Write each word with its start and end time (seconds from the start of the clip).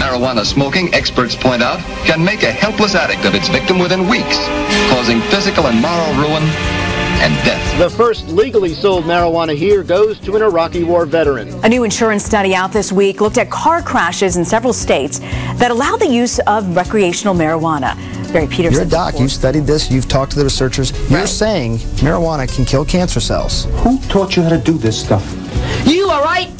Marijuana 0.00 0.46
smoking, 0.46 0.92
experts 0.94 1.36
point 1.36 1.62
out, 1.62 1.78
can 2.06 2.24
make 2.24 2.42
a 2.42 2.50
helpless 2.50 2.94
addict 2.94 3.26
of 3.26 3.34
its 3.34 3.48
victim 3.48 3.78
within 3.78 4.08
weeks, 4.08 4.38
causing 4.88 5.20
physical 5.28 5.66
and 5.66 5.78
moral 5.78 6.14
ruin 6.14 6.42
and 7.20 7.34
death. 7.44 7.78
The 7.78 7.90
first 7.90 8.26
legally 8.28 8.72
sold 8.72 9.04
marijuana 9.04 9.54
here 9.54 9.82
goes 9.82 10.18
to 10.20 10.36
an 10.36 10.42
Iraqi 10.42 10.84
war 10.84 11.04
veteran. 11.04 11.48
A 11.64 11.68
new 11.68 11.84
insurance 11.84 12.24
study 12.24 12.54
out 12.54 12.72
this 12.72 12.90
week 12.90 13.20
looked 13.20 13.36
at 13.36 13.50
car 13.50 13.82
crashes 13.82 14.38
in 14.38 14.44
several 14.44 14.72
states 14.72 15.18
that 15.18 15.70
allow 15.70 15.96
the 15.96 16.08
use 16.08 16.38
of 16.46 16.74
recreational 16.74 17.34
marijuana. 17.34 17.94
Barry 18.32 18.46
Peterson. 18.46 18.72
You're 18.72 18.82
a 18.84 18.90
doc. 18.90 19.20
You've 19.20 19.30
studied 19.30 19.64
this. 19.64 19.90
You've 19.90 20.08
talked 20.08 20.32
to 20.32 20.38
the 20.38 20.44
researchers. 20.44 20.92
You're 21.10 21.26
saying 21.26 21.76
marijuana 22.00 22.52
can 22.54 22.64
kill 22.64 22.86
cancer 22.86 23.20
cells. 23.20 23.66
Who 23.82 23.98
taught 24.08 24.34
you 24.34 24.42
how 24.42 24.48
to 24.48 24.58
do 24.58 24.78
this 24.78 24.98
stuff? 24.98 25.26
You, 25.86 26.08
all 26.08 26.24
right? 26.24 26.50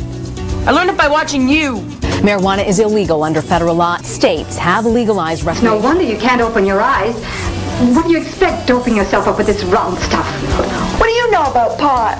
I 0.66 0.72
learned 0.72 0.90
it 0.90 0.96
by 0.98 1.08
watching 1.08 1.48
you. 1.48 1.76
Marijuana 2.20 2.66
is 2.66 2.80
illegal 2.80 3.22
under 3.22 3.40
federal 3.40 3.74
law. 3.74 3.96
States 3.98 4.58
have 4.58 4.84
legalized 4.84 5.42
No 5.62 5.78
wonder 5.78 6.04
you 6.04 6.18
can't 6.18 6.42
open 6.42 6.66
your 6.66 6.82
eyes. 6.82 7.14
What 7.94 8.04
do 8.04 8.12
you 8.12 8.20
expect 8.20 8.68
doping 8.68 8.94
yourself 8.94 9.26
up 9.26 9.38
with 9.38 9.46
this 9.46 9.64
round 9.64 9.96
stuff? 9.98 10.26
What 11.00 11.06
do 11.06 11.12
you 11.12 11.30
know 11.30 11.44
about 11.44 11.78
pot? 11.78 12.18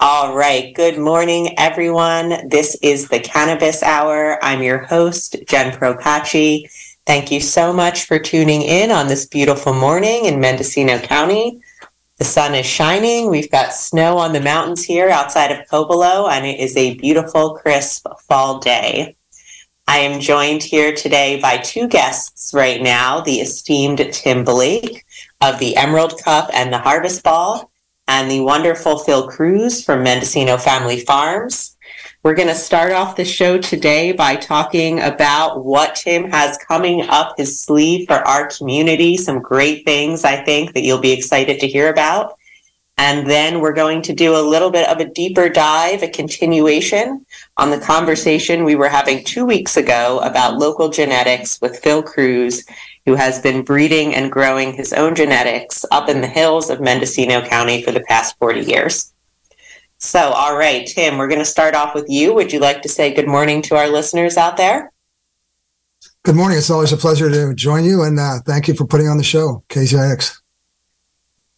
All 0.00 0.36
right. 0.36 0.74
Good 0.74 0.98
morning, 0.98 1.54
everyone. 1.56 2.48
This 2.48 2.76
is 2.82 3.08
the 3.08 3.20
Cannabis 3.20 3.80
Hour. 3.82 4.44
I'm 4.44 4.62
your 4.62 4.78
host, 4.78 5.36
Jen 5.46 5.72
Procacci. 5.72 6.68
Thank 7.06 7.30
you 7.30 7.40
so 7.40 7.70
much 7.70 8.04
for 8.04 8.18
tuning 8.18 8.62
in 8.62 8.90
on 8.90 9.08
this 9.08 9.26
beautiful 9.26 9.74
morning 9.74 10.24
in 10.24 10.40
Mendocino 10.40 10.98
County. 10.98 11.60
The 12.16 12.24
sun 12.24 12.54
is 12.54 12.64
shining. 12.64 13.28
We've 13.28 13.50
got 13.50 13.74
snow 13.74 14.16
on 14.16 14.32
the 14.32 14.40
mountains 14.40 14.82
here 14.84 15.10
outside 15.10 15.52
of 15.52 15.68
Covelo, 15.68 16.30
and 16.30 16.46
it 16.46 16.58
is 16.58 16.74
a 16.78 16.94
beautiful, 16.94 17.56
crisp 17.56 18.06
fall 18.26 18.58
day. 18.58 19.16
I 19.86 19.98
am 19.98 20.18
joined 20.18 20.62
here 20.62 20.94
today 20.94 21.38
by 21.38 21.58
two 21.58 21.88
guests 21.88 22.54
right 22.54 22.80
now 22.80 23.20
the 23.20 23.40
esteemed 23.40 23.98
Tim 24.10 24.42
Blake 24.42 25.04
of 25.42 25.58
the 25.58 25.76
Emerald 25.76 26.18
Cup 26.24 26.48
and 26.54 26.72
the 26.72 26.78
Harvest 26.78 27.22
Ball, 27.22 27.70
and 28.08 28.30
the 28.30 28.40
wonderful 28.40 28.96
Phil 28.96 29.28
Cruz 29.28 29.84
from 29.84 30.04
Mendocino 30.04 30.56
Family 30.56 31.00
Farms. 31.00 31.73
We're 32.24 32.32
going 32.32 32.48
to 32.48 32.54
start 32.54 32.90
off 32.92 33.16
the 33.16 33.24
show 33.26 33.58
today 33.58 34.12
by 34.12 34.36
talking 34.36 34.98
about 34.98 35.62
what 35.62 35.94
Tim 35.94 36.30
has 36.30 36.56
coming 36.56 37.02
up 37.02 37.34
his 37.36 37.60
sleeve 37.60 38.06
for 38.06 38.14
our 38.14 38.48
community. 38.48 39.18
Some 39.18 39.40
great 39.40 39.84
things, 39.84 40.24
I 40.24 40.42
think, 40.42 40.72
that 40.72 40.84
you'll 40.84 41.02
be 41.02 41.12
excited 41.12 41.60
to 41.60 41.68
hear 41.68 41.90
about. 41.90 42.38
And 42.96 43.28
then 43.28 43.60
we're 43.60 43.74
going 43.74 44.00
to 44.00 44.14
do 44.14 44.34
a 44.34 44.40
little 44.40 44.70
bit 44.70 44.88
of 44.88 45.00
a 45.00 45.04
deeper 45.04 45.50
dive, 45.50 46.02
a 46.02 46.08
continuation 46.08 47.26
on 47.58 47.68
the 47.68 47.78
conversation 47.78 48.64
we 48.64 48.74
were 48.74 48.88
having 48.88 49.22
two 49.22 49.44
weeks 49.44 49.76
ago 49.76 50.20
about 50.20 50.56
local 50.56 50.88
genetics 50.88 51.60
with 51.60 51.80
Phil 51.80 52.02
Cruz, 52.02 52.64
who 53.04 53.16
has 53.16 53.38
been 53.42 53.64
breeding 53.64 54.14
and 54.14 54.32
growing 54.32 54.72
his 54.72 54.94
own 54.94 55.14
genetics 55.14 55.84
up 55.90 56.08
in 56.08 56.22
the 56.22 56.26
hills 56.26 56.70
of 56.70 56.80
Mendocino 56.80 57.46
County 57.46 57.82
for 57.82 57.92
the 57.92 58.04
past 58.08 58.38
40 58.38 58.60
years. 58.60 59.13
So, 60.04 60.32
all 60.32 60.54
right, 60.54 60.86
Tim, 60.86 61.16
we're 61.16 61.28
going 61.28 61.40
to 61.40 61.46
start 61.46 61.74
off 61.74 61.94
with 61.94 62.10
you. 62.10 62.34
Would 62.34 62.52
you 62.52 62.60
like 62.60 62.82
to 62.82 62.90
say 62.90 63.14
good 63.14 63.26
morning 63.26 63.62
to 63.62 63.76
our 63.76 63.88
listeners 63.88 64.36
out 64.36 64.58
there? 64.58 64.92
Good 66.24 66.36
morning. 66.36 66.58
It's 66.58 66.68
always 66.68 66.92
a 66.92 66.96
pleasure 66.98 67.30
to 67.30 67.54
join 67.54 67.86
you, 67.86 68.02
and 68.02 68.20
uh, 68.20 68.40
thank 68.44 68.68
you 68.68 68.74
for 68.74 68.86
putting 68.86 69.08
on 69.08 69.16
the 69.16 69.24
show, 69.24 69.64
KZYX. 69.70 70.42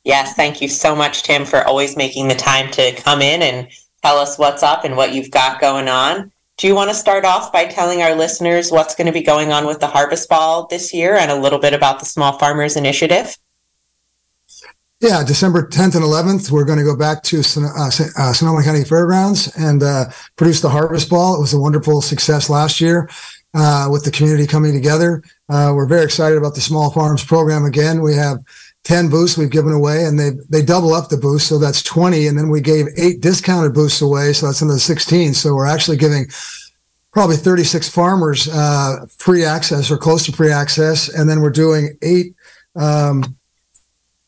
Yes, 0.05 0.35
thank 0.35 0.63
you 0.63 0.69
so 0.69 0.95
much, 0.95 1.25
Tim, 1.25 1.45
for 1.45 1.65
always 1.65 1.97
making 1.97 2.29
the 2.29 2.37
time 2.37 2.71
to 2.71 2.93
come 2.93 3.21
in 3.21 3.43
and 3.43 3.67
tell 4.05 4.17
us 4.17 4.39
what's 4.39 4.63
up 4.63 4.85
and 4.85 4.97
what 4.97 5.13
you've 5.13 5.33
got 5.33 5.61
going 5.61 5.89
on. 5.89 6.31
Do 6.57 6.69
you 6.69 6.75
want 6.77 6.89
to 6.91 6.95
start 6.95 7.25
off 7.25 7.53
by 7.53 7.67
telling 7.67 8.01
our 8.01 8.15
listeners 8.15 8.71
what's 8.71 8.95
going 8.95 9.09
to 9.09 9.13
be 9.13 9.23
going 9.23 9.51
on 9.51 9.67
with 9.67 9.81
the 9.81 9.89
Harvest 9.89 10.29
Ball 10.29 10.69
this 10.69 10.95
year 10.95 11.17
and 11.17 11.33
a 11.33 11.41
little 11.41 11.59
bit 11.59 11.75
about 11.75 11.99
the 11.99 12.07
Small 12.07 12.39
Farmers 12.39 12.77
Initiative? 12.77 13.37
Yeah, 15.07 15.23
December 15.23 15.69
10th 15.69 15.95
and 15.95 16.05
11th, 16.05 16.51
we're 16.51 16.65
going 16.65 16.81
to 16.81 16.85
go 16.85 16.97
back 16.97 17.23
to 17.23 17.41
Son- 17.41 17.63
uh, 17.63 17.91
uh, 18.19 18.33
Sonoma 18.33 18.65
County 18.65 18.83
Fairgrounds 18.83 19.57
and 19.57 19.81
uh, 19.81 20.07
produce 20.35 20.61
the 20.61 20.69
Harvest 20.69 21.09
Ball. 21.09 21.37
It 21.37 21.41
was 21.41 21.55
a 21.55 21.61
wonderful 21.61 22.03
success 22.03 22.51
last 22.51 22.81
year 22.81 23.09
uh, 23.55 23.87
with 23.89 24.03
the 24.03 24.11
community 24.11 24.49
coming 24.49 24.73
together. 24.73 25.23
Uh, 25.49 25.71
we're 25.77 25.87
very 25.87 26.03
excited 26.03 26.37
about 26.37 26.57
the 26.57 26.61
Small 26.61 26.91
Farms 26.91 27.23
program 27.23 27.65
again. 27.65 28.03
We 28.03 28.17
have 28.17 28.39
10 28.83 29.09
booths 29.09 29.39
we've 29.39 29.49
given 29.49 29.73
away 29.73 30.07
and 30.07 30.19
they 30.19 30.31
they 30.49 30.61
double 30.61 30.93
up 30.93 31.09
the 31.09 31.17
booths 31.17 31.45
so 31.45 31.59
that's 31.59 31.85
20 31.85 32.27
and 32.27 32.37
then 32.37 32.49
we 32.49 32.61
gave 32.61 32.87
eight 32.97 33.21
discounted 33.21 33.75
booths 33.75 34.01
away 34.01 34.33
so 34.33 34.47
that's 34.47 34.63
another 34.63 34.79
16 34.79 35.35
so 35.35 35.55
we're 35.55 35.67
actually 35.67 35.97
giving 35.97 36.27
probably 37.13 37.37
36 37.37 37.89
farmers 37.89 38.49
uh, 38.49 39.07
free 39.19 39.45
access 39.45 39.91
or 39.91 39.99
close 39.99 40.25
to 40.25 40.33
free 40.33 40.53
access 40.53 41.09
and 41.09 41.29
then 41.29 41.41
we're 41.41 41.51
doing 41.51 41.97
eight 42.03 42.35
um, 42.77 43.37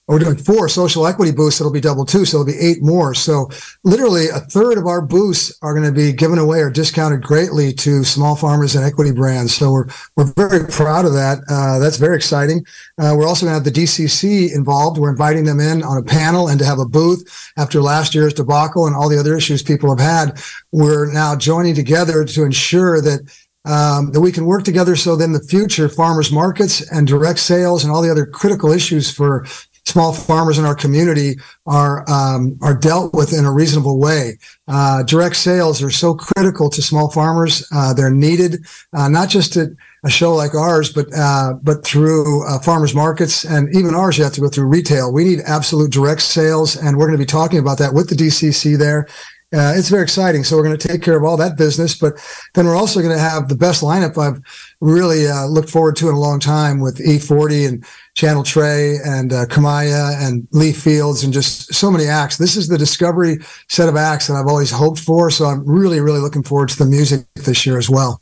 we're 0.08 0.18
doing 0.18 0.36
four 0.36 0.68
social 0.68 1.06
equity 1.06 1.32
boosts 1.32 1.58
that'll 1.58 1.72
be 1.72 1.80
double 1.80 2.04
two 2.04 2.24
so 2.24 2.40
it'll 2.40 2.46
be 2.46 2.58
eight 2.58 2.82
more. 2.82 3.14
So 3.14 3.50
literally 3.84 4.28
a 4.28 4.40
third 4.40 4.78
of 4.78 4.86
our 4.86 5.00
boosts 5.02 5.56
are 5.62 5.74
going 5.74 5.86
to 5.86 5.92
be 5.92 6.12
given 6.12 6.38
away 6.38 6.60
or 6.60 6.70
discounted 6.70 7.22
greatly 7.22 7.72
to 7.74 8.04
small 8.04 8.34
farmers 8.34 8.74
and 8.74 8.84
equity 8.84 9.12
brands. 9.12 9.54
So 9.54 9.70
we're 9.70 9.86
we're 10.16 10.32
very 10.34 10.66
proud 10.66 11.04
of 11.04 11.12
that. 11.12 11.38
Uh, 11.48 11.78
that's 11.78 11.98
very 11.98 12.16
exciting. 12.16 12.64
Uh, 12.98 13.14
we're 13.16 13.26
also 13.26 13.46
going 13.46 13.52
to 13.58 13.64
have 13.64 13.74
the 13.74 13.80
dcc 13.80 14.54
involved. 14.54 14.98
We're 14.98 15.10
inviting 15.10 15.44
them 15.44 15.60
in 15.60 15.82
on 15.82 15.98
a 15.98 16.02
panel 16.02 16.48
and 16.48 16.58
to 16.58 16.64
have 16.64 16.78
a 16.78 16.86
booth. 16.86 17.52
After 17.56 17.80
last 17.82 18.14
year's 18.14 18.34
debacle 18.34 18.86
and 18.86 18.96
all 18.96 19.08
the 19.08 19.18
other 19.18 19.36
issues 19.36 19.62
people 19.62 19.90
have 19.90 20.00
had 20.00 20.42
we're 20.72 21.12
now 21.12 21.36
joining 21.36 21.74
together 21.74 22.24
to 22.24 22.44
ensure 22.44 23.00
that 23.00 23.20
um, 23.64 24.12
that 24.12 24.20
we 24.20 24.32
can 24.32 24.46
work 24.46 24.64
together 24.64 24.96
so 24.96 25.16
then 25.16 25.32
the 25.32 25.42
future 25.42 25.88
farmers 25.88 26.32
markets 26.32 26.80
and 26.90 27.06
direct 27.06 27.38
sales 27.38 27.84
and 27.84 27.92
all 27.92 28.00
the 28.00 28.10
other 28.10 28.24
critical 28.24 28.72
issues 28.72 29.10
for 29.10 29.44
small 29.88 30.12
farmers 30.12 30.58
in 30.58 30.64
our 30.64 30.74
community 30.74 31.36
are 31.66 32.08
um, 32.10 32.58
are 32.62 32.74
dealt 32.74 33.14
with 33.14 33.32
in 33.32 33.44
a 33.44 33.52
reasonable 33.52 33.98
way. 33.98 34.38
Uh, 34.68 35.02
direct 35.02 35.36
sales 35.36 35.82
are 35.82 35.90
so 35.90 36.14
critical 36.14 36.68
to 36.68 36.82
small 36.82 37.10
farmers. 37.10 37.66
Uh, 37.74 37.94
they're 37.94 38.10
needed 38.10 38.66
uh, 38.92 39.08
not 39.08 39.28
just 39.30 39.56
at 39.56 39.70
a 40.04 40.10
show 40.10 40.34
like 40.34 40.54
ours, 40.54 40.92
but 40.92 41.06
uh, 41.16 41.54
but 41.62 41.84
through 41.84 42.46
uh, 42.46 42.58
farmers 42.60 42.94
markets 42.94 43.44
and 43.44 43.74
even 43.74 43.94
ours. 43.94 44.18
You 44.18 44.24
have 44.24 44.34
to 44.34 44.40
go 44.40 44.48
through 44.48 44.66
retail. 44.66 45.12
We 45.12 45.24
need 45.24 45.40
absolute 45.46 45.90
direct 45.90 46.22
sales, 46.22 46.76
and 46.76 46.96
we're 46.96 47.06
going 47.06 47.18
to 47.18 47.24
be 47.24 47.26
talking 47.26 47.58
about 47.58 47.78
that 47.78 47.94
with 47.94 48.10
the 48.10 48.14
DCC 48.14 48.78
there. 48.78 49.08
Uh, 49.50 49.72
it's 49.74 49.88
very 49.88 50.02
exciting. 50.02 50.44
So 50.44 50.56
we're 50.56 50.62
going 50.62 50.76
to 50.76 50.88
take 50.88 51.02
care 51.02 51.16
of 51.16 51.24
all 51.24 51.38
that 51.38 51.56
business, 51.56 51.96
but 51.96 52.14
then 52.54 52.66
we're 52.66 52.76
also 52.76 53.00
going 53.00 53.14
to 53.14 53.18
have 53.18 53.48
the 53.48 53.54
best 53.54 53.82
lineup 53.82 54.18
I've 54.18 54.42
really 54.82 55.26
uh, 55.26 55.46
looked 55.46 55.70
forward 55.70 55.96
to 55.96 56.08
in 56.10 56.14
a 56.14 56.20
long 56.20 56.38
time 56.38 56.80
with 56.80 56.98
E40 56.98 57.66
and 57.66 57.86
Channel 58.12 58.42
Tres 58.42 59.00
and 59.06 59.32
uh, 59.32 59.46
Kamaiyah 59.46 60.22
and 60.22 60.46
Lee 60.52 60.72
Fields 60.72 61.24
and 61.24 61.32
just 61.32 61.72
so 61.72 61.90
many 61.90 62.04
acts. 62.04 62.36
This 62.36 62.58
is 62.58 62.68
the 62.68 62.76
discovery 62.76 63.38
set 63.68 63.88
of 63.88 63.96
acts 63.96 64.26
that 64.26 64.34
I've 64.34 64.48
always 64.48 64.70
hoped 64.70 65.00
for. 65.00 65.30
So 65.30 65.46
I'm 65.46 65.64
really, 65.64 66.00
really 66.00 66.20
looking 66.20 66.42
forward 66.42 66.68
to 66.68 66.78
the 66.78 66.86
music 66.86 67.24
this 67.34 67.64
year 67.64 67.78
as 67.78 67.88
well. 67.88 68.20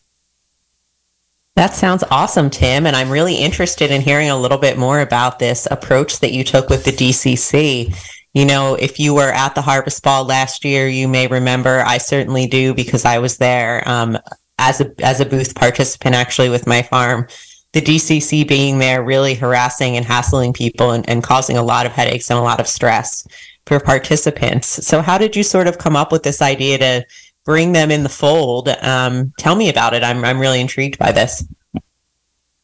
That 1.56 1.75
sounds 1.75 2.04
awesome, 2.10 2.50
Tim. 2.50 2.87
And 2.87 2.94
I'm 2.94 3.10
really 3.10 3.34
interested 3.34 3.91
in 3.91 4.00
hearing 4.00 4.28
a 4.31 4.38
little 4.38 4.58
bit 4.58 4.78
more 4.78 5.00
about 5.00 5.41
this 5.41 5.66
approach 5.70 6.20
that 6.20 6.32
you 6.32 6.44
took 6.44 6.69
with 6.69 6.84
the 6.84 6.93
DCC. 6.93 7.97
You 8.37 8.45
know, 8.45 8.75
if 8.75 9.01
you 9.01 9.15
were 9.15 9.33
at 9.33 9.55
the 9.55 9.63
Harvest 9.63 10.03
Ball 10.03 10.23
last 10.23 10.63
year, 10.63 10.89
you 10.89 11.09
may 11.09 11.27
remember. 11.27 11.83
I 11.87 11.97
certainly 11.97 12.47
do 12.47 12.75
because 12.75 13.07
I 13.07 13.17
was 13.19 13.39
there 13.39 13.83
um, 13.89 14.19
as 14.59 14.79
a 14.79 14.93
as 15.03 15.21
a 15.21 15.25
booth 15.25 15.55
participant, 15.55 16.15
actually 16.15 16.51
with 16.51 16.67
my 16.67 16.83
farm. 16.83 17.27
The 17.73 17.81
DCC 17.81 18.47
being 18.47 18.79
there, 18.79 19.03
really 19.03 19.35
harassing 19.35 19.97
and 19.97 20.05
hassling 20.05 20.53
people 20.53 20.91
and, 20.91 21.09
and 21.09 21.23
causing 21.23 21.57
a 21.57 21.63
lot 21.63 21.87
of 21.87 21.93
headaches 21.93 22.29
and 22.29 22.39
a 22.39 22.43
lot 22.43 22.61
of 22.61 22.69
stress 22.69 23.27
for 23.65 23.81
participants. 23.81 24.87
So, 24.87 25.00
how 25.00 25.17
did 25.17 25.35
you 25.35 25.43
sort 25.43 25.67
of 25.67 25.79
come 25.79 25.97
up 25.97 26.12
with 26.12 26.23
this 26.23 26.43
idea 26.43 26.77
to 26.77 27.06
bring 27.47 27.73
them 27.73 27.91
in 27.91 28.03
the 28.03 28.11
fold? 28.11 28.69
Um, 28.69 29.32
tell 29.39 29.55
me 29.55 29.71
about 29.71 29.94
it. 29.94 30.03
I'm 30.03 30.23
I'm 30.27 30.39
really 30.39 30.61
intrigued 30.61 30.99
by 30.99 31.11
this. 31.11 31.43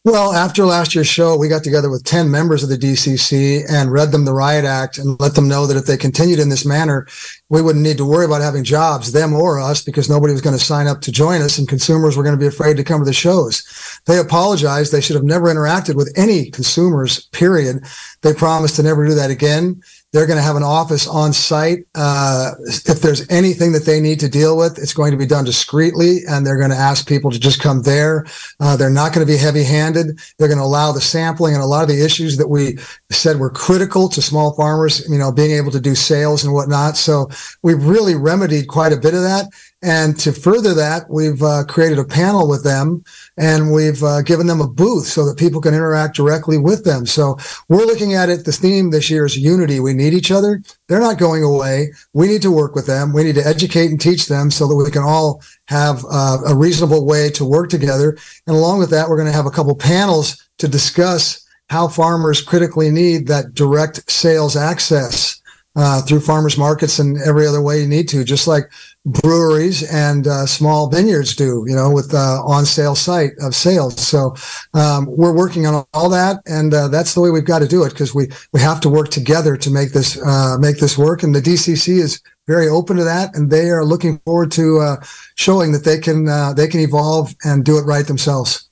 Well, 0.05 0.33
after 0.33 0.65
last 0.67 0.97
year's 0.97 1.07
show, 1.07 1.37
we 1.37 1.47
got 1.47 1.63
together 1.63 1.89
with 1.89 2.03
10 2.03 2.29
members 2.29 2.65
of 2.65 2.69
the 2.69 2.77
DCC 2.77 3.63
and 3.71 3.93
read 3.93 4.11
them 4.11 4.25
the 4.25 4.35
Riot 4.35 4.65
Act 4.65 4.99
and 4.99 5.19
let 5.21 5.37
them 5.37 5.47
know 5.47 5.65
that 5.65 5.77
if 5.77 5.87
they 5.87 5.97
continued 5.97 6.41
in 6.41 6.49
this 6.49 6.67
manner, 6.67 7.07
we 7.51 7.63
wouldn't 7.63 7.85
need 7.85 7.99
to 7.99 8.05
worry 8.05 8.25
about 8.25 8.41
having 8.41 8.65
jobs, 8.65 9.13
them 9.13 9.33
or 9.33 9.61
us, 9.61 9.81
because 9.81 10.11
nobody 10.11 10.33
was 10.33 10.43
going 10.43 10.59
to 10.59 10.65
sign 10.65 10.89
up 10.89 11.03
to 11.03 11.13
join 11.13 11.41
us 11.41 11.57
and 11.57 11.69
consumers 11.69 12.17
were 12.17 12.25
going 12.25 12.35
to 12.35 12.41
be 12.41 12.49
afraid 12.49 12.77
to 12.79 12.83
come 12.83 13.01
to 13.01 13.05
the 13.05 13.13
shows. 13.13 13.63
They 14.07 14.19
apologized. 14.19 14.91
They 14.91 15.01
should 15.01 15.15
have 15.15 15.25
never 15.25 15.47
interacted 15.47 15.95
with 15.95 16.13
any 16.17 16.51
consumers, 16.51 17.27
period. 17.27 17.85
They 18.23 18.35
promised 18.35 18.75
to 18.77 18.83
never 18.83 19.07
do 19.07 19.15
that 19.15 19.31
again. 19.31 19.83
They're 20.12 20.26
going 20.26 20.38
to 20.38 20.43
have 20.43 20.56
an 20.56 20.62
office 20.62 21.06
on 21.09 21.32
site. 21.32 21.87
Uh, 21.94 22.53
if 22.67 23.00
there's 23.00 23.26
anything 23.31 23.73
that 23.73 23.87
they 23.87 23.99
need 23.99 24.20
to 24.20 24.29
deal 24.29 24.59
with, 24.59 24.79
it's 24.79 24.93
going 24.93 25.11
to 25.11 25.17
be 25.17 25.25
done 25.25 25.44
discreetly, 25.44 26.19
and 26.29 26.47
they're 26.47 26.59
going 26.59 26.70
to 26.70 26.76
ask 26.76 27.09
people 27.09 27.31
to 27.31 27.38
just 27.41 27.62
come 27.62 27.82
there. 27.82 28.26
Uh, 28.61 28.76
they're 28.76 28.91
not 28.91 29.14
going 29.14 29.26
to 29.26 29.32
be 29.32 29.38
heavy-handed. 29.38 30.19
They're 30.37 30.49
going 30.49 30.59
to 30.59 30.64
allow 30.64 30.93
the 30.93 31.00
sampling 31.00 31.55
and 31.55 31.62
a 31.62 31.67
lot 31.67 31.82
of 31.82 31.88
the 31.88 32.05
issues 32.05 32.37
that 32.37 32.49
we 32.49 32.79
said 33.11 33.38
were 33.38 33.50
critical 33.50 34.09
to 34.11 34.20
small 34.20 34.55
farmers, 34.55 35.09
you 35.09 35.19
know, 35.19 35.32
being 35.32 35.53
able 35.53 35.70
to 35.70 35.81
do 35.81 35.94
sales 35.94 36.44
and 36.44 36.53
whatnot. 36.53 36.97
So 36.97 37.31
we've 37.62 37.82
really 37.82 38.15
remedied 38.15 38.69
quite 38.69 38.93
a 38.93 38.99
bit 38.99 39.15
of 39.15 39.23
that. 39.23 39.47
And 39.82 40.17
to 40.20 40.32
further 40.32 40.75
that, 40.75 41.11
we've 41.11 41.43
uh, 41.43 41.64
created 41.64 41.99
a 41.99 42.05
panel 42.05 42.49
with 42.49 42.62
them 42.62 43.02
and 43.37 43.73
we've 43.73 44.02
uh, 44.05 44.23
given 44.23 44.46
them 44.46 44.61
a 44.61 44.69
booth 44.69 45.06
so 45.06 45.26
that 45.26 45.37
people 45.37 45.61
can 45.61 45.75
interact 45.75 46.14
directly 46.14 46.56
with 46.56 46.84
them. 46.84 47.05
So 47.05 47.37
we're 47.69 47.84
looking 47.84 48.14
at 48.14 48.29
it. 48.29 48.44
The 48.44 48.52
theme 48.52 48.90
this 48.90 49.11
year 49.11 49.26
is 49.26 49.37
unity. 49.37 49.81
We 49.81 49.93
need 49.93 50.14
each 50.14 50.31
other. 50.31 50.62
They're 50.87 51.00
not 51.00 51.19
going 51.19 51.43
away. 51.43 51.93
We 52.12 52.29
need 52.29 52.43
to 52.43 52.52
work 52.52 52.76
with 52.76 52.87
them. 52.87 53.12
We 53.12 53.25
need 53.25 53.34
to 53.34 53.46
educate 53.46 53.90
and 53.90 54.00
teach 54.00 54.29
them 54.29 54.52
so 54.52 54.69
that 54.69 54.76
we 54.76 54.88
can 54.90 55.02
all 55.02 55.43
have 55.67 56.05
uh, 56.08 56.38
a 56.46 56.55
reasonable 56.55 57.05
way 57.05 57.31
to 57.31 57.44
work 57.44 57.69
together. 57.69 58.17
And 58.46 58.55
along 58.55 58.79
with 58.79 58.90
that, 58.90 59.08
we're 59.08 59.17
going 59.17 59.31
to 59.31 59.37
have 59.37 59.46
a 59.46 59.50
couple 59.50 59.75
panels 59.75 60.49
to 60.58 60.69
discuss 60.69 61.44
how 61.70 61.88
farmers 61.88 62.40
critically 62.40 62.90
need 62.90 63.26
that 63.26 63.55
direct 63.55 64.08
sales 64.08 64.56
access 64.56 65.43
uh, 65.75 66.02
through 66.02 66.20
farmers 66.20 66.58
markets 66.58 66.99
and 66.99 67.20
every 67.23 67.46
other 67.46 67.62
way 67.62 67.81
you 67.81 67.88
need 67.88 68.08
to, 68.08 68.25
just 68.25 68.46
like 68.46 68.70
breweries 69.05 69.83
and 69.93 70.27
uh, 70.27 70.47
small 70.47 70.89
vineyards 70.89 71.35
do, 71.35 71.65
you 71.67 71.75
know, 71.75 71.91
with 71.91 72.15
uh, 72.15 72.43
on 72.45 72.65
sale 72.65 72.95
site 72.95 73.33
of 73.41 73.55
sales. 73.55 74.01
So 74.01 74.37
um, 74.75 75.07
we're 75.09 75.35
working 75.35 75.67
on 75.67 75.85
all 75.93 76.09
that, 76.11 76.41
and 76.47 76.73
uh, 76.73 76.89
that's 76.89 77.15
the 77.15 77.21
way 77.21 77.31
we've 77.31 77.45
got 77.45 77.59
to 77.61 77.69
do 77.69 77.83
it 77.85 77.91
because 77.91 78.15
we 78.15 78.29
we 78.53 78.61
have 78.61 78.81
to 78.83 78.89
work 78.89 79.11
together 79.11 79.57
to 79.57 79.71
make 79.71 79.93
this 79.93 80.21
uh, 80.23 80.57
make 80.59 80.79
this 80.79 80.97
work. 80.97 81.23
And 81.23 81.35
the 81.35 81.41
DCC 81.41 81.99
is 81.99 82.23
very 82.47 82.69
open 82.69 82.97
to 82.97 83.05
that, 83.05 83.35
and 83.35 83.51
they 83.51 83.71
are 83.71 83.85
looking 83.85 84.19
forward 84.19 84.53
to 84.53 84.79
uh, 84.79 84.97
showing 85.35 85.73
that 85.73 85.85
they 85.85 85.99
can 85.99 86.29
uh, 86.29 86.53
they 86.53 86.69
can 86.69 86.81
evolve 86.81 87.35
and 87.45 87.65
do 87.65 87.79
it 87.79 87.83
right 87.83 88.07
themselves. 88.07 88.69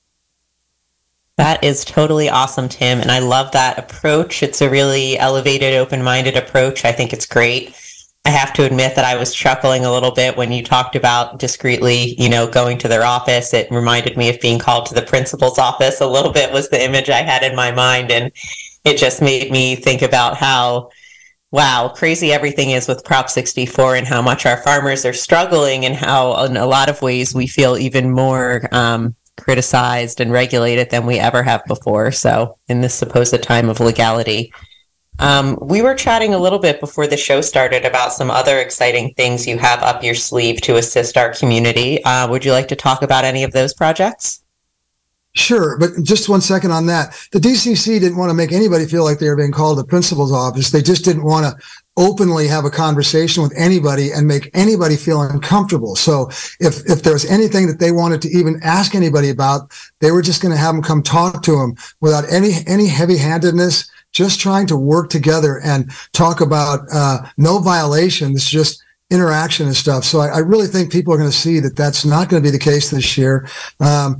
That 1.36 1.64
is 1.64 1.86
totally 1.86 2.28
awesome, 2.28 2.68
Tim. 2.68 3.00
And 3.00 3.10
I 3.10 3.20
love 3.20 3.50
that 3.52 3.78
approach. 3.78 4.42
It's 4.42 4.60
a 4.60 4.68
really 4.68 5.18
elevated, 5.18 5.72
open 5.74 6.04
minded 6.04 6.36
approach. 6.36 6.84
I 6.84 6.92
think 6.92 7.14
it's 7.14 7.24
great. 7.24 7.74
I 8.30 8.34
have 8.34 8.52
to 8.52 8.64
admit 8.64 8.94
that 8.94 9.04
I 9.04 9.16
was 9.16 9.34
chuckling 9.34 9.84
a 9.84 9.90
little 9.90 10.12
bit 10.12 10.36
when 10.36 10.52
you 10.52 10.62
talked 10.62 10.94
about 10.94 11.40
discreetly, 11.40 12.14
you 12.16 12.28
know, 12.28 12.46
going 12.46 12.78
to 12.78 12.86
their 12.86 13.02
office. 13.02 13.52
It 13.52 13.68
reminded 13.72 14.16
me 14.16 14.28
of 14.28 14.40
being 14.40 14.60
called 14.60 14.86
to 14.86 14.94
the 14.94 15.02
principal's 15.02 15.58
office 15.58 16.00
a 16.00 16.06
little 16.06 16.30
bit 16.30 16.52
was 16.52 16.68
the 16.68 16.80
image 16.80 17.10
I 17.10 17.22
had 17.22 17.42
in 17.42 17.56
my 17.56 17.72
mind. 17.72 18.12
And 18.12 18.30
it 18.84 18.98
just 18.98 19.20
made 19.20 19.50
me 19.50 19.74
think 19.74 20.00
about 20.00 20.36
how, 20.36 20.90
wow, 21.50 21.88
crazy 21.88 22.32
everything 22.32 22.70
is 22.70 22.86
with 22.86 23.04
Prop 23.04 23.28
64 23.28 23.96
and 23.96 24.06
how 24.06 24.22
much 24.22 24.46
our 24.46 24.58
farmers 24.58 25.04
are 25.04 25.12
struggling 25.12 25.84
and 25.84 25.96
how 25.96 26.44
in 26.44 26.56
a 26.56 26.66
lot 26.66 26.88
of 26.88 27.02
ways 27.02 27.34
we 27.34 27.48
feel 27.48 27.76
even 27.76 28.12
more 28.12 28.62
um, 28.70 29.16
criticized 29.40 30.20
and 30.20 30.30
regulated 30.30 30.90
than 30.90 31.04
we 31.04 31.18
ever 31.18 31.42
have 31.42 31.64
before. 31.66 32.12
So 32.12 32.58
in 32.68 32.80
this 32.80 32.94
supposed 32.94 33.42
time 33.42 33.68
of 33.68 33.80
legality. 33.80 34.52
Um, 35.20 35.58
we 35.60 35.82
were 35.82 35.94
chatting 35.94 36.32
a 36.32 36.38
little 36.38 36.58
bit 36.58 36.80
before 36.80 37.06
the 37.06 37.16
show 37.16 37.42
started 37.42 37.84
about 37.84 38.14
some 38.14 38.30
other 38.30 38.58
exciting 38.58 39.12
things 39.14 39.46
you 39.46 39.58
have 39.58 39.82
up 39.82 40.02
your 40.02 40.14
sleeve 40.14 40.62
to 40.62 40.76
assist 40.76 41.18
our 41.18 41.34
community. 41.34 42.02
Uh, 42.04 42.26
would 42.28 42.42
you 42.42 42.52
like 42.52 42.68
to 42.68 42.76
talk 42.76 43.02
about 43.02 43.24
any 43.24 43.44
of 43.44 43.52
those 43.52 43.74
projects? 43.74 44.42
Sure, 45.32 45.78
but 45.78 45.90
just 46.02 46.28
one 46.28 46.40
second 46.40 46.72
on 46.72 46.86
that. 46.86 47.14
The 47.32 47.38
DCC 47.38 48.00
didn't 48.00 48.16
want 48.16 48.30
to 48.30 48.34
make 48.34 48.50
anybody 48.50 48.86
feel 48.86 49.04
like 49.04 49.18
they 49.18 49.28
were 49.28 49.36
being 49.36 49.52
called 49.52 49.78
to 49.78 49.84
principal's 49.84 50.32
office. 50.32 50.70
They 50.70 50.82
just 50.82 51.04
didn't 51.04 51.22
want 51.22 51.44
to 51.44 51.64
openly 51.96 52.48
have 52.48 52.64
a 52.64 52.70
conversation 52.70 53.42
with 53.42 53.52
anybody 53.56 54.10
and 54.10 54.26
make 54.26 54.50
anybody 54.54 54.96
feel 54.96 55.20
uncomfortable. 55.20 55.94
So 55.94 56.30
if 56.58 56.84
if 56.90 57.02
there 57.02 57.12
was 57.12 57.26
anything 57.26 57.68
that 57.68 57.78
they 57.78 57.92
wanted 57.92 58.22
to 58.22 58.30
even 58.30 58.58
ask 58.64 58.94
anybody 58.94 59.28
about, 59.28 59.70
they 60.00 60.10
were 60.10 60.22
just 60.22 60.42
going 60.42 60.52
to 60.52 60.58
have 60.58 60.74
them 60.74 60.82
come 60.82 61.02
talk 61.02 61.42
to 61.44 61.52
them 61.52 61.76
without 62.00 62.24
any 62.32 62.54
any 62.66 62.86
heavy-handedness 62.86 63.88
just 64.12 64.40
trying 64.40 64.66
to 64.66 64.76
work 64.76 65.10
together 65.10 65.60
and 65.62 65.90
talk 66.12 66.40
about 66.40 66.80
uh, 66.92 67.18
no 67.36 67.58
violations, 67.58 68.48
just 68.48 68.82
interaction 69.10 69.66
and 69.66 69.76
stuff. 69.76 70.04
So 70.04 70.20
I, 70.20 70.28
I 70.28 70.38
really 70.38 70.66
think 70.66 70.92
people 70.92 71.12
are 71.12 71.18
going 71.18 71.30
to 71.30 71.36
see 71.36 71.60
that 71.60 71.76
that's 71.76 72.04
not 72.04 72.28
going 72.28 72.42
to 72.42 72.46
be 72.46 72.56
the 72.56 72.62
case 72.62 72.90
this 72.90 73.18
year. 73.18 73.48
Um, 73.80 74.18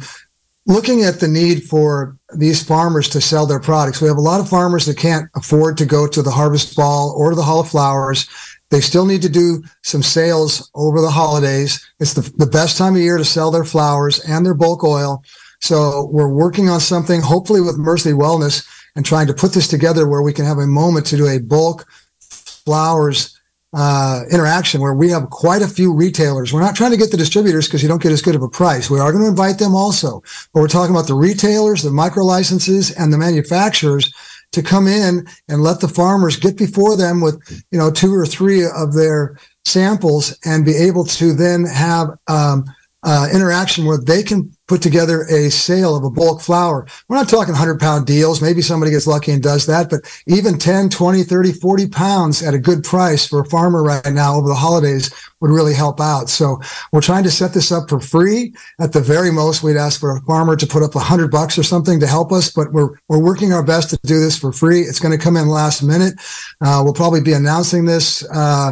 looking 0.66 1.02
at 1.04 1.20
the 1.20 1.28
need 1.28 1.64
for 1.64 2.16
these 2.36 2.62
farmers 2.62 3.08
to 3.10 3.20
sell 3.20 3.46
their 3.46 3.60
products, 3.60 4.00
we 4.00 4.08
have 4.08 4.16
a 4.16 4.20
lot 4.20 4.40
of 4.40 4.48
farmers 4.48 4.86
that 4.86 4.96
can't 4.96 5.28
afford 5.34 5.76
to 5.78 5.86
go 5.86 6.06
to 6.06 6.22
the 6.22 6.30
harvest 6.30 6.76
ball 6.76 7.14
or 7.16 7.34
the 7.34 7.42
hall 7.42 7.60
of 7.60 7.68
flowers. 7.68 8.28
They 8.70 8.80
still 8.80 9.06
need 9.06 9.22
to 9.22 9.28
do 9.28 9.64
some 9.82 10.02
sales 10.02 10.70
over 10.74 11.00
the 11.00 11.10
holidays. 11.10 11.84
It's 11.98 12.14
the, 12.14 12.22
the 12.36 12.46
best 12.50 12.78
time 12.78 12.94
of 12.94 13.00
year 13.00 13.18
to 13.18 13.24
sell 13.24 13.50
their 13.50 13.64
flowers 13.64 14.20
and 14.20 14.46
their 14.46 14.54
bulk 14.54 14.84
oil. 14.84 15.24
So 15.60 16.08
we're 16.12 16.28
working 16.32 16.68
on 16.68 16.80
something, 16.80 17.20
hopefully 17.20 17.60
with 17.60 17.76
Mercy 17.76 18.12
Wellness, 18.12 18.66
and 19.00 19.06
trying 19.06 19.26
to 19.26 19.32
put 19.32 19.54
this 19.54 19.66
together 19.66 20.06
where 20.06 20.20
we 20.20 20.30
can 20.30 20.44
have 20.44 20.58
a 20.58 20.66
moment 20.66 21.06
to 21.06 21.16
do 21.16 21.26
a 21.26 21.38
bulk 21.38 21.86
flowers 22.20 23.40
uh, 23.72 24.24
interaction 24.30 24.78
where 24.78 24.92
we 24.92 25.08
have 25.08 25.30
quite 25.30 25.62
a 25.62 25.66
few 25.66 25.94
retailers. 25.94 26.52
We're 26.52 26.60
not 26.60 26.76
trying 26.76 26.90
to 26.90 26.98
get 26.98 27.10
the 27.10 27.16
distributors 27.16 27.66
because 27.66 27.82
you 27.82 27.88
don't 27.88 28.02
get 28.02 28.12
as 28.12 28.20
good 28.20 28.34
of 28.34 28.42
a 28.42 28.48
price. 28.48 28.90
We 28.90 29.00
are 29.00 29.10
going 29.10 29.24
to 29.24 29.30
invite 29.30 29.58
them 29.58 29.74
also, 29.74 30.22
but 30.52 30.60
we're 30.60 30.68
talking 30.68 30.94
about 30.94 31.06
the 31.06 31.14
retailers, 31.14 31.82
the 31.82 31.90
micro 31.90 32.22
licenses, 32.22 32.90
and 32.90 33.10
the 33.10 33.16
manufacturers 33.16 34.12
to 34.52 34.62
come 34.62 34.86
in 34.86 35.26
and 35.48 35.62
let 35.62 35.80
the 35.80 35.88
farmers 35.88 36.36
get 36.36 36.58
before 36.58 36.94
them 36.94 37.22
with 37.22 37.40
you 37.70 37.78
know 37.78 37.90
two 37.90 38.12
or 38.12 38.26
three 38.26 38.66
of 38.66 38.92
their 38.92 39.38
samples 39.64 40.38
and 40.44 40.66
be 40.66 40.76
able 40.76 41.06
to 41.06 41.32
then 41.32 41.64
have 41.64 42.10
um, 42.28 42.66
uh, 43.02 43.28
interaction 43.32 43.86
where 43.86 43.98
they 43.98 44.22
can 44.22 44.54
put 44.70 44.80
together 44.80 45.22
a 45.22 45.50
sale 45.50 45.96
of 45.96 46.04
a 46.04 46.10
bulk 46.10 46.40
flower. 46.40 46.86
We're 47.08 47.16
not 47.16 47.28
talking 47.28 47.54
100 47.54 47.80
pound 47.80 48.06
deals. 48.06 48.40
Maybe 48.40 48.62
somebody 48.62 48.92
gets 48.92 49.04
lucky 49.04 49.32
and 49.32 49.42
does 49.42 49.66
that, 49.66 49.90
but 49.90 50.02
even 50.28 50.58
10, 50.58 50.90
20, 50.90 51.24
30, 51.24 51.52
40 51.54 51.88
pounds 51.88 52.40
at 52.40 52.54
a 52.54 52.58
good 52.58 52.84
price 52.84 53.26
for 53.26 53.40
a 53.40 53.44
farmer 53.46 53.82
right 53.82 54.12
now 54.12 54.36
over 54.36 54.46
the 54.46 54.54
holidays 54.54 55.12
would 55.40 55.50
really 55.50 55.74
help 55.74 56.00
out. 56.00 56.30
So 56.30 56.60
we're 56.92 57.00
trying 57.00 57.24
to 57.24 57.32
set 57.32 57.52
this 57.52 57.72
up 57.72 57.88
for 57.88 57.98
free. 57.98 58.54
At 58.78 58.92
the 58.92 59.00
very 59.00 59.32
most, 59.32 59.64
we'd 59.64 59.76
ask 59.76 59.98
for 59.98 60.16
a 60.16 60.20
farmer 60.20 60.54
to 60.54 60.66
put 60.68 60.84
up 60.84 60.94
a 60.94 61.00
hundred 61.00 61.32
bucks 61.32 61.58
or 61.58 61.64
something 61.64 61.98
to 61.98 62.06
help 62.06 62.30
us, 62.30 62.52
but 62.52 62.72
we're, 62.72 62.90
we're 63.08 63.18
working 63.18 63.52
our 63.52 63.64
best 63.64 63.90
to 63.90 63.98
do 64.04 64.20
this 64.20 64.38
for 64.38 64.52
free. 64.52 64.82
It's 64.82 65.00
going 65.00 65.18
to 65.18 65.22
come 65.22 65.36
in 65.36 65.48
last 65.48 65.82
minute. 65.82 66.14
Uh, 66.60 66.82
we'll 66.84 66.94
probably 66.94 67.22
be 67.22 67.32
announcing 67.32 67.86
this, 67.86 68.24
uh, 68.32 68.70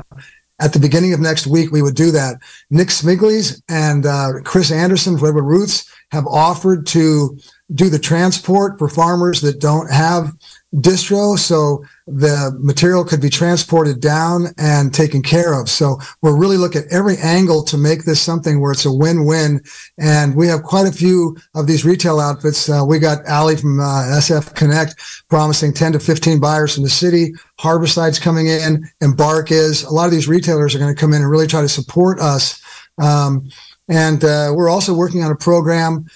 at 0.60 0.72
the 0.72 0.80
beginning 0.80 1.12
of 1.12 1.20
next 1.20 1.46
week, 1.46 1.70
we 1.70 1.82
would 1.82 1.94
do 1.94 2.10
that. 2.10 2.38
Nick 2.70 2.88
Smiglies 2.88 3.62
and 3.68 4.06
uh, 4.06 4.40
Chris 4.44 4.72
Anderson 4.72 5.16
Redwood 5.16 5.44
Roots 5.44 5.90
have 6.10 6.26
offered 6.26 6.86
to 6.88 7.38
do 7.74 7.88
the 7.88 7.98
transport 7.98 8.78
for 8.78 8.88
farmers 8.88 9.40
that 9.42 9.60
don't 9.60 9.90
have 9.90 10.32
distro. 10.74 11.38
So 11.38 11.82
the 12.06 12.54
material 12.60 13.04
could 13.04 13.20
be 13.20 13.30
transported 13.30 14.00
down 14.00 14.48
and 14.58 14.92
taken 14.92 15.22
care 15.22 15.58
of. 15.58 15.68
So 15.68 15.98
we're 16.20 16.38
really 16.38 16.56
looking 16.56 16.82
at 16.82 16.92
every 16.92 17.16
angle 17.18 17.62
to 17.64 17.78
make 17.78 18.04
this 18.04 18.20
something 18.20 18.60
where 18.60 18.72
it's 18.72 18.84
a 18.84 18.92
win-win. 18.92 19.62
And 19.98 20.34
we 20.34 20.46
have 20.48 20.62
quite 20.62 20.86
a 20.86 20.92
few 20.92 21.36
of 21.54 21.66
these 21.66 21.84
retail 21.84 22.20
outfits. 22.20 22.68
Uh, 22.68 22.84
we 22.86 22.98
got 22.98 23.26
Ali 23.26 23.56
from 23.56 23.80
uh, 23.80 24.18
SF 24.18 24.54
Connect 24.54 24.94
promising 25.28 25.72
10 25.72 25.92
to 25.92 26.00
15 26.00 26.40
buyers 26.40 26.74
from 26.74 26.84
the 26.84 26.90
city. 26.90 27.32
Harborside's 27.58 28.18
coming 28.18 28.48
in. 28.48 28.88
Embark 29.00 29.50
is. 29.50 29.84
A 29.84 29.90
lot 29.90 30.06
of 30.06 30.12
these 30.12 30.28
retailers 30.28 30.74
are 30.74 30.78
going 30.78 30.94
to 30.94 31.00
come 31.00 31.12
in 31.12 31.22
and 31.22 31.30
really 31.30 31.46
try 31.46 31.62
to 31.62 31.68
support 31.68 32.20
us. 32.20 32.62
Um, 32.98 33.48
and 33.88 34.22
uh, 34.22 34.52
we're 34.54 34.68
also 34.68 34.92
working 34.92 35.22
on 35.22 35.32
a 35.32 35.36
program 35.36 36.06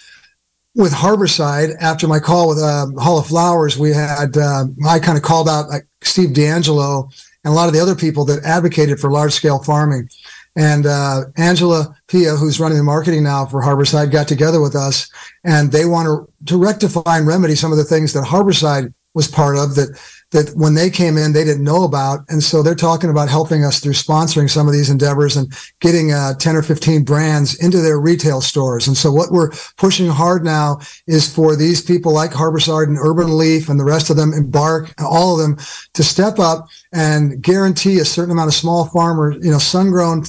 with 0.74 0.92
Harborside, 0.92 1.74
after 1.80 2.08
my 2.08 2.18
call 2.18 2.48
with 2.48 2.58
uh, 2.58 2.86
Hall 2.98 3.18
of 3.18 3.26
Flowers, 3.26 3.78
we 3.78 3.90
had 3.90 4.36
uh, 4.36 4.64
I 4.86 4.98
kind 4.98 5.18
of 5.18 5.24
called 5.24 5.48
out 5.48 5.68
like 5.68 5.86
Steve 6.02 6.30
DeAngelo 6.30 7.12
and 7.44 7.52
a 7.52 7.54
lot 7.54 7.68
of 7.68 7.74
the 7.74 7.80
other 7.80 7.94
people 7.94 8.24
that 8.26 8.44
advocated 8.44 8.98
for 8.98 9.10
large 9.10 9.32
scale 9.32 9.62
farming. 9.62 10.08
And 10.54 10.86
uh, 10.86 11.24
Angela 11.36 11.96
Pia, 12.08 12.36
who's 12.36 12.60
running 12.60 12.78
the 12.78 12.84
marketing 12.84 13.22
now 13.22 13.46
for 13.46 13.62
Harborside, 13.62 14.12
got 14.12 14.28
together 14.28 14.60
with 14.60 14.76
us, 14.76 15.10
and 15.44 15.72
they 15.72 15.86
want 15.86 16.28
to 16.46 16.58
rectify 16.58 17.18
and 17.18 17.26
remedy 17.26 17.54
some 17.54 17.72
of 17.72 17.78
the 17.78 17.84
things 17.84 18.12
that 18.12 18.24
Harborside 18.24 18.92
was 19.14 19.28
part 19.28 19.56
of 19.56 19.74
that 19.76 19.98
that 20.32 20.50
when 20.56 20.74
they 20.74 20.90
came 20.90 21.16
in 21.16 21.32
they 21.32 21.44
didn't 21.44 21.64
know 21.64 21.84
about. 21.84 22.20
And 22.28 22.42
so 22.42 22.62
they're 22.62 22.74
talking 22.74 23.10
about 23.10 23.28
helping 23.28 23.64
us 23.64 23.80
through 23.80 23.92
sponsoring 23.92 24.50
some 24.50 24.66
of 24.66 24.72
these 24.72 24.90
endeavors 24.90 25.36
and 25.36 25.52
getting 25.80 26.12
uh, 26.12 26.34
10 26.34 26.56
or 26.56 26.62
15 26.62 27.04
brands 27.04 27.54
into 27.62 27.80
their 27.80 28.00
retail 28.00 28.40
stores. 28.40 28.86
And 28.86 28.96
so 28.96 29.12
what 29.12 29.30
we're 29.30 29.50
pushing 29.76 30.08
hard 30.08 30.44
now 30.44 30.80
is 31.06 31.32
for 31.32 31.54
these 31.54 31.80
people 31.80 32.12
like 32.12 32.32
harborside 32.32 32.86
and 32.86 32.98
urban 32.98 33.36
leaf 33.36 33.68
and 33.68 33.78
the 33.78 33.84
rest 33.84 34.10
of 34.10 34.16
them 34.16 34.32
embark 34.32 34.92
all 34.98 35.34
of 35.34 35.40
them 35.40 35.56
to 35.94 36.02
step 36.02 36.38
up 36.38 36.68
and 36.92 37.42
guarantee 37.42 37.98
a 37.98 38.04
certain 38.04 38.32
amount 38.32 38.48
of 38.48 38.54
small 38.54 38.86
farmers 38.86 39.36
you 39.42 39.50
know 39.50 39.58
sun 39.58 39.90
grown 39.90 40.24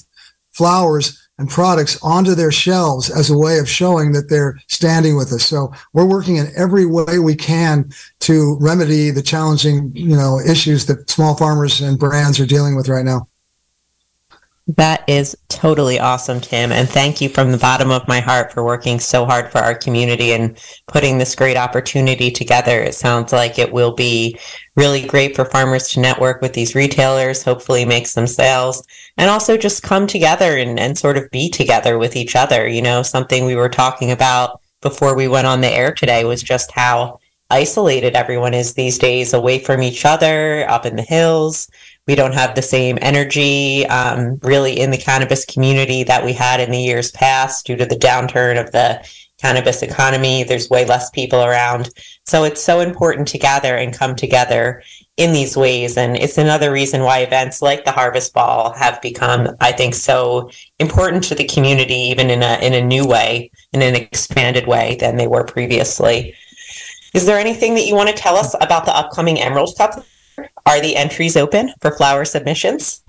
flowers 0.51 1.22
and 1.37 1.49
products 1.49 1.97
onto 2.03 2.35
their 2.35 2.51
shelves 2.51 3.09
as 3.09 3.29
a 3.29 3.37
way 3.37 3.57
of 3.57 3.69
showing 3.69 4.11
that 4.11 4.29
they're 4.29 4.57
standing 4.67 5.17
with 5.17 5.33
us. 5.33 5.43
So 5.43 5.73
we're 5.93 6.05
working 6.05 6.37
in 6.37 6.51
every 6.55 6.85
way 6.85 7.19
we 7.19 7.35
can 7.35 7.89
to 8.21 8.57
remedy 8.59 9.09
the 9.09 9.21
challenging, 9.21 9.91
you 9.95 10.15
know, 10.15 10.39
issues 10.39 10.85
that 10.85 11.09
small 11.09 11.35
farmers 11.35 11.81
and 11.81 11.97
brands 11.97 12.39
are 12.39 12.45
dealing 12.45 12.75
with 12.75 12.87
right 12.87 13.05
now. 13.05 13.27
That 14.67 15.03
is 15.07 15.35
totally 15.49 15.99
awesome, 15.99 16.39
Tim. 16.39 16.71
And 16.71 16.87
thank 16.87 17.19
you 17.19 17.27
from 17.27 17.51
the 17.51 17.57
bottom 17.57 17.91
of 17.91 18.07
my 18.07 18.21
heart 18.21 18.53
for 18.53 18.63
working 18.63 18.97
so 18.97 19.25
hard 19.25 19.51
for 19.51 19.57
our 19.57 19.75
community 19.75 20.31
and 20.31 20.57
putting 20.87 21.17
this 21.17 21.35
great 21.35 21.57
opportunity 21.57 22.31
together. 22.31 22.79
It 22.79 22.95
sounds 22.95 23.33
like 23.33 23.59
it 23.59 23.73
will 23.73 23.93
be 23.93 24.39
really 24.77 25.05
great 25.05 25.35
for 25.35 25.43
farmers 25.43 25.89
to 25.89 25.99
network 25.99 26.41
with 26.41 26.53
these 26.53 26.75
retailers, 26.75 27.43
hopefully 27.43 27.83
make 27.83 28.07
some 28.07 28.25
sales, 28.25 28.87
and 29.17 29.29
also 29.29 29.57
just 29.57 29.83
come 29.83 30.07
together 30.07 30.55
and, 30.55 30.79
and 30.79 30.97
sort 30.97 31.17
of 31.17 31.29
be 31.29 31.49
together 31.49 31.97
with 31.97 32.15
each 32.15 32.33
other. 32.33 32.65
You 32.65 32.81
know, 32.81 33.03
something 33.03 33.43
we 33.43 33.55
were 33.55 33.67
talking 33.67 34.11
about 34.11 34.61
before 34.79 35.13
we 35.13 35.27
went 35.27 35.45
on 35.47 35.59
the 35.59 35.69
air 35.69 35.91
today 35.91 36.23
was 36.23 36.41
just 36.41 36.71
how 36.71 37.19
isolated 37.49 38.15
everyone 38.15 38.53
is 38.53 38.73
these 38.73 38.97
days 38.97 39.33
away 39.33 39.59
from 39.59 39.83
each 39.83 40.05
other 40.05 40.65
up 40.69 40.85
in 40.85 40.95
the 40.95 41.03
hills 41.03 41.67
we 42.07 42.15
don't 42.15 42.33
have 42.33 42.55
the 42.55 42.61
same 42.61 42.97
energy 43.01 43.85
um, 43.87 44.37
really 44.43 44.79
in 44.79 44.91
the 44.91 44.97
cannabis 44.97 45.45
community 45.45 46.03
that 46.03 46.25
we 46.25 46.33
had 46.33 46.59
in 46.59 46.71
the 46.71 46.81
years 46.81 47.11
past 47.11 47.65
due 47.65 47.77
to 47.77 47.85
the 47.85 47.95
downturn 47.95 48.59
of 48.59 48.71
the 48.71 49.07
cannabis 49.39 49.81
economy. 49.81 50.43
There's 50.43 50.69
way 50.69 50.85
less 50.85 51.09
people 51.09 51.43
around. 51.43 51.89
So 52.25 52.43
it's 52.43 52.63
so 52.63 52.79
important 52.81 53.27
to 53.29 53.37
gather 53.37 53.75
and 53.75 53.93
come 53.93 54.15
together 54.15 54.83
in 55.17 55.31
these 55.31 55.55
ways. 55.55 55.97
And 55.97 56.17
it's 56.17 56.37
another 56.37 56.71
reason 56.71 57.03
why 57.03 57.19
events 57.19 57.61
like 57.61 57.85
the 57.85 57.91
Harvest 57.91 58.33
Ball 58.33 58.73
have 58.73 59.01
become, 59.01 59.49
I 59.61 59.71
think, 59.71 59.95
so 59.95 60.49
important 60.79 61.23
to 61.25 61.35
the 61.35 61.47
community, 61.47 61.93
even 61.93 62.29
in 62.29 62.41
a, 62.41 62.57
in 62.61 62.73
a 62.73 62.85
new 62.85 63.05
way, 63.05 63.51
in 63.73 63.81
an 63.81 63.95
expanded 63.95 64.67
way 64.67 64.97
than 64.99 65.17
they 65.17 65.27
were 65.27 65.43
previously. 65.45 66.35
Is 67.13 67.25
there 67.25 67.37
anything 67.37 67.75
that 67.75 67.85
you 67.85 67.95
want 67.95 68.09
to 68.09 68.15
tell 68.15 68.35
us 68.35 68.55
about 68.59 68.85
the 68.85 68.95
upcoming 68.95 69.39
Emerald 69.39 69.75
Cup 69.77 70.03
are 70.65 70.81
the 70.81 70.95
entries 70.95 71.35
open 71.35 71.73
for 71.81 71.95
flower 71.95 72.25
submissions? 72.25 73.01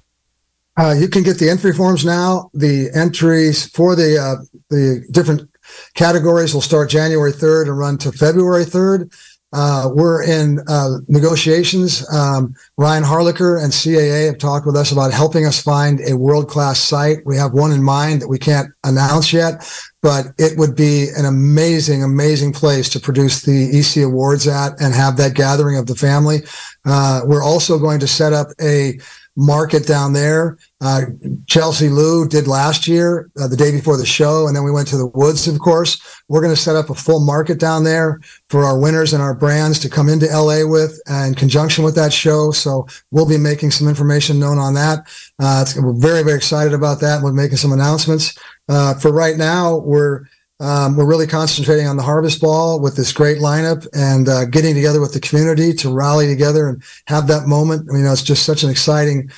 Uh, 0.76 0.94
you 0.98 1.08
can 1.08 1.22
get 1.22 1.38
the 1.38 1.48
entry 1.48 1.72
forms 1.72 2.04
now. 2.04 2.50
The 2.52 2.90
entries 2.94 3.68
for 3.68 3.94
the 3.94 4.18
uh, 4.18 4.44
the 4.70 5.06
different 5.10 5.48
categories 5.94 6.52
will 6.52 6.60
start 6.60 6.90
January 6.90 7.32
3rd 7.32 7.68
and 7.68 7.78
run 7.78 7.98
to 7.98 8.12
February 8.12 8.64
3rd. 8.64 9.12
Uh, 9.54 9.88
we're 9.94 10.22
in 10.24 10.58
uh, 10.68 10.98
negotiations. 11.06 12.04
Um, 12.12 12.54
Ryan 12.76 13.04
Harlicker 13.04 13.62
and 13.62 13.72
CAA 13.72 14.26
have 14.26 14.38
talked 14.38 14.66
with 14.66 14.76
us 14.76 14.90
about 14.90 15.12
helping 15.12 15.46
us 15.46 15.62
find 15.62 16.00
a 16.00 16.16
world 16.16 16.48
class 16.48 16.80
site. 16.80 17.18
We 17.24 17.36
have 17.36 17.52
one 17.52 17.70
in 17.70 17.82
mind 17.82 18.20
that 18.20 18.28
we 18.28 18.38
can't 18.38 18.68
announce 18.82 19.32
yet, 19.32 19.64
but 20.02 20.26
it 20.38 20.58
would 20.58 20.74
be 20.74 21.06
an 21.16 21.24
amazing, 21.24 22.02
amazing 22.02 22.52
place 22.52 22.88
to 22.90 23.00
produce 23.00 23.42
the 23.42 23.78
EC 23.78 24.02
Awards 24.02 24.48
at 24.48 24.80
and 24.80 24.92
have 24.92 25.16
that 25.18 25.34
gathering 25.34 25.78
of 25.78 25.86
the 25.86 25.94
family. 25.94 26.40
Uh, 26.84 27.20
we're 27.24 27.44
also 27.44 27.78
going 27.78 28.00
to 28.00 28.08
set 28.08 28.32
up 28.32 28.48
a 28.60 28.98
market 29.36 29.86
down 29.86 30.12
there. 30.12 30.58
Uh, 30.84 31.06
Chelsea 31.46 31.88
Lou 31.88 32.28
did 32.28 32.46
last 32.46 32.86
year, 32.86 33.30
uh, 33.40 33.48
the 33.48 33.56
day 33.56 33.72
before 33.72 33.96
the 33.96 34.04
show, 34.04 34.46
and 34.46 34.54
then 34.54 34.64
we 34.64 34.70
went 34.70 34.86
to 34.88 34.98
the 34.98 35.06
woods, 35.06 35.48
of 35.48 35.58
course. 35.58 35.98
We're 36.28 36.42
going 36.42 36.54
to 36.54 36.60
set 36.60 36.76
up 36.76 36.90
a 36.90 36.94
full 36.94 37.20
market 37.20 37.58
down 37.58 37.84
there 37.84 38.20
for 38.50 38.64
our 38.64 38.78
winners 38.78 39.14
and 39.14 39.22
our 39.22 39.34
brands 39.34 39.78
to 39.78 39.88
come 39.88 40.10
into 40.10 40.26
LA 40.26 40.66
with 40.66 41.00
uh, 41.10 41.24
in 41.26 41.34
conjunction 41.36 41.84
with 41.84 41.94
that 41.94 42.12
show. 42.12 42.50
So 42.50 42.86
we'll 43.10 43.26
be 43.26 43.38
making 43.38 43.70
some 43.70 43.88
information 43.88 44.38
known 44.38 44.58
on 44.58 44.74
that. 44.74 45.08
Uh, 45.38 45.64
we're 45.78 45.94
very, 45.94 46.22
very 46.22 46.36
excited 46.36 46.74
about 46.74 47.00
that. 47.00 47.22
We're 47.22 47.32
making 47.32 47.56
some 47.56 47.72
announcements. 47.72 48.36
Uh, 48.68 48.92
for 48.92 49.10
right 49.10 49.38
now, 49.38 49.78
we're 49.78 50.24
um, 50.60 50.96
we're 50.96 51.06
really 51.06 51.26
concentrating 51.26 51.86
on 51.86 51.96
the 51.96 52.02
harvest 52.02 52.40
ball 52.40 52.80
with 52.80 52.94
this 52.94 53.12
great 53.12 53.38
lineup 53.38 53.86
and 53.92 54.28
uh, 54.28 54.44
getting 54.44 54.74
together 54.74 55.00
with 55.00 55.12
the 55.12 55.20
community 55.20 55.72
to 55.74 55.92
rally 55.92 56.26
together 56.28 56.68
and 56.68 56.82
have 57.06 57.26
that 57.26 57.48
moment. 57.48 57.88
I 57.88 57.92
mean, 57.92 57.98
you 57.98 58.06
know, 58.06 58.12
it's 58.12 58.22
just 58.22 58.46
such 58.46 58.62
an 58.62 58.70
exciting, 58.70 59.30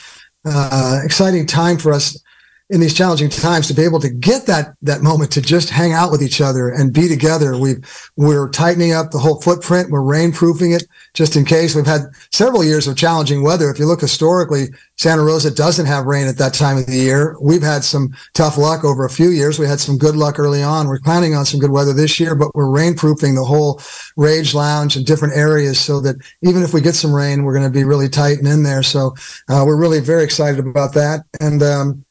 uh, 0.46 1.00
exciting 1.04 1.46
time 1.46 1.76
for 1.78 1.92
us 1.92 2.22
in 2.68 2.80
these 2.80 2.94
challenging 2.94 3.28
times 3.28 3.68
to 3.68 3.74
be 3.74 3.84
able 3.84 4.00
to 4.00 4.08
get 4.08 4.46
that 4.46 4.74
that 4.82 5.00
moment 5.00 5.30
to 5.30 5.40
just 5.40 5.70
hang 5.70 5.92
out 5.92 6.10
with 6.10 6.22
each 6.22 6.40
other 6.40 6.68
and 6.68 6.92
be 6.92 7.06
together. 7.06 7.56
We 7.56 7.76
we're 8.16 8.50
tightening 8.50 8.92
up 8.92 9.12
the 9.12 9.18
whole 9.18 9.40
footprint. 9.40 9.90
We're 9.90 10.00
rainproofing 10.00 10.74
it 10.74 10.84
just 11.14 11.36
in 11.36 11.44
case. 11.44 11.74
We've 11.76 11.86
had 11.86 12.02
several 12.32 12.64
years 12.64 12.88
of 12.88 12.96
challenging 12.96 13.42
weather. 13.42 13.70
If 13.70 13.78
you 13.78 13.86
look 13.86 14.00
historically, 14.00 14.66
Santa 14.96 15.22
Rosa 15.22 15.54
doesn't 15.54 15.86
have 15.86 16.06
rain 16.06 16.26
at 16.26 16.38
that 16.38 16.54
time 16.54 16.78
of 16.78 16.86
the 16.86 16.96
year. 16.96 17.36
We've 17.40 17.62
had 17.62 17.84
some 17.84 18.14
tough 18.34 18.58
luck 18.58 18.82
over 18.82 19.04
a 19.04 19.10
few 19.10 19.28
years. 19.28 19.58
We 19.58 19.66
had 19.66 19.78
some 19.78 19.98
good 19.98 20.16
luck 20.16 20.38
early 20.38 20.62
on. 20.62 20.88
We're 20.88 21.00
planning 21.00 21.34
on 21.34 21.44
some 21.44 21.60
good 21.60 21.70
weather 21.70 21.92
this 21.92 22.18
year, 22.18 22.34
but 22.34 22.54
we're 22.54 22.64
rainproofing 22.64 23.34
the 23.34 23.44
whole 23.44 23.80
Rage 24.16 24.54
Lounge 24.54 24.96
and 24.96 25.04
different 25.04 25.36
areas 25.36 25.78
so 25.78 26.00
that 26.00 26.16
even 26.42 26.62
if 26.62 26.72
we 26.72 26.80
get 26.80 26.94
some 26.94 27.14
rain, 27.14 27.44
we're 27.44 27.54
going 27.54 27.70
to 27.70 27.78
be 27.78 27.84
really 27.84 28.08
tight 28.08 28.38
and 28.38 28.48
in 28.48 28.62
there. 28.62 28.82
So 28.82 29.14
uh, 29.48 29.62
we're 29.66 29.76
really 29.76 30.00
very 30.00 30.24
excited 30.24 30.66
about 30.66 30.94
that. 30.94 31.20
And 31.40 31.62
um, 31.62 32.05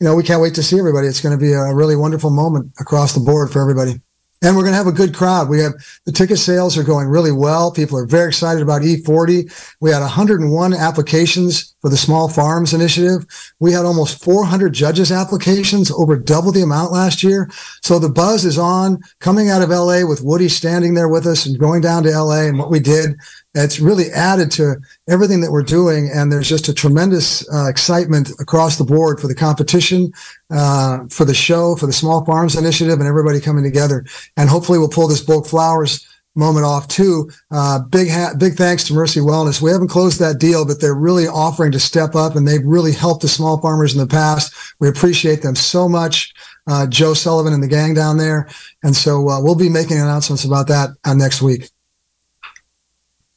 you 0.00 0.06
know, 0.06 0.14
we 0.14 0.22
can't 0.22 0.42
wait 0.42 0.54
to 0.54 0.62
see 0.62 0.78
everybody. 0.78 1.06
It's 1.06 1.20
going 1.20 1.36
to 1.36 1.42
be 1.42 1.52
a 1.52 1.74
really 1.74 1.96
wonderful 1.96 2.30
moment 2.30 2.72
across 2.78 3.14
the 3.14 3.20
board 3.20 3.50
for 3.50 3.62
everybody. 3.62 4.00
And 4.42 4.54
we're 4.54 4.62
going 4.62 4.74
to 4.74 4.78
have 4.78 4.86
a 4.86 4.92
good 4.92 5.14
crowd. 5.14 5.48
We 5.48 5.60
have 5.60 5.72
the 6.04 6.12
ticket 6.12 6.38
sales 6.38 6.76
are 6.76 6.84
going 6.84 7.08
really 7.08 7.32
well. 7.32 7.72
People 7.72 7.96
are 7.96 8.04
very 8.04 8.28
excited 8.28 8.62
about 8.62 8.82
E40. 8.82 9.74
We 9.80 9.90
had 9.90 10.00
101 10.00 10.74
applications 10.74 11.74
for 11.80 11.88
the 11.88 11.96
Small 11.96 12.28
Farms 12.28 12.74
Initiative. 12.74 13.24
We 13.60 13.72
had 13.72 13.86
almost 13.86 14.22
400 14.22 14.74
judges 14.74 15.10
applications, 15.10 15.90
over 15.90 16.18
double 16.18 16.52
the 16.52 16.62
amount 16.62 16.92
last 16.92 17.22
year. 17.22 17.50
So 17.82 17.98
the 17.98 18.10
buzz 18.10 18.44
is 18.44 18.58
on 18.58 19.00
coming 19.20 19.48
out 19.48 19.62
of 19.62 19.70
LA 19.70 20.06
with 20.06 20.22
Woody 20.22 20.50
standing 20.50 20.92
there 20.92 21.08
with 21.08 21.26
us 21.26 21.46
and 21.46 21.58
going 21.58 21.80
down 21.80 22.02
to 22.02 22.10
LA 22.10 22.42
and 22.42 22.58
what 22.58 22.70
we 22.70 22.78
did. 22.78 23.16
It's 23.64 23.80
really 23.80 24.10
added 24.10 24.50
to 24.52 24.76
everything 25.08 25.40
that 25.40 25.50
we're 25.50 25.62
doing. 25.62 26.10
And 26.12 26.30
there's 26.30 26.48
just 26.48 26.68
a 26.68 26.74
tremendous 26.74 27.48
uh, 27.52 27.68
excitement 27.68 28.30
across 28.38 28.76
the 28.76 28.84
board 28.84 29.20
for 29.20 29.28
the 29.28 29.34
competition, 29.34 30.12
uh, 30.50 31.06
for 31.08 31.24
the 31.24 31.34
show, 31.34 31.74
for 31.76 31.86
the 31.86 31.92
Small 31.92 32.24
Farms 32.24 32.56
Initiative 32.56 32.98
and 32.98 33.08
everybody 33.08 33.40
coming 33.40 33.64
together. 33.64 34.04
And 34.36 34.48
hopefully 34.48 34.78
we'll 34.78 34.88
pull 34.88 35.08
this 35.08 35.22
bulk 35.22 35.46
flowers 35.46 36.06
moment 36.36 36.66
off 36.66 36.86
too. 36.86 37.30
Uh, 37.50 37.80
big 37.80 38.10
ha- 38.10 38.34
big 38.38 38.54
thanks 38.54 38.84
to 38.84 38.92
Mercy 38.92 39.20
Wellness. 39.20 39.62
We 39.62 39.70
haven't 39.70 39.88
closed 39.88 40.20
that 40.20 40.38
deal, 40.38 40.66
but 40.66 40.80
they're 40.80 40.94
really 40.94 41.26
offering 41.26 41.72
to 41.72 41.80
step 41.80 42.14
up, 42.14 42.36
and 42.36 42.46
they've 42.46 42.64
really 42.64 42.92
helped 42.92 43.22
the 43.22 43.28
small 43.28 43.60
farmers 43.60 43.94
in 43.94 44.00
the 44.00 44.06
past. 44.06 44.54
We 44.78 44.88
appreciate 44.88 45.42
them 45.42 45.56
so 45.56 45.88
much. 45.88 46.32
Uh, 46.68 46.86
Joe 46.86 47.14
Sullivan 47.14 47.52
and 47.52 47.62
the 47.62 47.68
gang 47.68 47.94
down 47.94 48.18
there, 48.18 48.48
and 48.82 48.94
so 48.94 49.28
uh, 49.28 49.40
we'll 49.40 49.54
be 49.54 49.68
making 49.68 49.98
announcements 49.98 50.44
about 50.44 50.68
that 50.68 50.90
uh, 51.04 51.14
next 51.14 51.40
week. 51.40 51.70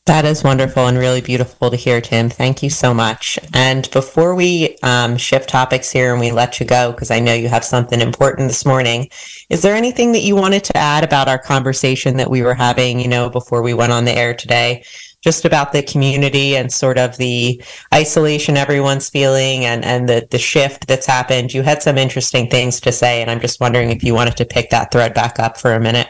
That 0.09 0.25
is 0.25 0.43
wonderful 0.43 0.87
and 0.87 0.97
really 0.97 1.21
beautiful 1.21 1.69
to 1.69 1.77
hear, 1.77 2.01
Tim. 2.01 2.31
Thank 2.31 2.63
you 2.63 2.71
so 2.71 2.95
much. 2.95 3.37
And 3.53 3.87
before 3.91 4.33
we 4.33 4.75
um, 4.81 5.17
shift 5.17 5.47
topics 5.47 5.91
here 5.91 6.11
and 6.11 6.19
we 6.19 6.31
let 6.31 6.59
you 6.59 6.65
go, 6.65 6.91
because 6.91 7.11
I 7.11 7.19
know 7.19 7.35
you 7.35 7.47
have 7.47 7.63
something 7.63 8.01
important 8.01 8.47
this 8.47 8.65
morning, 8.65 9.09
is 9.51 9.61
there 9.61 9.75
anything 9.75 10.11
that 10.13 10.23
you 10.23 10.35
wanted 10.35 10.63
to 10.63 10.77
add 10.77 11.03
about 11.03 11.27
our 11.27 11.37
conversation 11.37 12.17
that 12.17 12.31
we 12.31 12.41
were 12.41 12.55
having, 12.55 12.99
you 12.99 13.07
know, 13.07 13.29
before 13.29 13.61
we 13.61 13.75
went 13.75 13.91
on 13.91 14.05
the 14.05 14.17
air 14.17 14.33
today? 14.33 14.83
Just 15.21 15.45
about 15.45 15.73
the 15.73 15.83
community 15.83 16.57
and 16.57 16.73
sort 16.73 16.97
of 16.97 17.15
the 17.17 17.63
isolation 17.93 18.57
everyone's 18.57 19.11
feeling 19.11 19.63
and, 19.63 19.85
and 19.85 20.09
the, 20.09 20.27
the 20.31 20.39
shift 20.39 20.87
that's 20.87 21.05
happened. 21.05 21.53
You 21.53 21.61
had 21.61 21.83
some 21.83 21.99
interesting 21.99 22.49
things 22.49 22.79
to 22.79 22.91
say, 22.91 23.21
and 23.21 23.29
I'm 23.29 23.39
just 23.39 23.61
wondering 23.61 23.91
if 23.91 24.03
you 24.03 24.15
wanted 24.15 24.37
to 24.37 24.45
pick 24.45 24.71
that 24.71 24.91
thread 24.91 25.13
back 25.13 25.37
up 25.37 25.55
for 25.55 25.75
a 25.75 25.79
minute. 25.79 26.07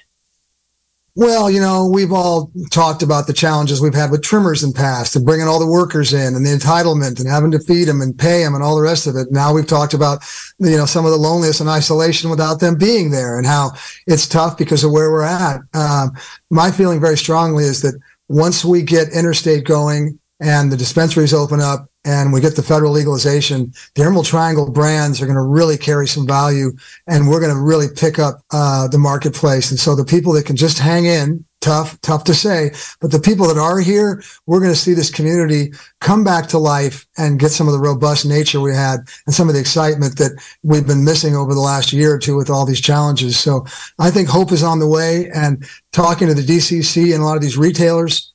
Well, 1.19 1.51
you 1.51 1.59
know, 1.59 1.85
we've 1.85 2.13
all 2.13 2.49
talked 2.71 3.03
about 3.03 3.27
the 3.27 3.33
challenges 3.33 3.81
we've 3.81 3.93
had 3.93 4.09
with 4.09 4.23
trimmers 4.23 4.63
in 4.63 4.71
past 4.71 5.17
and 5.17 5.25
bringing 5.25 5.49
all 5.49 5.59
the 5.59 5.67
workers 5.67 6.13
in 6.13 6.33
and 6.33 6.45
the 6.45 6.49
entitlement 6.49 7.19
and 7.19 7.27
having 7.27 7.51
to 7.51 7.59
feed 7.59 7.89
them 7.89 7.99
and 7.99 8.17
pay 8.17 8.41
them 8.41 8.55
and 8.55 8.63
all 8.63 8.77
the 8.77 8.81
rest 8.81 9.05
of 9.05 9.17
it. 9.17 9.29
Now 9.29 9.53
we've 9.53 9.67
talked 9.67 9.93
about, 9.93 10.23
you 10.59 10.77
know, 10.77 10.85
some 10.85 11.03
of 11.03 11.11
the 11.11 11.17
loneliness 11.17 11.59
and 11.59 11.67
isolation 11.67 12.29
without 12.29 12.61
them 12.61 12.77
being 12.77 13.11
there 13.11 13.37
and 13.37 13.45
how 13.45 13.71
it's 14.07 14.29
tough 14.29 14.57
because 14.57 14.85
of 14.85 14.93
where 14.93 15.11
we're 15.11 15.23
at. 15.23 15.59
Um, 15.73 16.11
my 16.51 16.71
feeling 16.71 17.01
very 17.01 17.17
strongly 17.17 17.65
is 17.65 17.81
that 17.81 17.99
once 18.29 18.63
we 18.63 18.81
get 18.81 19.09
interstate 19.09 19.65
going 19.65 20.17
and 20.39 20.71
the 20.71 20.77
dispensaries 20.77 21.33
open 21.33 21.59
up 21.59 21.89
and 22.09 22.33
we 22.33 22.41
get 22.41 22.55
the 22.55 22.63
federal 22.63 22.91
legalization, 22.91 23.71
the 23.93 24.01
Emerald 24.01 24.25
Triangle 24.25 24.71
brands 24.71 25.21
are 25.21 25.27
going 25.27 25.35
to 25.35 25.43
really 25.43 25.77
carry 25.77 26.07
some 26.07 26.25
value 26.25 26.71
and 27.05 27.27
we're 27.27 27.39
going 27.39 27.53
to 27.53 27.61
really 27.61 27.85
pick 27.95 28.17
up 28.17 28.41
uh, 28.51 28.87
the 28.87 28.97
marketplace. 28.97 29.69
And 29.69 29.79
so 29.79 29.95
the 29.95 30.03
people 30.03 30.33
that 30.33 30.47
can 30.47 30.55
just 30.55 30.79
hang 30.79 31.05
in, 31.05 31.45
tough, 31.61 32.01
tough 32.01 32.23
to 32.23 32.33
say, 32.33 32.71
but 32.99 33.11
the 33.11 33.19
people 33.19 33.47
that 33.47 33.59
are 33.59 33.79
here, 33.79 34.23
we're 34.47 34.59
going 34.59 34.71
to 34.71 34.79
see 34.79 34.95
this 34.95 35.11
community 35.11 35.71
come 36.01 36.23
back 36.23 36.47
to 36.47 36.57
life 36.57 37.05
and 37.19 37.39
get 37.39 37.51
some 37.51 37.67
of 37.67 37.73
the 37.73 37.79
robust 37.79 38.25
nature 38.25 38.59
we 38.59 38.73
had 38.73 39.01
and 39.27 39.35
some 39.35 39.47
of 39.47 39.53
the 39.53 39.61
excitement 39.61 40.17
that 40.17 40.31
we've 40.63 40.87
been 40.87 41.05
missing 41.05 41.35
over 41.35 41.53
the 41.53 41.59
last 41.59 41.93
year 41.93 42.15
or 42.15 42.19
two 42.19 42.35
with 42.35 42.49
all 42.49 42.65
these 42.65 42.81
challenges. 42.81 43.37
So 43.37 43.67
I 43.99 44.09
think 44.09 44.29
hope 44.29 44.51
is 44.51 44.63
on 44.63 44.79
the 44.79 44.87
way 44.87 45.29
and 45.29 45.63
talking 45.91 46.27
to 46.27 46.33
the 46.33 46.41
DCC 46.41 47.13
and 47.13 47.21
a 47.21 47.25
lot 47.25 47.35
of 47.35 47.43
these 47.43 47.57
retailers, 47.57 48.33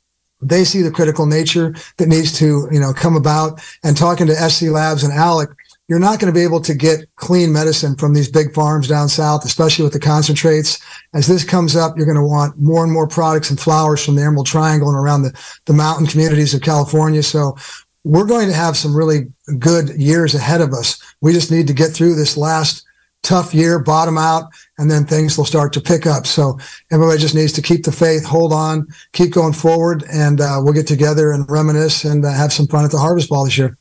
they 0.49 0.65
see 0.65 0.83
the 0.83 0.91
critical 0.91 1.27
nature 1.27 1.75
that 1.97 2.09
needs 2.09 2.37
to, 2.39 2.69
you 2.71 2.81
know, 2.81 2.93
come 2.93 3.17
about 3.17 3.61
and 3.83 3.97
talking 3.97 4.27
to 4.27 4.51
SC 4.51 4.69
Labs 4.69 5.03
and 5.03 5.13
Alec, 5.13 5.51
you're 5.89 5.99
not 5.99 6.19
going 6.19 6.33
to 6.33 6.39
be 6.39 6.45
able 6.45 6.61
to 6.63 6.75
get 6.75 7.07
clean 7.17 7.53
medicine 7.53 7.95
from 7.97 8.15
these 8.15 8.31
big 8.31 8.55
farms 8.55 8.89
down 8.89 9.09
south, 9.09 9.45
especially 9.45 9.85
with 9.85 9.93
the 9.93 10.01
concentrates. 10.01 10.81
As 11.13 11.27
this 11.27 11.45
comes 11.45 11.77
up, 11.77 11.97
you're 11.97 12.07
going 12.07 12.17
to 12.17 12.23
want 12.23 12.59
more 12.59 12.83
and 12.83 12.93
more 12.93 13.07
products 13.07 13.51
and 13.51 13.61
flowers 13.61 14.05
from 14.05 14.15
the 14.15 14.23
Emerald 14.23 14.47
Triangle 14.47 14.89
and 14.89 14.97
around 14.97 15.23
the, 15.23 15.39
the 15.67 15.75
mountain 15.75 16.07
communities 16.07 16.55
of 16.55 16.63
California. 16.63 17.23
So 17.23 17.57
we're 18.03 18.27
going 18.27 18.49
to 18.49 18.55
have 18.55 18.77
some 18.77 18.97
really 18.97 19.33
good 19.59 19.91
years 19.91 20.35
ahead 20.35 20.63
of 20.63 20.73
us. 20.73 21.01
We 21.21 21.33
just 21.33 21.51
need 21.51 21.67
to 21.67 21.75
get 21.75 21.93
through 21.93 22.15
this 22.15 22.37
last 22.37 22.85
tough 23.25 23.53
year, 23.55 23.79
bottom 23.79 24.17
out, 24.17 24.53
and 24.79 24.91
then 24.91 25.05
things 25.05 25.37
will 25.37 25.45
start 25.45 25.73
to 25.73 25.81
pick 25.81 26.07
up. 26.07 26.27
So 26.27 26.59
everybody 26.93 27.19
just 27.19 27.35
needs 27.35 27.53
to 27.55 27.63
keep 27.63 27.85
the 27.85 27.93
faith, 27.93 28.25
hold 28.25 28.53
on, 28.53 28.87
keep 29.13 29.33
going 29.33 29.53
forward, 29.55 30.05
and 30.13 30.41
uh, 30.41 30.61
we'll 30.63 30.75
get 30.75 30.87
together 30.87 31.33
and 31.33 31.51
reminisce 31.51 32.05
and 32.05 32.25
uh, 32.25 32.33
have 32.33 32.53
some 32.53 32.69
fun 32.69 32.85
at 32.85 32.91
the 32.91 32.99
Harvest 32.99 33.29
Ball 33.29 33.45
this 33.45 33.59
year. 33.59 33.77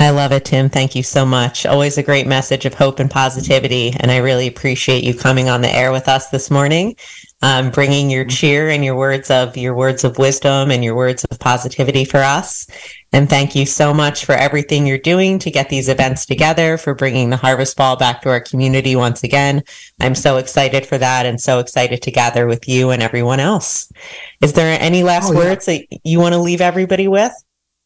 I 0.00 0.08
love 0.08 0.32
it, 0.32 0.46
Tim. 0.46 0.70
Thank 0.70 0.96
you 0.96 1.02
so 1.02 1.26
much. 1.26 1.66
Always 1.66 1.98
a 1.98 2.02
great 2.02 2.26
message 2.26 2.64
of 2.64 2.72
hope 2.72 3.00
and 3.00 3.10
positivity. 3.10 3.92
And 4.00 4.10
I 4.10 4.16
really 4.16 4.46
appreciate 4.46 5.04
you 5.04 5.12
coming 5.12 5.50
on 5.50 5.60
the 5.60 5.68
air 5.68 5.92
with 5.92 6.08
us 6.08 6.30
this 6.30 6.50
morning, 6.50 6.96
um, 7.42 7.70
bringing 7.70 8.08
your 8.08 8.24
cheer 8.24 8.70
and 8.70 8.82
your 8.82 8.96
words 8.96 9.30
of 9.30 9.58
your 9.58 9.74
words 9.74 10.02
of 10.02 10.16
wisdom 10.16 10.70
and 10.70 10.82
your 10.82 10.94
words 10.94 11.24
of 11.24 11.38
positivity 11.38 12.06
for 12.06 12.20
us. 12.20 12.66
And 13.12 13.28
thank 13.28 13.54
you 13.54 13.66
so 13.66 13.92
much 13.92 14.24
for 14.24 14.32
everything 14.32 14.86
you're 14.86 14.96
doing 14.96 15.38
to 15.40 15.50
get 15.50 15.68
these 15.68 15.90
events 15.90 16.24
together, 16.24 16.78
for 16.78 16.94
bringing 16.94 17.28
the 17.28 17.36
Harvest 17.36 17.76
Ball 17.76 17.96
back 17.96 18.22
to 18.22 18.30
our 18.30 18.40
community 18.40 18.96
once 18.96 19.22
again. 19.22 19.62
I'm 20.00 20.14
so 20.14 20.38
excited 20.38 20.86
for 20.86 20.96
that 20.96 21.26
and 21.26 21.38
so 21.38 21.58
excited 21.58 22.00
to 22.00 22.10
gather 22.10 22.46
with 22.46 22.66
you 22.66 22.88
and 22.88 23.02
everyone 23.02 23.40
else. 23.40 23.92
Is 24.40 24.54
there 24.54 24.80
any 24.80 25.02
last 25.02 25.28
oh, 25.28 25.34
yeah. 25.34 25.38
words 25.40 25.66
that 25.66 25.84
you 26.04 26.20
want 26.20 26.32
to 26.32 26.40
leave 26.40 26.62
everybody 26.62 27.06
with? 27.06 27.34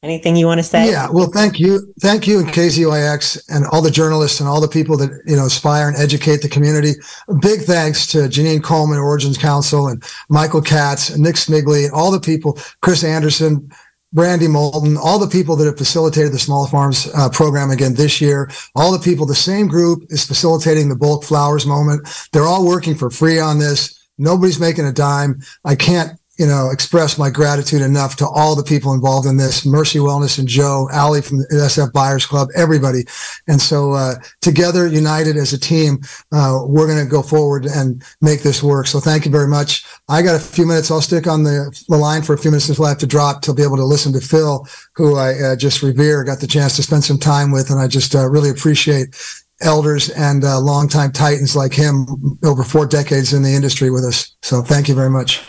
Anything 0.04 0.37
you 0.37 0.44
want 0.44 0.58
to 0.58 0.62
say? 0.62 0.90
Yeah, 0.90 1.08
well, 1.11 1.30
thank 1.30 1.58
you, 1.58 1.80
thank 2.00 2.26
you, 2.26 2.40
and 2.40 2.49
KZYX, 2.49 3.42
and 3.49 3.64
all 3.73 3.80
the 3.80 3.90
journalists 3.90 4.38
and 4.38 4.46
all 4.46 4.61
the 4.61 4.68
people 4.68 4.99
that 4.99 5.11
you 5.25 5.34
know 5.34 5.46
aspire 5.46 5.88
and 5.88 5.96
educate 5.96 6.42
the 6.42 6.49
community. 6.49 6.92
Big 7.40 7.62
thanks 7.62 8.06
to 8.08 8.28
Genine 8.28 8.62
Coleman, 8.62 8.99
Origins 8.99 9.38
Council, 9.38 9.88
and 9.88 10.04
Michael 10.28 10.61
Katz, 10.61 11.08
and 11.08 11.23
Nick 11.23 11.37
Smigley, 11.37 11.90
all 11.90 12.11
the 12.11 12.20
people, 12.20 12.58
Chris 12.82 13.02
Anderson, 13.02 13.66
Brandy 14.12 14.46
Moulton, 14.46 14.99
all 14.99 15.18
the 15.18 15.26
people 15.26 15.56
that 15.56 15.64
have 15.64 15.78
facilitated 15.78 16.32
the 16.32 16.38
Small 16.38 16.66
Farms 16.66 17.08
uh, 17.14 17.30
program 17.30 17.70
again 17.70 17.94
this 17.94 18.20
year, 18.20 18.50
all 18.76 18.92
the 18.92 18.99
people, 18.99 19.25
the 19.25 19.34
same 19.34 19.68
group 19.68 20.04
is 20.11 20.26
facilitating 20.26 20.90
the 20.90 20.96
bulk 20.96 21.25
flowers 21.25 21.64
moment. 21.64 22.06
They're 22.30 22.44
all 22.44 22.66
working 22.66 22.94
for 22.94 23.08
free 23.08 23.40
on 23.40 23.58
this. 23.58 23.99
Nobody's 24.18 24.61
making 24.61 24.84
a 24.84 24.92
dime. 24.92 25.40
I 25.64 25.76
can't 25.76 26.20
you 26.38 26.47
know, 26.47 26.71
express 26.71 27.17
my 27.17 27.31
gratitude 27.31 27.81
enough 27.81 28.17
to 28.17 28.26
all 28.26 28.57
the 28.57 28.62
people 28.62 28.93
involved 28.93 29.26
in 29.26 29.37
this, 29.37 29.64
Mercy 29.64 30.00
Wellness 30.00 30.38
and 30.38 30.49
Joe, 30.49 30.88
Ali 30.93 31.23
from 31.23 31.38
the 31.38 31.47
SF 31.50 31.93
Buyers 31.93 32.26
Club, 32.26 32.49
everybody. 32.57 33.05
And 33.47 33.61
so, 33.61 33.93
uh, 33.93 34.14
together, 34.41 34.88
united 34.88 35.37
as 35.37 35.53
a 35.53 35.59
team, 35.59 36.00
uh, 36.33 36.61
we're 36.67 36.87
going 36.87 37.05
to 37.05 37.11
go 37.11 37.23
forward 37.23 37.67
and 37.67 38.03
make 38.21 38.43
this 38.43 38.62
work. 38.62 38.87
So 38.87 38.99
thank 38.99 39.25
you 39.25 39.31
very 39.31 39.49
much. 39.49 39.85
I 40.09 40.23
got 40.23 40.35
a 40.35 40.41
few 40.41 40.67
minutes. 40.67 40.91
I'll 40.91 41.00
stick 41.00 41.26
on 41.26 41.45
the, 41.45 41.76
the 41.88 41.97
line 41.97 42.23
for 42.23 42.35
a 42.35 42.38
few 42.38 42.50
minutes 42.50 42.69
until 42.69 42.87
I 42.87 42.91
have 42.91 42.99
to 42.99 43.07
drop 43.07 43.43
to 43.43 43.55
be 43.55 43.62
able 43.62 43.76
to 43.76 43.85
listen 43.85 44.12
to 44.14 44.21
Phil, 44.21 44.67
who 44.97 45.17
I 45.17 45.35
uh, 45.41 45.57
just 45.57 45.83
revere, 45.83 46.25
got 46.25 46.41
the 46.41 46.47
chance 46.47 46.75
to 46.76 46.83
spend 46.83 47.05
some 47.05 47.19
time 47.19 47.53
with. 47.53 47.71
And 47.71 47.79
I 47.79 47.87
just 47.87 48.14
uh, 48.14 48.29
really 48.29 48.50
appreciate 48.50 49.14
elders 49.61 50.11
and 50.11 50.45
uh, 50.45 50.59
longtime 50.59 51.12
titans 51.12 51.55
like 51.55 51.73
him 51.73 52.38
over 52.45 52.64
four 52.64 52.87
decades 52.87 53.33
in 53.33 53.43
the 53.43 53.55
industry 53.55 53.91
with 53.91 54.05
us. 54.05 54.35
So 54.43 54.62
thank 54.62 54.88
you 54.88 54.95
very 54.95 55.11
much. 55.11 55.43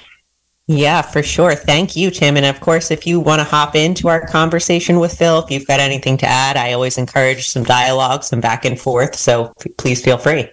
Yeah, 0.68 1.04
for 1.04 1.22
sure. 1.22 1.54
Thank 1.54 1.96
you, 1.96 2.10
Tim. 2.10 2.38
And 2.38 2.46
of 2.46 2.60
course, 2.60 2.90
if 2.90 3.06
you 3.06 3.20
want 3.20 3.40
to 3.40 3.44
hop 3.44 3.76
into 3.76 4.08
our 4.08 4.26
conversation 4.26 5.00
with 5.00 5.16
Phil, 5.16 5.40
if 5.40 5.52
you've 5.52 5.68
got 5.68 5.80
anything 5.80 6.18
to 6.18 6.26
add, 6.26 6.58
I 6.58 6.74
always 6.74 6.98
encourage 6.98 7.48
some 7.48 7.64
dialogue, 7.64 8.24
some 8.24 8.42
back 8.42 8.66
and 8.66 8.80
forth. 8.80 9.16
So 9.16 9.54
please 9.78 10.04
feel 10.04 10.18
free. 10.18 10.50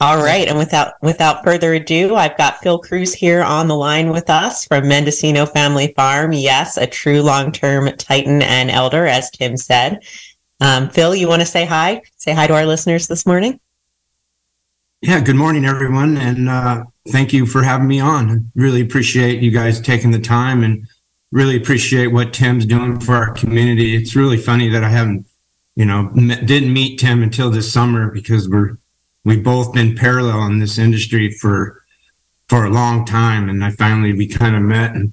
All 0.00 0.16
right, 0.16 0.48
and 0.48 0.58
without 0.58 0.94
without 1.00 1.44
further 1.44 1.74
ado, 1.74 2.16
I've 2.16 2.36
got 2.36 2.58
Phil 2.58 2.80
Cruz 2.80 3.14
here 3.14 3.40
on 3.40 3.68
the 3.68 3.76
line 3.76 4.10
with 4.10 4.28
us 4.28 4.64
from 4.64 4.88
Mendocino 4.88 5.46
Family 5.46 5.92
Farm. 5.94 6.32
Yes, 6.32 6.76
a 6.76 6.88
true 6.88 7.22
long 7.22 7.52
term 7.52 7.88
Titan 7.98 8.42
and 8.42 8.68
elder, 8.68 9.06
as 9.06 9.30
Tim 9.30 9.56
said. 9.56 10.00
Um, 10.60 10.90
Phil, 10.90 11.14
you 11.14 11.28
want 11.28 11.40
to 11.40 11.46
say 11.46 11.64
hi? 11.64 12.02
Say 12.16 12.32
hi 12.32 12.48
to 12.48 12.54
our 12.54 12.66
listeners 12.66 13.06
this 13.06 13.26
morning. 13.26 13.60
Yeah, 15.04 15.18
good 15.18 15.34
morning, 15.34 15.64
everyone, 15.64 16.16
and 16.16 16.48
uh, 16.48 16.84
thank 17.08 17.32
you 17.32 17.44
for 17.44 17.64
having 17.64 17.88
me 17.88 17.98
on. 17.98 18.30
I 18.30 18.36
really 18.54 18.80
appreciate 18.80 19.42
you 19.42 19.50
guys 19.50 19.80
taking 19.80 20.12
the 20.12 20.20
time 20.20 20.62
and 20.62 20.86
really 21.32 21.56
appreciate 21.56 22.06
what 22.06 22.32
Tim's 22.32 22.64
doing 22.64 23.00
for 23.00 23.16
our 23.16 23.32
community. 23.32 23.96
It's 23.96 24.14
really 24.14 24.36
funny 24.36 24.68
that 24.68 24.84
I 24.84 24.90
haven't, 24.90 25.26
you 25.74 25.84
know, 25.86 26.04
met, 26.14 26.46
didn't 26.46 26.72
meet 26.72 27.00
Tim 27.00 27.24
until 27.24 27.50
this 27.50 27.72
summer 27.72 28.12
because 28.12 28.48
we're 28.48 28.78
we've 29.24 29.42
both 29.42 29.72
been 29.72 29.96
parallel 29.96 30.46
in 30.46 30.60
this 30.60 30.78
industry 30.78 31.32
for 31.32 31.82
for 32.48 32.64
a 32.64 32.70
long 32.70 33.04
time, 33.04 33.48
and 33.48 33.64
I 33.64 33.72
finally 33.72 34.12
we 34.12 34.28
kind 34.28 34.54
of 34.54 34.62
met 34.62 34.94
and 34.94 35.12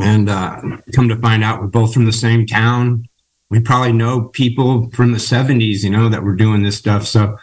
and 0.00 0.28
uh, 0.28 0.60
come 0.94 1.08
to 1.08 1.16
find 1.16 1.42
out 1.42 1.60
we're 1.60 1.66
both 1.66 1.92
from 1.92 2.04
the 2.04 2.12
same 2.12 2.46
town. 2.46 3.08
We 3.50 3.58
probably 3.58 3.92
know 3.92 4.28
people 4.28 4.88
from 4.90 5.10
the 5.10 5.18
'70s, 5.18 5.82
you 5.82 5.90
know, 5.90 6.08
that 6.10 6.22
were 6.22 6.36
doing 6.36 6.62
this 6.62 6.78
stuff. 6.78 7.08
So 7.08 7.36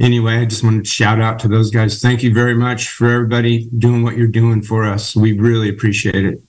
anyway, 0.00 0.38
I 0.38 0.44
just 0.44 0.64
wanted 0.64 0.84
to 0.84 0.90
shout 0.90 1.20
out 1.20 1.38
to 1.40 1.48
those 1.48 1.70
guys. 1.70 2.00
Thank 2.00 2.22
you 2.22 2.32
very 2.32 2.54
much 2.54 2.88
for 2.88 3.08
everybody 3.08 3.68
doing 3.78 4.02
what 4.02 4.16
you're 4.16 4.26
doing 4.26 4.62
for 4.62 4.84
us. 4.84 5.16
We 5.16 5.32
really 5.32 5.68
appreciate 5.68 6.24
it. 6.24 6.42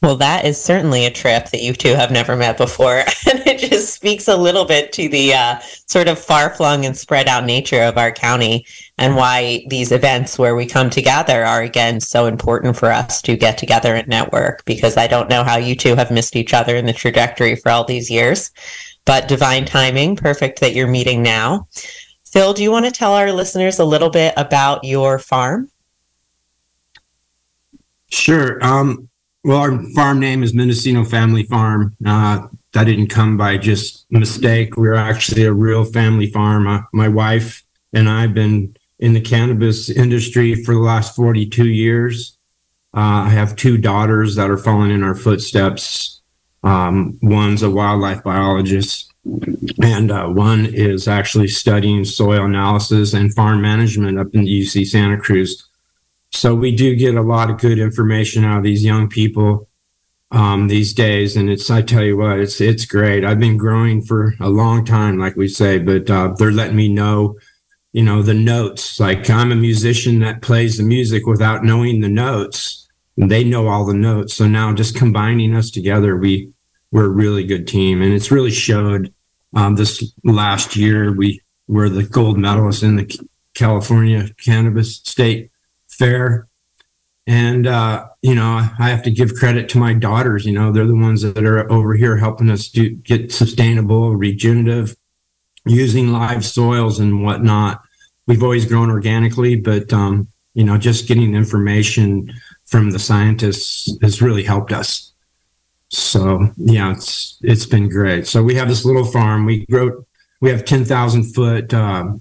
Well, 0.00 0.14
that 0.16 0.44
is 0.44 0.60
certainly 0.60 1.06
a 1.06 1.10
trip 1.10 1.46
that 1.50 1.60
you 1.60 1.72
two 1.72 1.94
have 1.94 2.12
never 2.12 2.36
met 2.36 2.56
before. 2.56 3.02
And 3.28 3.46
it 3.46 3.58
just 3.58 3.92
speaks 3.92 4.26
a 4.28 4.36
little 4.36 4.64
bit 4.64 4.92
to 4.92 5.08
the 5.08 5.34
uh, 5.34 5.58
sort 5.86 6.08
of 6.08 6.18
far 6.18 6.54
flung 6.54 6.86
and 6.86 6.96
spread 6.96 7.28
out 7.28 7.44
nature 7.44 7.82
of 7.82 7.98
our 7.98 8.10
county 8.10 8.64
and 8.96 9.16
why 9.16 9.66
these 9.68 9.92
events 9.92 10.38
where 10.38 10.54
we 10.54 10.64
come 10.64 10.88
together 10.88 11.44
are, 11.44 11.60
again, 11.60 12.00
so 12.00 12.24
important 12.24 12.76
for 12.76 12.90
us 12.90 13.20
to 13.22 13.36
get 13.36 13.58
together 13.58 13.94
and 13.94 14.08
network 14.08 14.64
because 14.64 14.96
I 14.96 15.08
don't 15.08 15.28
know 15.28 15.44
how 15.44 15.58
you 15.58 15.76
two 15.76 15.94
have 15.96 16.10
missed 16.10 16.36
each 16.36 16.54
other 16.54 16.74
in 16.74 16.86
the 16.86 16.92
trajectory 16.94 17.54
for 17.54 17.70
all 17.70 17.84
these 17.84 18.10
years 18.10 18.50
but 19.08 19.26
divine 19.26 19.64
timing, 19.64 20.14
perfect 20.14 20.60
that 20.60 20.74
you're 20.74 20.86
meeting 20.86 21.22
now. 21.22 21.66
Phil, 22.26 22.52
do 22.52 22.62
you 22.62 22.70
want 22.70 22.84
to 22.84 22.90
tell 22.90 23.14
our 23.14 23.32
listeners 23.32 23.78
a 23.78 23.84
little 23.86 24.10
bit 24.10 24.34
about 24.36 24.84
your 24.84 25.18
farm? 25.18 25.70
Sure. 28.10 28.62
Um, 28.62 29.08
well, 29.44 29.56
our 29.56 29.82
farm 29.94 30.20
name 30.20 30.42
is 30.42 30.52
Mendocino 30.52 31.04
Family 31.04 31.44
Farm. 31.44 31.96
Uh, 32.04 32.48
that 32.74 32.84
didn't 32.84 33.06
come 33.06 33.38
by 33.38 33.56
just 33.56 34.04
mistake. 34.10 34.76
We're 34.76 34.92
actually 34.92 35.44
a 35.44 35.54
real 35.54 35.86
family 35.86 36.30
farm. 36.30 36.66
Uh, 36.66 36.80
my 36.92 37.08
wife 37.08 37.62
and 37.94 38.10
I 38.10 38.20
have 38.20 38.34
been 38.34 38.76
in 38.98 39.14
the 39.14 39.22
cannabis 39.22 39.88
industry 39.88 40.54
for 40.64 40.74
the 40.74 40.80
last 40.80 41.16
42 41.16 41.66
years. 41.66 42.36
Uh, 42.94 43.24
I 43.24 43.30
have 43.30 43.56
two 43.56 43.78
daughters 43.78 44.36
that 44.36 44.50
are 44.50 44.58
following 44.58 44.90
in 44.90 45.02
our 45.02 45.14
footsteps. 45.14 46.17
Um, 46.62 47.18
one's 47.22 47.62
a 47.62 47.70
wildlife 47.70 48.22
biologist, 48.22 49.12
and 49.82 50.10
uh, 50.10 50.26
one 50.28 50.66
is 50.66 51.06
actually 51.06 51.48
studying 51.48 52.04
soil 52.04 52.44
analysis 52.44 53.14
and 53.14 53.34
farm 53.34 53.60
management 53.60 54.18
up 54.18 54.34
in 54.34 54.44
UC 54.44 54.86
Santa 54.86 55.18
Cruz. 55.18 55.68
So 56.30 56.54
we 56.54 56.74
do 56.74 56.94
get 56.94 57.14
a 57.14 57.22
lot 57.22 57.50
of 57.50 57.58
good 57.58 57.78
information 57.78 58.44
out 58.44 58.58
of 58.58 58.64
these 58.64 58.84
young 58.84 59.08
people 59.08 59.68
um, 60.30 60.68
these 60.68 60.92
days, 60.92 61.36
and 61.36 61.48
it's 61.48 61.70
I 61.70 61.80
tell 61.82 62.02
you 62.02 62.16
what, 62.16 62.38
it's 62.38 62.60
it's 62.60 62.84
great. 62.84 63.24
I've 63.24 63.40
been 63.40 63.56
growing 63.56 64.02
for 64.02 64.34
a 64.40 64.50
long 64.50 64.84
time, 64.84 65.18
like 65.18 65.36
we 65.36 65.48
say, 65.48 65.78
but 65.78 66.10
uh, 66.10 66.34
they're 66.36 66.52
letting 66.52 66.76
me 66.76 66.88
know, 66.88 67.38
you 67.92 68.02
know, 68.02 68.22
the 68.22 68.34
notes. 68.34 69.00
Like 69.00 69.30
I'm 69.30 69.52
a 69.52 69.56
musician 69.56 70.18
that 70.20 70.42
plays 70.42 70.76
the 70.76 70.82
music 70.82 71.26
without 71.26 71.64
knowing 71.64 72.00
the 72.00 72.08
notes 72.08 72.87
they 73.26 73.42
know 73.42 73.66
all 73.66 73.84
the 73.84 73.94
notes. 73.94 74.34
So 74.34 74.46
now 74.46 74.72
just 74.72 74.94
combining 74.94 75.54
us 75.56 75.70
together, 75.70 76.16
we 76.16 76.52
we're 76.90 77.06
a 77.06 77.10
really 77.10 77.44
good 77.44 77.66
team, 77.66 78.00
and 78.00 78.12
it's 78.12 78.30
really 78.30 78.50
showed. 78.50 79.12
Um, 79.54 79.76
this 79.76 80.12
last 80.24 80.76
year, 80.76 81.10
we 81.10 81.40
were 81.66 81.88
the 81.88 82.02
gold 82.02 82.36
medalists 82.36 82.82
in 82.82 82.96
the 82.96 83.18
California 83.54 84.28
Cannabis 84.42 84.96
State 84.96 85.50
Fair, 85.88 86.46
and 87.26 87.66
uh, 87.66 88.06
you 88.22 88.34
know 88.34 88.68
I 88.78 88.90
have 88.90 89.02
to 89.04 89.10
give 89.10 89.34
credit 89.34 89.68
to 89.70 89.78
my 89.78 89.94
daughters. 89.94 90.46
You 90.46 90.52
know 90.52 90.70
they're 90.70 90.86
the 90.86 90.94
ones 90.94 91.22
that 91.22 91.44
are 91.44 91.70
over 91.72 91.94
here 91.94 92.18
helping 92.18 92.50
us 92.50 92.68
do 92.68 92.90
get 92.90 93.32
sustainable, 93.32 94.14
regenerative, 94.14 94.96
using 95.66 96.12
live 96.12 96.44
soils 96.44 97.00
and 97.00 97.24
whatnot. 97.24 97.80
We've 98.26 98.42
always 98.42 98.66
grown 98.66 98.90
organically, 98.90 99.56
but 99.56 99.92
um, 99.92 100.28
you 100.58 100.64
know 100.64 100.76
just 100.76 101.06
getting 101.06 101.36
information 101.36 102.32
from 102.66 102.90
the 102.90 102.98
scientists 102.98 103.96
has 104.02 104.20
really 104.20 104.42
helped 104.42 104.72
us. 104.72 105.12
So 105.88 106.50
yeah, 106.56 106.90
it's 106.90 107.38
it's 107.42 107.64
been 107.64 107.88
great. 107.88 108.26
So 108.26 108.42
we 108.42 108.56
have 108.56 108.66
this 108.66 108.84
little 108.84 109.04
farm. 109.04 109.46
We 109.46 109.64
grow. 109.66 110.04
We 110.40 110.50
have 110.50 110.64
ten 110.64 110.84
thousand 110.84 111.32
foot 111.32 111.72
uh, 111.72 112.14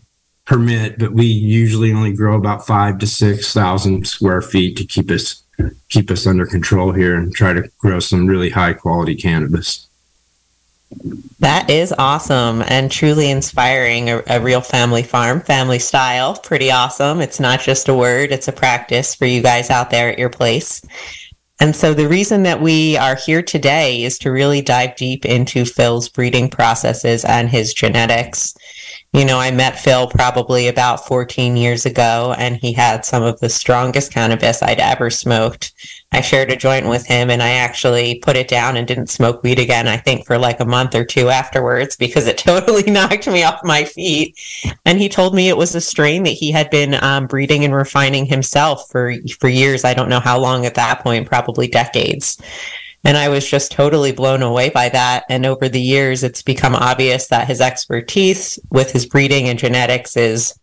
permit, 0.45 1.00
but 1.00 1.13
we 1.13 1.26
usually 1.26 1.91
only 1.91 2.13
grow 2.13 2.36
about 2.36 2.67
five 2.67 3.00
to 3.00 3.08
six 3.08 3.54
thousand 3.56 4.08
square 4.08 4.43
feet 4.43 4.78
to 4.78 4.86
keep 4.86 5.10
us 5.10 5.43
keep 5.89 6.12
us 6.12 6.28
under 6.28 6.45
control 6.45 6.91
here 6.91 7.15
and 7.15 7.34
try 7.34 7.54
to 7.54 7.67
grow 7.80 8.00
some 8.00 8.28
really 8.28 8.52
high 8.52 8.73
quality 8.73 9.15
cannabis. 9.15 9.87
That 11.39 11.69
is 11.69 11.93
awesome 11.97 12.63
and 12.67 12.91
truly 12.91 13.30
inspiring. 13.30 14.10
A, 14.10 14.23
a, 14.28 14.39
real 14.41 14.62
family 14.62 15.04
farm, 15.04 15.41
family 15.41 15.80
style. 15.80 16.36
Pretty 16.38 16.71
awesome. 16.71 17.21
It's 17.21 17.39
not 17.39 17.60
just 17.60 17.89
a 17.89 17.93
word, 17.93 18.32
it's 18.32 18.47
a 18.47 18.54
practice 18.54 19.13
for 19.13 19.26
you 19.26 19.41
guys 19.41 19.69
out 19.69 19.89
there 19.89 20.10
at 20.10 20.17
your 20.17 20.30
place. 20.30 20.82
And 21.60 21.76
so 21.76 21.93
the 21.93 22.08
reason 22.08 22.43
that 22.43 22.62
we 22.62 22.97
are 22.97 23.15
here 23.15 23.41
today 23.41 24.04
is 24.04 24.19
to 24.19 24.32
really 24.32 24.62
dive 24.62 24.95
deep 24.95 25.26
into 25.26 25.65
Phil's 25.65 26.08
breeding 26.08 26.50
processes 26.50 27.26
and 27.26 27.50
his 27.50 27.73
genetics. 27.73 28.56
You 29.13 29.26
know, 29.26 29.39
I 29.39 29.50
met 29.50 29.80
Phil 29.80 30.08
probably 30.08 30.67
about 30.67 31.08
14 31.08 31.58
years 31.58 31.86
ago, 31.86 32.36
and 32.38 32.58
he 32.58 32.73
had 32.73 33.06
some 33.06 33.23
of 33.23 33.39
the 33.39 33.50
strongest 33.50 34.12
cannabis 34.13 34.62
I'd 34.62 34.80
ever 34.80 35.10
smoked. 35.10 35.73
I 36.13 36.22
shared 36.22 36.52
a 36.52 36.56
joint 36.56 36.88
with 36.88 37.06
him, 37.06 37.30
and 37.30 37.43
I 37.43 37.50
actually 37.50 38.20
put 38.20 38.38
it 38.38 38.48
down 38.48 38.78
and 38.78 38.88
didn't 38.88 39.10
smoke 39.10 39.43
weed 39.43 39.60
again, 39.60 39.89
I 39.89 39.98
think, 39.98 40.26
for 40.26 40.38
like 40.38 40.62
a 40.62 40.65
month 40.65 40.96
or 40.96 41.04
two 41.04 41.30
afterwards 41.30 41.98
because 41.98 42.28
it 42.28 42.38
totally 42.38 42.89
knocked 42.89 43.28
me 43.28 43.43
off 43.43 43.60
my 43.63 43.84
feet. 43.84 44.39
And 44.86 45.00
he 45.00 45.10
told 45.10 45.36
me 45.36 45.50
it 45.50 45.58
was 45.58 45.76
a 45.76 45.82
strain 45.82 46.24
that 46.24 46.30
he 46.30 46.52
had 46.52 46.70
been 46.70 46.93
um, 46.96 47.28
breeding 47.28 47.65
and 47.65 47.76
refining 47.76 48.26
himself 48.26 48.89
for, 48.89 49.15
for 49.39 49.50
years. 49.50 49.84
I 49.84 49.93
don't 49.93 50.10
know 50.10 50.22
how 50.22 50.39
long 50.39 50.65
at 50.65 50.76
that 50.76 51.02
point, 51.02 51.28
probably 51.28 51.67
decades. 51.67 52.41
And 53.04 53.17
I 53.17 53.30
was 53.30 53.48
just 53.48 53.72
totally 53.72 54.12
blown 54.12 54.41
away 54.41 54.70
by 54.70 54.89
that. 54.89 55.26
And 55.30 55.46
over 55.46 55.67
the 55.67 55.82
years, 55.82 56.24
it's 56.24 56.41
become 56.41 56.74
obvious 56.74 57.28
that 57.28 57.48
his 57.48 57.62
expertise 57.62 58.58
with 58.72 58.91
his 58.91 59.06
breeding 59.06 59.50
and 59.50 59.60
genetics 59.60 60.17
is 60.17 60.58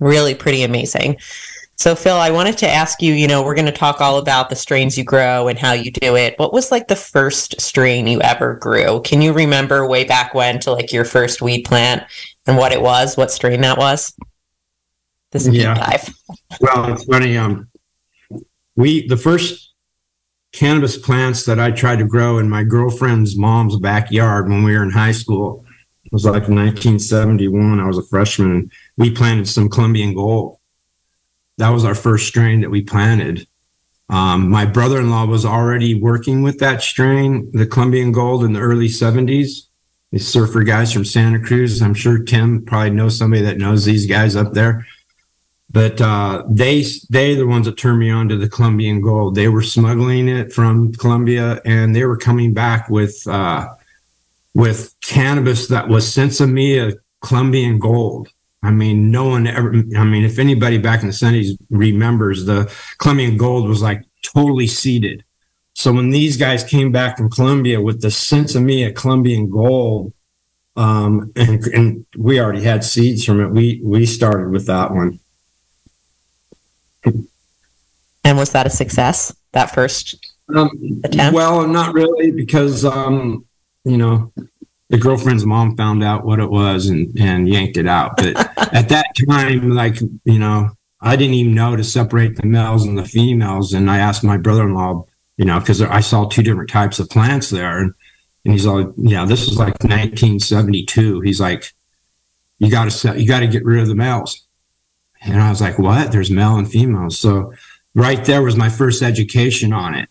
really 0.00 0.34
pretty 0.34 0.62
amazing. 0.62 1.18
So, 1.80 1.94
Phil, 1.94 2.16
I 2.16 2.30
wanted 2.30 2.58
to 2.58 2.68
ask 2.68 3.00
you 3.00 3.14
you 3.14 3.26
know, 3.26 3.42
we're 3.42 3.54
going 3.54 3.64
to 3.64 3.72
talk 3.72 4.02
all 4.02 4.18
about 4.18 4.50
the 4.50 4.54
strains 4.54 4.98
you 4.98 5.02
grow 5.02 5.48
and 5.48 5.58
how 5.58 5.72
you 5.72 5.90
do 5.90 6.14
it. 6.14 6.38
What 6.38 6.52
was 6.52 6.70
like 6.70 6.88
the 6.88 6.94
first 6.94 7.58
strain 7.58 8.06
you 8.06 8.20
ever 8.20 8.56
grew? 8.56 9.00
Can 9.00 9.22
you 9.22 9.32
remember 9.32 9.88
way 9.88 10.04
back 10.04 10.34
when 10.34 10.60
to 10.60 10.72
like 10.72 10.92
your 10.92 11.06
first 11.06 11.40
weed 11.40 11.62
plant 11.62 12.02
and 12.46 12.58
what 12.58 12.72
it 12.72 12.82
was, 12.82 13.16
what 13.16 13.30
strain 13.30 13.62
that 13.62 13.78
was? 13.78 14.14
This 15.30 15.46
is 15.46 15.54
yeah. 15.54 15.72
dive. 15.72 16.14
Well, 16.60 16.92
it's 16.92 17.04
funny. 17.04 17.38
Um, 17.38 17.66
we, 18.76 19.08
the 19.08 19.16
first 19.16 19.72
cannabis 20.52 20.98
plants 20.98 21.46
that 21.46 21.58
I 21.58 21.70
tried 21.70 22.00
to 22.00 22.04
grow 22.04 22.40
in 22.40 22.50
my 22.50 22.62
girlfriend's 22.62 23.38
mom's 23.38 23.78
backyard 23.78 24.50
when 24.50 24.64
we 24.64 24.76
were 24.76 24.82
in 24.82 24.90
high 24.90 25.12
school. 25.12 25.64
It 26.04 26.12
was 26.12 26.26
like 26.26 26.46
1971. 26.46 27.80
I 27.80 27.86
was 27.86 27.96
a 27.96 28.02
freshman. 28.02 28.50
And 28.50 28.72
we 28.98 29.10
planted 29.10 29.48
some 29.48 29.70
Colombian 29.70 30.12
gold. 30.12 30.58
That 31.60 31.70
was 31.70 31.84
our 31.84 31.94
first 31.94 32.26
strain 32.26 32.60
that 32.62 32.70
we 32.70 32.82
planted. 32.82 33.46
Um, 34.08 34.50
my 34.50 34.66
brother-in-law 34.66 35.26
was 35.26 35.46
already 35.46 35.94
working 35.94 36.42
with 36.42 36.58
that 36.58 36.82
strain, 36.82 37.48
the 37.52 37.66
Colombian 37.66 38.10
gold, 38.10 38.42
in 38.42 38.52
the 38.52 38.60
early 38.60 38.88
70s. 38.88 39.68
These 40.10 40.26
surfer 40.26 40.64
guys 40.64 40.92
from 40.92 41.04
Santa 41.04 41.38
Cruz. 41.38 41.80
I'm 41.80 41.94
sure 41.94 42.18
Tim 42.18 42.64
probably 42.64 42.90
knows 42.90 43.16
somebody 43.16 43.42
that 43.42 43.58
knows 43.58 43.84
these 43.84 44.06
guys 44.06 44.34
up 44.34 44.52
there 44.52 44.84
but 45.72 46.00
uh, 46.00 46.42
they 46.48 46.84
they 47.10 47.34
the 47.34 47.46
ones 47.46 47.66
that 47.66 47.76
turned 47.76 48.00
me 48.00 48.10
on 48.10 48.28
to 48.28 48.36
the 48.36 48.48
Colombian 48.48 49.00
gold. 49.00 49.34
They 49.34 49.48
were 49.48 49.62
smuggling 49.62 50.28
it 50.28 50.52
from 50.52 50.92
Colombia, 50.94 51.60
and 51.64 51.94
they 51.94 52.04
were 52.04 52.16
coming 52.16 52.52
back 52.52 52.90
with 52.90 53.26
uh, 53.28 53.68
with 54.54 54.94
cannabis 55.02 55.68
that 55.68 55.88
was 55.88 56.04
Sinsemilla 56.06 56.94
Colombian 57.20 57.78
gold. 57.78 58.28
I 58.62 58.70
mean, 58.70 59.10
no 59.10 59.28
one 59.28 59.46
ever. 59.46 59.72
I 59.96 60.04
mean, 60.04 60.24
if 60.24 60.38
anybody 60.38 60.76
back 60.78 61.00
in 61.00 61.06
the 61.06 61.12
seventies 61.14 61.56
remembers, 61.70 62.44
the 62.44 62.70
Colombian 62.98 63.36
gold 63.36 63.68
was 63.68 63.80
like 63.80 64.04
totally 64.22 64.66
seeded. 64.66 65.24
So 65.72 65.92
when 65.92 66.10
these 66.10 66.36
guys 66.36 66.62
came 66.62 66.92
back 66.92 67.16
from 67.16 67.30
Colombia 67.30 67.80
with 67.80 68.02
the 68.02 68.08
Sinsemilla 68.08 68.94
Colombian 68.94 69.48
gold, 69.48 70.12
um, 70.76 71.32
and, 71.36 71.64
and 71.68 72.06
we 72.16 72.38
already 72.38 72.62
had 72.62 72.84
seeds 72.84 73.24
from 73.24 73.40
it, 73.40 73.50
we 73.50 73.80
we 73.82 74.04
started 74.04 74.50
with 74.50 74.66
that 74.66 74.90
one. 74.90 75.20
And 78.24 78.36
was 78.36 78.52
that 78.52 78.66
a 78.66 78.70
success? 78.70 79.34
That 79.52 79.74
first 79.74 80.34
um, 80.54 81.00
attempt? 81.02 81.34
Well, 81.34 81.66
not 81.66 81.94
really, 81.94 82.30
because 82.30 82.84
um, 82.84 83.46
you 83.84 83.96
know 83.96 84.32
the 84.90 84.98
girlfriend's 84.98 85.46
mom 85.46 85.76
found 85.76 86.04
out 86.04 86.24
what 86.24 86.40
it 86.40 86.50
was 86.50 86.88
and 86.88 87.18
and 87.18 87.48
yanked 87.48 87.76
it 87.76 87.86
out. 87.86 88.16
But 88.16 88.36
at 88.74 88.88
that 88.90 89.06
time, 89.28 89.70
like 89.70 90.00
you 90.24 90.38
know, 90.38 90.70
I 91.00 91.16
didn't 91.16 91.34
even 91.34 91.54
know 91.54 91.76
to 91.76 91.84
separate 91.84 92.36
the 92.36 92.46
males 92.46 92.84
and 92.84 92.98
the 92.98 93.04
females. 93.04 93.72
And 93.72 93.90
I 93.90 93.98
asked 93.98 94.22
my 94.22 94.36
brother-in-law, 94.36 95.06
you 95.36 95.44
know, 95.44 95.58
because 95.58 95.80
I 95.80 96.00
saw 96.00 96.28
two 96.28 96.42
different 96.42 96.70
types 96.70 96.98
of 96.98 97.08
plants 97.08 97.50
there, 97.50 97.78
and, 97.78 97.94
and 98.44 98.52
he's 98.52 98.66
like, 98.66 98.88
"Yeah, 98.96 99.24
this 99.24 99.46
was 99.46 99.56
like 99.56 99.82
1972." 99.82 101.20
He's 101.20 101.40
like, 101.40 101.72
"You 102.58 102.70
got 102.70 102.90
to 102.90 103.20
you 103.20 103.26
got 103.26 103.40
to 103.40 103.46
get 103.46 103.64
rid 103.64 103.80
of 103.80 103.88
the 103.88 103.94
males." 103.94 104.46
And 105.22 105.40
I 105.40 105.50
was 105.50 105.60
like, 105.60 105.78
what? 105.78 106.12
There's 106.12 106.30
male 106.30 106.56
and 106.56 106.70
females. 106.70 107.18
So 107.18 107.52
right 107.94 108.24
there 108.24 108.42
was 108.42 108.56
my 108.56 108.68
first 108.68 109.02
education 109.02 109.72
on 109.72 109.94
it. 109.94 110.08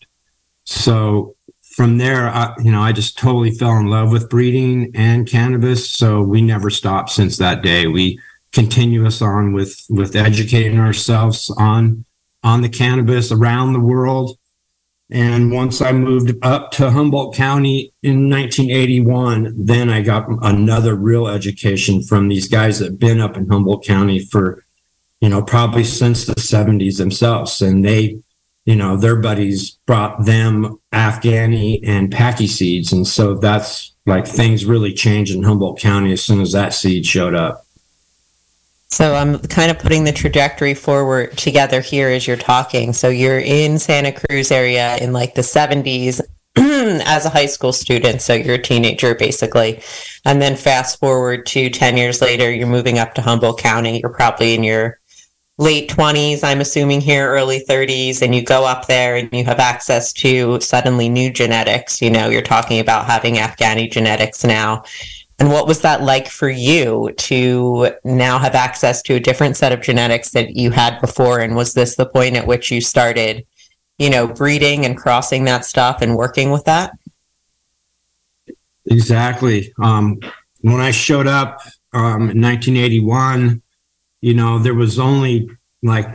So 0.66 1.36
from 1.80 1.98
there, 1.98 2.28
I, 2.28 2.54
you 2.62 2.74
know, 2.74 2.82
I 2.82 2.92
just 2.92 3.18
totally 3.18 3.52
fell 3.52 3.78
in 3.78 3.88
love 3.88 4.12
with 4.12 4.30
breeding 4.30 4.92
and 4.96 5.26
cannabis. 5.26 5.90
So 5.90 6.22
we 6.22 6.42
never 6.42 6.70
stopped 6.70 7.10
since 7.10 7.38
that 7.38 7.62
day. 7.62 7.88
We 7.88 8.20
continue 8.52 9.08
us 9.08 9.22
on 9.22 9.54
with 9.54 9.86
with 9.90 10.14
educating 10.14 10.78
ourselves 10.78 11.50
on 11.52 12.04
on 12.44 12.64
the 12.64 12.68
cannabis 12.68 13.32
around 13.32 13.72
the 13.72 13.80
world. 13.80 14.38
And 15.10 15.54
once 15.54 15.82
I 15.82 15.94
moved 15.94 16.34
up 16.42 16.72
to 16.72 16.92
Humboldt 16.92 17.34
County 17.34 17.94
in 18.04 18.30
1981, 18.30 19.54
then 19.58 19.90
I 19.90 20.02
got 20.02 20.28
another 20.42 20.96
real 20.96 21.30
education 21.30 22.04
from 22.04 22.28
these 22.28 22.50
guys 22.50 22.80
that 22.80 22.88
have 22.88 23.00
been 23.00 23.22
up 23.22 23.38
in 23.38 23.48
Humboldt 23.48 23.86
County 23.86 24.20
for 24.20 24.66
you 25.22 25.30
know, 25.30 25.42
probably 25.42 25.84
since 25.84 26.26
the 26.26 26.36
70s 26.36 26.98
themselves. 26.98 27.62
And 27.62 27.84
they, 27.84 28.20
you 28.70 28.76
know, 28.76 28.96
their 28.96 29.16
buddies 29.16 29.72
brought 29.88 30.26
them 30.26 30.80
Afghani 30.94 31.80
and 31.84 32.12
paki 32.12 32.48
seeds. 32.48 32.94
And 32.94 33.08
so 33.08 33.34
that's 33.34 33.96
like 34.06 34.28
things 34.28 34.64
really 34.64 34.94
changed 34.94 35.34
in 35.34 35.42
Humboldt 35.42 35.80
County 35.80 36.14
as 36.14 36.22
soon 36.22 36.40
as 36.40 36.52
that 36.52 36.76
seed 36.76 37.04
showed 37.04 37.34
up. 37.34 37.66
So 38.92 39.16
I'm 39.16 39.40
kind 39.40 39.72
of 39.72 39.80
putting 39.80 40.04
the 40.04 40.12
trajectory 40.12 40.76
forward 40.76 41.36
together 41.36 41.82
here 41.82 42.10
as 42.10 42.28
you're 42.28 42.38
talking. 42.38 42.94
So 42.94 43.10
you're 43.10 43.40
in 43.40 43.80
Santa 43.80 44.12
Cruz 44.12 44.52
area 44.52 44.98
in 44.98 45.14
like 45.14 45.34
the 45.34 45.42
70s 45.42 46.22
as 46.56 47.26
a 47.26 47.30
high 47.30 47.48
school 47.48 47.74
student. 47.74 48.22
So 48.22 48.36
you're 48.36 48.54
a 48.54 48.62
teenager 48.62 49.16
basically. 49.16 49.82
And 50.26 50.40
then 50.40 50.56
fast 50.56 51.00
forward 51.00 51.48
to 51.48 51.72
10 51.72 51.98
years 51.98 52.22
later, 52.22 52.52
you're 52.52 52.68
moving 52.68 53.00
up 53.00 53.16
to 53.16 53.24
Humboldt 53.24 53.58
County. 53.58 54.00
You're 54.00 54.14
probably 54.14 54.54
in 54.54 54.64
your 54.64 54.99
late 55.60 55.90
20s, 55.90 56.42
I'm 56.42 56.62
assuming 56.62 57.02
here, 57.02 57.30
early 57.30 57.60
30s, 57.60 58.22
and 58.22 58.34
you 58.34 58.42
go 58.42 58.66
up 58.66 58.88
there 58.88 59.18
and 59.18 59.32
you 59.34 59.44
have 59.44 59.60
access 59.60 60.14
to 60.14 60.60
suddenly 60.62 61.10
new 61.10 61.30
genetics. 61.30 62.02
You 62.02 62.10
know, 62.10 62.30
you're 62.30 62.42
talking 62.42 62.80
about 62.80 63.06
having 63.06 63.36
Afghani 63.36 63.92
genetics 63.92 64.46
now. 64.46 64.84
And 65.38 65.50
what 65.50 65.68
was 65.68 65.82
that 65.82 66.02
like 66.02 66.30
for 66.30 66.50
you 66.50 67.12
to 67.18 67.92
now 68.06 68.40
have 68.40 68.56
access 68.56 69.02
to 69.04 69.16
a 69.16 69.20
different 69.20 69.58
set 69.58 69.74
of 69.74 69.82
genetics 69.82 70.32
that 70.32 70.56
you 70.56 70.72
had 70.72 71.00
before? 71.02 71.40
And 71.40 71.58
was 71.58 71.74
this 71.74 71.96
the 71.96 72.06
point 72.06 72.38
at 72.38 72.48
which 72.48 72.72
you 72.72 72.80
started, 72.80 73.46
you 73.98 74.10
know, 74.10 74.28
breeding 74.28 74.86
and 74.86 74.98
crossing 74.98 75.44
that 75.46 75.66
stuff 75.66 76.02
and 76.02 76.16
working 76.16 76.52
with 76.52 76.64
that? 76.66 76.94
Exactly. 78.86 79.74
Um, 79.82 80.20
when 80.62 80.80
I 80.80 80.92
showed 80.92 81.28
up 81.28 81.60
um, 81.94 82.30
in 82.30 82.42
1981, 82.42 83.62
you 84.22 84.34
know, 84.34 84.60
there 84.60 84.74
was 84.74 85.00
only 85.00 85.50
like, 85.82 86.08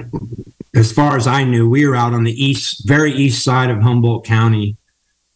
as 0.74 0.92
far 0.92 1.16
as 1.16 1.26
I 1.26 1.44
knew, 1.44 1.68
we 1.68 1.86
were 1.86 1.96
out 1.96 2.12
on 2.12 2.24
the 2.24 2.44
east, 2.44 2.86
very 2.86 3.12
east 3.12 3.44
side 3.44 3.70
of 3.70 3.80
Humboldt 3.80 4.26
County. 4.26 4.76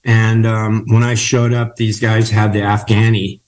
And 0.04 0.46
um, 0.46 0.84
when 0.88 1.02
I 1.02 1.14
showed 1.14 1.52
up, 1.52 1.76
these 1.76 2.00
guys 2.00 2.30
had 2.30 2.52
the 2.52 2.60
Afghani. 2.60 3.40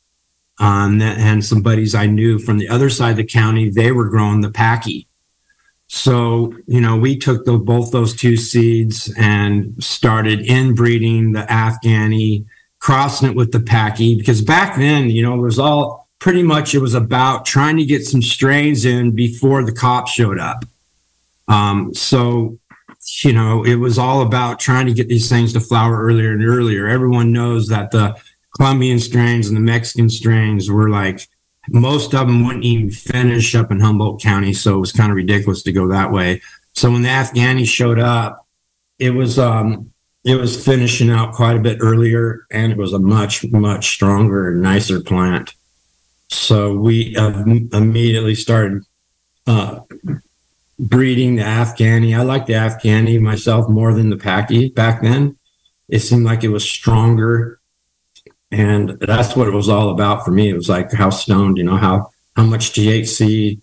Um, 0.58 1.00
and 1.00 1.42
some 1.42 1.62
buddies 1.62 1.94
I 1.94 2.04
knew 2.04 2.38
from 2.38 2.58
the 2.58 2.68
other 2.68 2.90
side 2.90 3.12
of 3.12 3.16
the 3.16 3.24
county, 3.24 3.70
they 3.70 3.92
were 3.92 4.10
growing 4.10 4.42
the 4.42 4.50
Paqui. 4.50 5.06
So, 5.86 6.54
you 6.66 6.80
know, 6.80 6.96
we 6.96 7.16
took 7.16 7.46
the, 7.46 7.58
both 7.58 7.90
those 7.90 8.14
two 8.14 8.36
seeds 8.36 9.12
and 9.18 9.82
started 9.82 10.40
inbreeding 10.42 11.32
the 11.32 11.42
Afghani, 11.42 12.44
crossing 12.78 13.30
it 13.30 13.34
with 13.34 13.52
the 13.52 13.58
Paqui, 13.58 14.18
because 14.18 14.42
back 14.42 14.76
then, 14.76 15.10
you 15.10 15.22
know, 15.22 15.34
it 15.34 15.40
was 15.40 15.58
all 15.58 15.99
pretty 16.20 16.42
much 16.42 16.74
it 16.74 16.78
was 16.78 16.94
about 16.94 17.44
trying 17.44 17.76
to 17.78 17.84
get 17.84 18.04
some 18.04 18.22
strains 18.22 18.84
in 18.84 19.10
before 19.12 19.64
the 19.64 19.72
cops 19.72 20.12
showed 20.12 20.38
up. 20.38 20.64
Um, 21.48 21.92
so, 21.94 22.58
you 23.24 23.32
know, 23.32 23.64
it 23.64 23.76
was 23.76 23.98
all 23.98 24.22
about 24.22 24.60
trying 24.60 24.86
to 24.86 24.92
get 24.92 25.08
these 25.08 25.28
things 25.28 25.52
to 25.54 25.60
flower 25.60 26.00
earlier 26.00 26.32
and 26.32 26.44
earlier. 26.44 26.86
Everyone 26.86 27.32
knows 27.32 27.66
that 27.68 27.90
the 27.90 28.16
Colombian 28.56 29.00
strains 29.00 29.48
and 29.48 29.56
the 29.56 29.60
Mexican 29.60 30.08
strains 30.08 30.70
were 30.70 30.90
like 30.90 31.26
most 31.68 32.14
of 32.14 32.26
them 32.26 32.44
wouldn't 32.44 32.64
even 32.64 32.90
finish 32.90 33.54
up 33.54 33.70
in 33.70 33.80
Humboldt 33.80 34.20
County, 34.20 34.52
so 34.52 34.76
it 34.76 34.80
was 34.80 34.92
kind 34.92 35.10
of 35.10 35.16
ridiculous 35.16 35.62
to 35.62 35.72
go 35.72 35.88
that 35.88 36.10
way. 36.10 36.40
So 36.74 36.90
when 36.90 37.02
the 37.02 37.08
Afghani 37.08 37.66
showed 37.66 37.98
up, 37.98 38.46
it 38.98 39.10
was 39.10 39.38
um, 39.38 39.92
it 40.24 40.36
was 40.36 40.62
finishing 40.62 41.10
out 41.10 41.34
quite 41.34 41.56
a 41.56 41.60
bit 41.60 41.78
earlier, 41.80 42.46
and 42.50 42.72
it 42.72 42.78
was 42.78 42.92
a 42.92 42.98
much 42.98 43.44
much 43.52 43.90
stronger, 43.90 44.50
and 44.50 44.62
nicer 44.62 45.00
plant. 45.00 45.54
So 46.30 46.74
we 46.74 47.14
immediately 47.16 48.36
started 48.36 48.84
uh, 49.46 49.80
breeding 50.78 51.36
the 51.36 51.42
Afghani. 51.42 52.16
I 52.16 52.22
liked 52.22 52.46
the 52.46 52.54
Afghani 52.54 53.20
myself 53.20 53.68
more 53.68 53.92
than 53.92 54.10
the 54.10 54.16
Packie 54.16 54.72
back 54.74 55.02
then. 55.02 55.36
It 55.88 55.98
seemed 56.00 56.24
like 56.24 56.44
it 56.44 56.48
was 56.48 56.68
stronger. 56.68 57.60
And 58.52 58.90
that's 59.00 59.34
what 59.34 59.48
it 59.48 59.54
was 59.54 59.68
all 59.68 59.90
about 59.90 60.24
for 60.24 60.30
me. 60.30 60.48
It 60.48 60.54
was 60.54 60.68
like 60.68 60.92
how 60.92 61.10
stoned, 61.10 61.58
you 61.58 61.64
know, 61.64 61.76
how, 61.76 62.10
how 62.36 62.44
much 62.44 62.72
THC, 62.72 63.60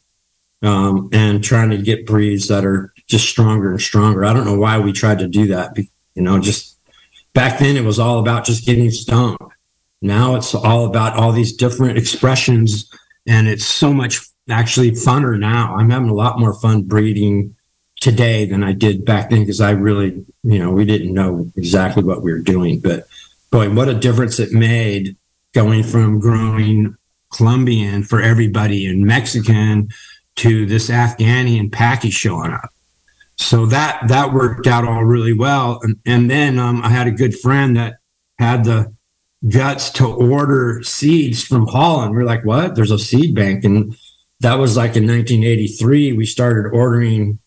um, 0.61 1.09
and 1.13 1.43
trying 1.43 1.69
to 1.69 1.77
get 1.77 2.05
breeds 2.05 2.47
that 2.47 2.65
are 2.65 2.93
just 3.07 3.29
stronger 3.29 3.71
and 3.71 3.81
stronger. 3.81 4.25
I 4.25 4.33
don't 4.33 4.45
know 4.45 4.57
why 4.57 4.79
we 4.79 4.91
tried 4.91 5.19
to 5.19 5.27
do 5.27 5.47
that. 5.47 5.77
You 5.77 6.21
know, 6.21 6.39
just 6.39 6.77
back 7.33 7.59
then 7.59 7.77
it 7.77 7.83
was 7.83 7.99
all 7.99 8.19
about 8.19 8.45
just 8.45 8.65
getting 8.65 8.89
stoned. 8.91 9.37
Now 10.01 10.35
it's 10.35 10.53
all 10.53 10.85
about 10.85 11.15
all 11.15 11.31
these 11.31 11.53
different 11.53 11.97
expressions 11.97 12.89
and 13.27 13.47
it's 13.47 13.65
so 13.65 13.93
much 13.93 14.21
actually 14.49 14.91
funner 14.91 15.37
now. 15.37 15.75
I'm 15.75 15.89
having 15.89 16.09
a 16.09 16.13
lot 16.13 16.39
more 16.39 16.53
fun 16.53 16.83
breeding 16.83 17.55
today 17.99 18.45
than 18.45 18.63
I 18.63 18.73
did 18.73 19.05
back 19.05 19.29
then 19.29 19.39
because 19.39 19.59
I 19.61 19.71
really, 19.71 20.25
you 20.43 20.59
know, 20.59 20.71
we 20.71 20.85
didn't 20.85 21.13
know 21.13 21.51
exactly 21.55 22.03
what 22.03 22.21
we 22.21 22.31
were 22.31 22.39
doing. 22.39 22.79
But 22.79 23.07
boy, 23.51 23.69
what 23.73 23.89
a 23.89 23.93
difference 23.93 24.39
it 24.39 24.51
made 24.51 25.17
going 25.53 25.83
from 25.83 26.19
growing 26.19 26.95
Colombian 27.33 28.03
for 28.03 28.21
everybody 28.21 28.85
and 28.85 29.05
Mexican 29.05 29.89
to 30.37 30.65
this 30.65 30.89
Afghani 30.89 31.59
and 31.59 31.71
Packie 31.71 32.11
showing 32.11 32.53
up. 32.53 32.69
So 33.37 33.65
that 33.67 34.07
that 34.07 34.33
worked 34.33 34.67
out 34.67 34.87
all 34.87 35.03
really 35.03 35.33
well. 35.33 35.79
And, 35.83 35.99
and 36.05 36.31
then 36.31 36.57
um, 36.59 36.81
I 36.83 36.89
had 36.89 37.07
a 37.07 37.11
good 37.11 37.37
friend 37.37 37.75
that 37.77 37.95
had 38.39 38.63
the 38.63 38.93
guts 39.47 39.89
to 39.91 40.07
order 40.07 40.81
seeds 40.83 41.43
from 41.43 41.67
Holland. 41.67 42.11
We 42.11 42.17
we're 42.17 42.23
like, 42.23 42.45
what? 42.45 42.75
There's 42.75 42.91
a 42.91 42.99
seed 42.99 43.35
bank. 43.35 43.63
And 43.63 43.95
that 44.39 44.55
was 44.55 44.75
like 44.75 44.95
in 44.95 45.07
1983. 45.07 46.13
We 46.13 46.25
started 46.25 46.69
ordering 46.71 47.39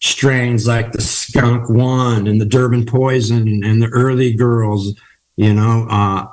strains 0.00 0.66
like 0.66 0.92
the 0.92 1.00
Skunk 1.00 1.68
One 1.68 2.26
and 2.26 2.40
the 2.40 2.46
Durban 2.46 2.86
Poison 2.86 3.64
and 3.64 3.82
the 3.82 3.88
Early 3.88 4.34
Girls, 4.34 4.94
you 5.36 5.54
know, 5.54 5.86
uh, 5.90 6.26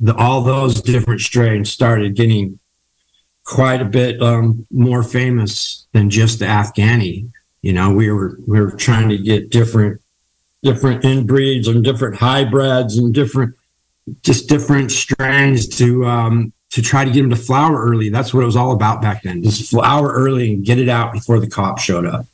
the, 0.00 0.14
all 0.14 0.42
those 0.42 0.80
different 0.82 1.20
strains 1.20 1.70
started 1.70 2.14
getting 2.14 2.58
quite 3.44 3.80
a 3.80 3.86
bit 3.86 4.20
um, 4.20 4.66
more 4.70 5.02
famous 5.02 5.86
than 5.92 6.10
just 6.10 6.38
the 6.38 6.44
Afghani. 6.44 7.30
You 7.62 7.72
know, 7.72 7.92
we 7.92 8.10
were 8.10 8.38
we 8.46 8.60
were 8.60 8.72
trying 8.72 9.08
to 9.08 9.18
get 9.18 9.50
different 9.50 10.00
different 10.66 11.02
inbreeds 11.04 11.68
and 11.68 11.84
different 11.84 12.16
hybrids 12.16 12.98
and 12.98 13.14
different 13.14 13.54
just 14.22 14.48
different 14.48 14.90
strains 14.90 15.68
to 15.68 16.04
um, 16.04 16.52
to 16.70 16.82
try 16.82 17.04
to 17.04 17.10
get 17.10 17.22
them 17.22 17.30
to 17.30 17.36
flower 17.36 17.80
early. 17.80 18.08
That's 18.08 18.34
what 18.34 18.42
it 18.42 18.46
was 18.46 18.56
all 18.56 18.72
about 18.72 19.00
back 19.00 19.22
then. 19.22 19.42
Just 19.42 19.70
flower 19.70 20.12
early 20.12 20.52
and 20.52 20.64
get 20.64 20.78
it 20.78 20.88
out 20.88 21.12
before 21.12 21.38
the 21.38 21.46
cops 21.48 21.82
showed 21.82 22.04
up. 22.04 22.26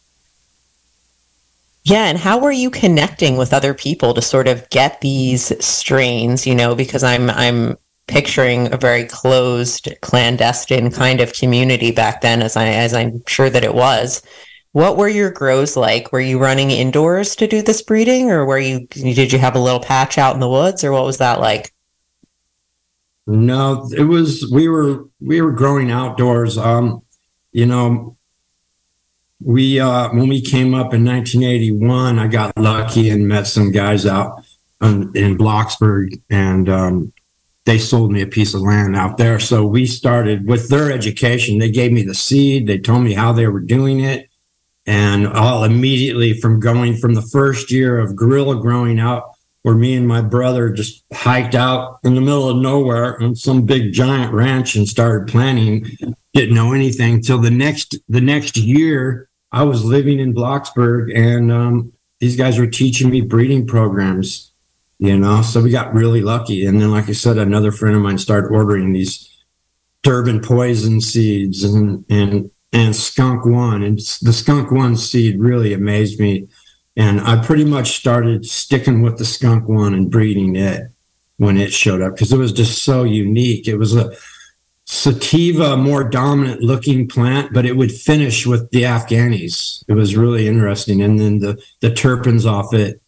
Yeah, 1.85 2.07
and 2.07 2.17
how 2.17 2.39
were 2.39 2.53
you 2.53 2.71
connecting 2.71 3.37
with 3.37 3.53
other 3.53 3.75
people 3.75 4.15
to 4.15 4.23
sort 4.23 4.49
of 4.49 4.69
get 4.71 5.01
these 5.01 5.53
strains, 5.65 6.47
you 6.47 6.55
know, 6.55 6.75
because 6.75 7.05
I'm 7.05 7.29
I'm 7.29 7.77
picturing 8.07 8.73
a 8.73 8.77
very 8.77 9.05
closed, 9.05 9.89
clandestine 10.01 10.91
kind 10.91 11.21
of 11.21 11.35
community 11.35 11.91
back 11.91 12.21
then 12.23 12.41
as 12.41 12.57
I 12.57 12.69
as 12.69 12.95
I'm 12.95 13.23
sure 13.27 13.51
that 13.51 13.65
it 13.65 13.75
was. 13.75 14.23
What 14.73 14.97
were 14.97 15.09
your 15.09 15.31
grows 15.31 15.77
like? 15.77 16.13
Were 16.13 16.21
you 16.21 16.39
running 16.39 16.71
indoors 16.71 17.37
to 17.37 17.47
do 17.47 17.61
this 17.61 17.83
breeding 17.83 18.31
or 18.31 18.47
were 18.47 18.59
you 18.59 18.87
did 18.87 19.33
you 19.33 19.39
have 19.39 19.55
a 19.55 19.61
little 19.61 19.81
patch 19.81 20.17
out 20.17 20.35
in 20.35 20.41
the 20.41 20.49
woods 20.49 20.83
or 20.83 20.93
what 20.93 21.05
was 21.05 21.19
that 21.19 21.41
like? 21.41 21.75
No, 23.27 23.89
it 23.95 24.05
was 24.05 24.51
we 24.51 24.69
were 24.69 25.05
we 25.21 25.43
were 25.43 25.53
growing 25.53 25.91
outdoors. 25.91 26.57
Um, 26.57 27.03
you 27.53 27.67
know, 27.67 28.17
we 29.45 29.79
uh 29.79 30.09
when 30.09 30.29
we 30.29 30.41
came 30.41 30.75
up 30.75 30.95
in 30.95 31.05
1981, 31.05 32.19
I 32.19 32.27
got 32.29 32.57
lucky 32.57 33.11
and 33.11 33.29
met 33.29 33.47
some 33.47 33.73
guys 33.73 34.07
out 34.07 34.43
in, 34.81 35.15
in 35.15 35.37
Blocksburg 35.37 36.19
and 36.31 36.69
um 36.71 37.13
they 37.65 37.79
sold 37.79 38.11
me 38.11 38.23
a 38.23 38.27
piece 38.27 38.55
of 38.55 38.63
land 38.63 38.97
out 38.97 39.19
there. 39.19 39.39
So 39.39 39.67
we 39.67 39.87
started 39.87 40.49
with 40.49 40.69
their 40.71 40.91
education. 40.91 41.59
They 41.59 41.71
gave 41.71 41.93
me 41.93 42.03
the 42.03 42.15
seed. 42.15 42.67
They 42.67 42.79
told 42.79 43.05
me 43.05 43.13
how 43.13 43.33
they 43.33 43.47
were 43.47 43.61
doing 43.61 44.01
it 44.01 44.32
and 44.87 45.29
I'll 45.29 45.65
immediately 45.65 46.39
from 46.41 46.61
going 46.61 46.97
from 46.97 47.15
the 47.15 47.23
first 47.23 47.71
year 47.71 47.99
of 47.99 48.17
guerrilla 48.17 48.61
growing 48.61 48.99
out, 48.99 49.31
where 49.63 49.75
me 49.75 49.95
and 49.95 50.09
my 50.09 50.21
brother 50.21 50.71
just 50.71 51.05
hiked 51.13 51.55
out 51.55 51.99
in 52.03 52.15
the 52.15 52.21
middle 52.21 52.49
of 52.49 52.57
nowhere 52.57 53.21
on 53.23 53.37
some 53.37 53.65
big 53.65 53.93
giant 53.93 54.33
ranch 54.33 54.75
and 54.75 54.89
started 54.89 55.31
planting. 55.31 55.87
Didn't 56.35 56.55
know 56.55 56.73
anything 56.73 57.23
till 57.23 57.39
the 57.39 57.51
next 57.51 57.97
the 58.09 58.21
next 58.21 58.57
year. 58.57 59.29
I 59.53 59.65
was 59.65 59.85
living 59.85 60.19
in 60.19 60.35
Blocksburg, 60.35 61.15
and 61.15 61.53
um, 61.53 61.93
these 62.21 62.37
guys 62.37 62.59
were 62.59 62.67
teaching 62.67 63.11
me 63.11 63.21
breeding 63.21 63.67
programs. 63.67 64.53
You 64.99 65.19
know, 65.19 65.43
so 65.43 65.61
we 65.61 65.71
got 65.71 65.95
really 65.95 66.23
lucky. 66.23 66.65
And 66.65 66.81
then, 66.81 66.93
like 66.93 67.09
I 67.09 67.13
said, 67.13 67.37
another 67.37 67.73
friend 67.73 67.97
of 67.97 68.03
mine 68.03 68.19
started 68.19 68.53
ordering 68.53 68.93
these 68.93 69.29
Durban 70.03 70.41
poison 70.41 71.01
seeds 71.01 71.65
and 71.65 72.05
and 72.09 72.52
and 72.73 72.97
skunk 72.97 73.45
one 73.45 73.83
and 73.83 73.99
the 74.23 74.33
skunk 74.33 74.71
one 74.71 74.97
seed 74.97 75.39
really 75.39 75.73
amazed 75.73 76.19
me. 76.19 76.49
And 76.97 77.21
i 77.21 77.43
pretty 77.43 77.65
much 77.65 77.97
started 77.97 78.45
sticking 78.45 79.03
with 79.03 79.19
the 79.19 79.25
skunk 79.25 79.69
one 79.69 79.95
and 79.95 80.11
breeding 80.11 80.57
it 80.57 80.91
when 81.37 81.57
it 81.57 81.73
showed 81.73 82.03
up 82.03 82.15
because 82.15 82.33
it 82.33 82.39
was 82.39 82.53
just 82.53 82.83
so 82.85 83.05
unique. 83.05 83.69
It 83.69 83.77
was 83.77 83.95
a 83.95 84.13
sativa 84.85 85.77
more 85.77 86.05
dominant 86.05 86.61
looking 86.61 87.09
plant 87.09 87.53
but 87.53 87.65
it 87.65 87.77
would 87.77 87.93
finish 87.93 88.47
with 88.47 88.71
the 88.71 88.83
afghanis. 88.83 89.85
It 89.89 89.95
was 89.95 90.17
really 90.17 90.49
interesting. 90.49 91.03
And 91.03 91.19
then 91.19 91.39
the 91.39 91.63
the 91.81 91.91
terpenes 91.91 92.51
off 92.51 92.75
it 92.75 93.01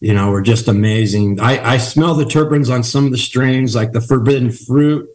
you 0.00 0.14
know 0.14 0.30
were 0.30 0.42
just 0.42 0.68
amazing. 0.68 1.40
I 1.40 1.74
i 1.74 1.78
smell 1.78 2.14
the 2.14 2.24
terpenes 2.24 2.72
on 2.72 2.82
some 2.82 3.06
of 3.06 3.12
the 3.12 3.18
strains 3.18 3.74
like 3.74 3.92
the 3.92 4.00
forbidden 4.00 4.50
fruit 4.50 5.08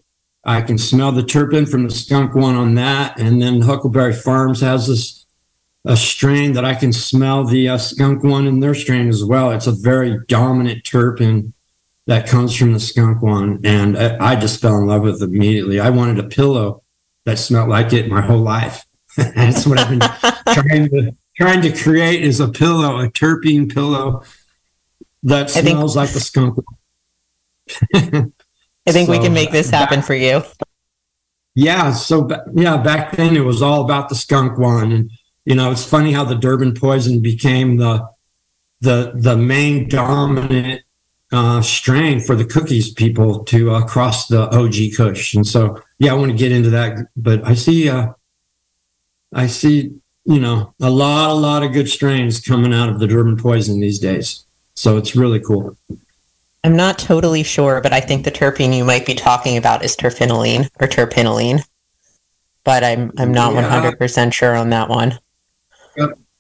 I 0.46 0.62
can 0.62 0.78
smell 0.78 1.12
the 1.12 1.22
terpene 1.22 1.70
from 1.70 1.86
the 1.86 1.94
skunk 1.94 2.36
one 2.36 2.56
on 2.56 2.76
that. 2.76 3.20
And 3.20 3.42
then 3.42 3.62
Huckleberry 3.62 4.14
Farms 4.14 4.62
has 4.62 4.88
this 4.88 5.24
a 5.86 5.98
strain 5.98 6.54
that 6.54 6.64
I 6.64 6.76
can 6.76 6.94
smell 6.94 7.44
the 7.44 7.70
uh, 7.70 7.78
skunk 7.78 8.24
one 8.24 8.48
in 8.48 8.62
their 8.62 8.74
strain 8.74 9.10
as 9.10 9.24
well. 9.24 9.52
It's 9.52 9.68
a 9.68 9.74
very 9.74 10.20
dominant 10.28 10.84
terpene 10.84 11.52
that 12.08 12.28
comes 12.28 12.56
from 12.56 12.74
the 12.74 12.80
skunk 12.80 13.22
one. 13.22 13.60
And 13.64 13.98
I, 13.98 14.32
I 14.32 14.36
just 14.36 14.62
fell 14.62 14.78
in 14.78 14.88
love 14.88 15.02
with 15.02 15.22
it 15.22 15.26
immediately. 15.26 15.80
I 15.80 15.90
wanted 15.90 16.20
a 16.20 16.28
pillow 16.28 16.84
that 17.26 17.38
smelled 17.38 17.70
like 17.70 17.92
it 17.94 18.10
my 18.10 18.22
whole 18.22 18.42
life. 18.42 18.86
That's 19.18 19.68
what 19.68 19.78
I've 19.80 19.90
been 19.90 20.00
trying 20.54 20.90
to 20.90 21.16
trying 21.36 21.62
to 21.62 21.72
create 21.72 22.24
is 22.24 22.40
a 22.40 22.48
pillow, 22.48 23.00
a 23.00 23.10
terpene 23.10 23.74
pillow 23.74 24.24
that 25.24 25.50
smells 25.50 25.94
think- 25.94 25.96
like 25.96 26.12
the 26.12 26.20
skunk. 26.20 26.60
I 28.86 28.92
think 28.92 29.08
so, 29.08 29.12
we 29.12 29.20
can 29.20 29.34
make 29.34 29.52
this 29.52 29.70
happen 29.70 30.00
back, 30.00 30.06
for 30.06 30.16
you. 30.16 30.44
Yeah. 31.56 31.94
So, 31.94 32.28
yeah, 32.54 32.78
back 32.78 33.16
then 33.16 33.36
it 33.36 33.46
was 33.46 33.62
all 33.62 33.84
about 33.84 34.10
the 34.10 34.16
skunk 34.16 34.58
one. 34.58 34.92
And, 34.92 35.12
you 35.46 35.56
know, 35.56 35.72
it's 35.72 35.86
funny 35.86 36.12
how 36.12 36.24
the 36.24 36.36
Durban 36.36 36.74
poison 36.74 37.22
became 37.22 37.78
the, 37.78 38.08
the, 38.82 39.14
the 39.16 39.38
main 39.38 39.88
dominant 39.88 40.82
uh, 41.32 41.62
strain 41.62 42.20
for 42.20 42.36
the 42.36 42.46
cookies 42.46 42.92
people 42.92 43.44
to 43.46 43.72
uh, 43.72 43.86
cross 43.86 44.28
the 44.28 44.50
OG 44.56 44.96
Kush. 44.96 45.34
And 45.34 45.48
so, 45.48 45.82
yeah, 45.98 46.12
I 46.12 46.16
want 46.16 46.32
to 46.32 46.38
get 46.38 46.52
into 46.52 46.70
that, 46.72 47.08
but 47.16 47.46
I 47.46 47.56
see, 47.56 47.90
uh, 47.90 48.14
I 49.34 49.48
see, 49.48 49.96
you 50.26 50.40
know, 50.40 50.74
a 50.80 50.90
lot, 50.90 51.32
a 51.32 51.34
lot 51.34 51.64
of 51.64 51.74
good 51.74 51.90
strains 51.90 52.40
coming 52.40 52.74
out 52.74 52.90
of 52.90 53.00
the 53.00 53.08
Durban 53.08 53.38
poison 53.38 53.80
these 53.80 54.00
days. 54.00 54.46
So 54.76 54.98
it's 54.98 55.16
really 55.16 55.40
cool. 55.40 55.76
I'm 56.64 56.76
not 56.76 56.98
totally 56.98 57.44
sure, 57.44 57.82
but 57.82 57.92
I 57.92 58.00
think 58.00 58.24
the 58.24 58.32
terpene 58.32 58.76
you 58.76 58.86
might 58.86 59.06
be 59.06 59.16
talking 59.16 59.58
about 59.58 59.84
is 59.84 59.98
terpinolene 59.98 60.70
or 60.80 60.88
terpinolene. 60.88 61.66
But 62.64 62.84
I'm 62.84 63.12
I'm 63.18 63.34
not 63.34 63.54
hundred 63.56 63.98
percent 63.98 64.34
sure 64.34 64.56
on 64.56 64.70
that 64.70 64.88
one. 64.88 65.20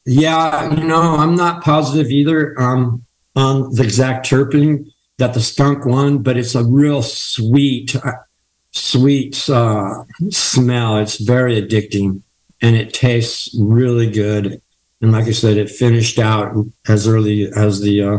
Yeah, 0.06 0.74
you 0.74 0.84
know, 0.84 1.16
I'm 1.18 1.36
not 1.36 1.64
positive 1.64 2.12
either 2.12 2.60
um, 2.60 3.06
on 3.36 3.74
the 3.74 3.84
exact 3.84 4.28
terpene 4.28 4.92
that 5.18 5.34
the 5.34 5.42
skunk 5.42 5.86
one, 5.86 6.20
but 6.20 6.38
it's 6.38 6.56
a 6.56 6.64
real 6.64 7.02
sweet, 7.02 7.96
uh, 7.96 8.12
sweet 8.72 9.50
uh, 9.50 10.04
smell. 10.30 10.98
It's 10.98 11.18
very 11.18 11.62
addicting, 11.62 12.22
and 12.62 12.76
it 12.76 12.94
tastes 12.94 13.56
really 13.60 14.10
good. 14.10 14.62
And 15.02 15.12
like 15.12 15.26
I 15.26 15.32
said, 15.32 15.58
it 15.58 15.70
finished 15.70 16.20
out 16.20 16.54
as 16.88 17.08
early 17.08 17.52
as 17.54 17.82
the 17.82 18.04
uh, 18.04 18.18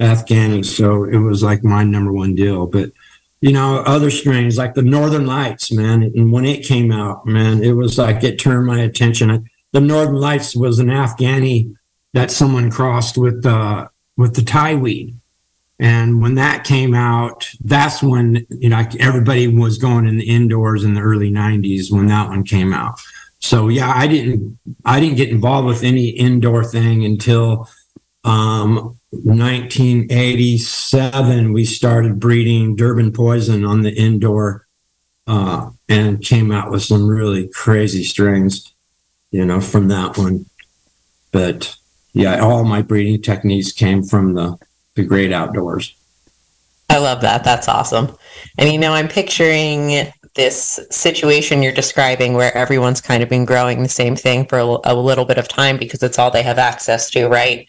Afghani. 0.00 0.64
So 0.64 1.04
it 1.04 1.18
was 1.18 1.42
like 1.42 1.62
my 1.62 1.84
number 1.84 2.12
one 2.12 2.34
deal. 2.34 2.66
But 2.66 2.90
you 3.40 3.52
know, 3.52 3.82
other 3.86 4.10
strains 4.10 4.58
like 4.58 4.74
the 4.74 4.82
Northern 4.82 5.26
Lights, 5.26 5.72
man. 5.72 6.02
And 6.02 6.30
when 6.30 6.44
it 6.44 6.64
came 6.64 6.92
out, 6.92 7.26
man, 7.26 7.62
it 7.62 7.72
was 7.72 7.96
like 7.96 8.22
it 8.22 8.38
turned 8.38 8.66
my 8.66 8.80
attention. 8.80 9.48
The 9.72 9.80
Northern 9.80 10.16
Lights 10.16 10.54
was 10.54 10.78
an 10.78 10.88
Afghani 10.88 11.74
that 12.12 12.30
someone 12.30 12.70
crossed 12.70 13.16
with 13.16 13.46
uh, 13.46 13.88
with 14.16 14.34
the 14.34 14.42
Thai 14.42 14.74
weed. 14.74 15.16
And 15.78 16.20
when 16.20 16.34
that 16.34 16.64
came 16.64 16.94
out, 16.94 17.48
that's 17.64 18.02
when 18.02 18.46
you 18.50 18.68
know 18.68 18.84
everybody 18.98 19.48
was 19.48 19.78
going 19.78 20.06
in 20.06 20.18
the 20.18 20.28
indoors 20.28 20.84
in 20.84 20.92
the 20.94 21.00
early 21.00 21.30
'90s 21.30 21.90
when 21.90 22.06
that 22.08 22.28
one 22.28 22.44
came 22.44 22.74
out. 22.74 23.00
So 23.38 23.68
yeah, 23.68 23.90
I 23.94 24.06
didn't 24.06 24.58
I 24.84 25.00
didn't 25.00 25.16
get 25.16 25.30
involved 25.30 25.66
with 25.66 25.82
any 25.82 26.10
indoor 26.10 26.64
thing 26.64 27.06
until 27.06 27.70
um, 28.24 28.99
1987. 29.10 31.52
We 31.52 31.64
started 31.64 32.20
breeding 32.20 32.76
Durban 32.76 33.12
poison 33.12 33.64
on 33.64 33.82
the 33.82 33.92
indoor, 33.92 34.68
uh, 35.26 35.70
and 35.88 36.22
came 36.22 36.52
out 36.52 36.70
with 36.70 36.82
some 36.82 37.06
really 37.06 37.48
crazy 37.48 38.04
strings, 38.04 38.72
you 39.30 39.44
know, 39.44 39.60
from 39.60 39.88
that 39.88 40.16
one. 40.16 40.46
But 41.32 41.76
yeah, 42.12 42.40
all 42.40 42.64
my 42.64 42.82
breeding 42.82 43.22
techniques 43.22 43.72
came 43.72 44.02
from 44.02 44.34
the 44.34 44.58
the 44.94 45.04
great 45.04 45.32
outdoors. 45.32 45.94
I 46.88 46.98
love 46.98 47.20
that. 47.20 47.44
That's 47.44 47.68
awesome. 47.68 48.16
And 48.58 48.72
you 48.72 48.78
know, 48.78 48.92
I'm 48.92 49.08
picturing 49.08 50.12
this 50.34 50.80
situation 50.90 51.62
you're 51.62 51.72
describing 51.72 52.34
where 52.34 52.56
everyone's 52.56 53.00
kind 53.00 53.22
of 53.22 53.28
been 53.28 53.44
growing 53.44 53.82
the 53.82 53.88
same 53.88 54.16
thing 54.16 54.46
for 54.46 54.58
a, 54.58 54.78
a 54.84 54.94
little 54.94 55.24
bit 55.24 55.38
of 55.38 55.48
time 55.48 55.76
because 55.76 56.02
it's 56.02 56.18
all 56.18 56.30
they 56.30 56.42
have 56.42 56.58
access 56.58 57.10
to, 57.10 57.28
right? 57.28 57.68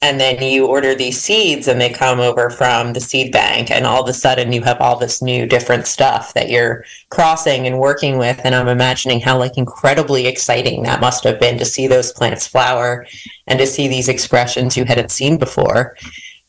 And 0.00 0.20
then 0.20 0.40
you 0.40 0.66
order 0.66 0.94
these 0.94 1.20
seeds 1.20 1.66
and 1.66 1.80
they 1.80 1.90
come 1.90 2.20
over 2.20 2.50
from 2.50 2.92
the 2.92 3.00
seed 3.00 3.32
bank 3.32 3.70
and 3.70 3.84
all 3.84 4.02
of 4.02 4.08
a 4.08 4.12
sudden 4.12 4.52
you 4.52 4.62
have 4.62 4.80
all 4.80 4.96
this 4.96 5.20
new 5.20 5.46
different 5.46 5.86
stuff 5.86 6.32
that 6.34 6.48
you're 6.48 6.84
crossing 7.10 7.66
and 7.66 7.78
working 7.78 8.16
with 8.16 8.40
and 8.44 8.54
i'm 8.54 8.68
imagining 8.68 9.20
how 9.20 9.36
like 9.36 9.58
incredibly 9.58 10.26
exciting 10.26 10.82
that 10.82 11.00
must 11.00 11.24
have 11.24 11.40
been 11.40 11.58
to 11.58 11.64
see 11.64 11.86
those 11.86 12.12
plants 12.12 12.46
flower 12.46 13.06
and 13.46 13.58
to 13.58 13.66
see 13.66 13.88
these 13.88 14.08
expressions 14.08 14.76
you 14.76 14.84
hadn't 14.84 15.10
seen 15.10 15.36
before 15.36 15.96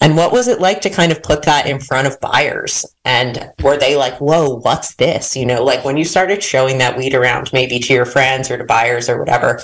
and 0.01 0.15
what 0.15 0.31
was 0.31 0.47
it 0.47 0.61
like 0.61 0.79
to 0.81 0.89
kind 0.89 1.11
of 1.11 1.21
put 1.21 1.43
that 1.43 1.65
in 1.67 1.79
front 1.79 2.07
of 2.07 2.19
buyers? 2.21 2.85
And 3.03 3.51
were 3.61 3.77
they 3.77 3.97
like, 3.97 4.19
whoa, 4.21 4.55
what's 4.59 4.95
this? 4.95 5.35
You 5.35 5.45
know, 5.45 5.61
like 5.61 5.83
when 5.83 5.97
you 5.97 6.05
started 6.05 6.41
showing 6.41 6.77
that 6.77 6.97
weed 6.97 7.13
around 7.13 7.51
maybe 7.51 7.79
to 7.79 7.93
your 7.93 8.05
friends 8.05 8.49
or 8.49 8.57
to 8.57 8.63
buyers 8.63 9.09
or 9.09 9.19
whatever, 9.19 9.59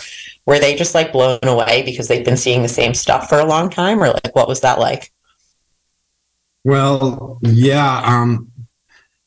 were 0.45 0.59
they 0.59 0.75
just 0.75 0.95
like 0.95 1.11
blown 1.11 1.39
away 1.43 1.83
because 1.85 2.07
they've 2.07 2.25
been 2.25 2.37
seeing 2.37 2.61
the 2.61 2.67
same 2.67 2.93
stuff 2.93 3.29
for 3.29 3.39
a 3.39 3.45
long 3.45 3.69
time? 3.69 4.01
Or 4.01 4.09
like, 4.09 4.35
what 4.35 4.47
was 4.47 4.61
that 4.61 4.79
like? 4.79 5.11
Well, 6.63 7.39
yeah. 7.41 8.01
Um, 8.05 8.51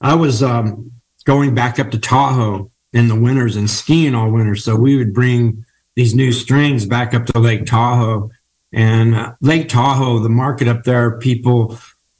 I 0.00 0.14
was 0.14 0.42
um, 0.42 0.92
going 1.24 1.54
back 1.54 1.78
up 1.78 1.90
to 1.90 1.98
Tahoe 1.98 2.70
in 2.92 3.08
the 3.08 3.18
winters 3.18 3.56
and 3.56 3.68
skiing 3.68 4.14
all 4.14 4.30
winter. 4.30 4.56
So 4.56 4.76
we 4.76 4.96
would 4.96 5.12
bring 5.12 5.64
these 5.94 6.14
new 6.14 6.32
strings 6.32 6.86
back 6.86 7.14
up 7.14 7.26
to 7.26 7.38
Lake 7.38 7.66
Tahoe 7.66 8.30
and 8.72 9.14
uh, 9.14 9.34
Lake 9.40 9.68
Tahoe, 9.68 10.18
the 10.18 10.28
market 10.28 10.68
up 10.68 10.84
there, 10.84 11.18
people, 11.18 11.78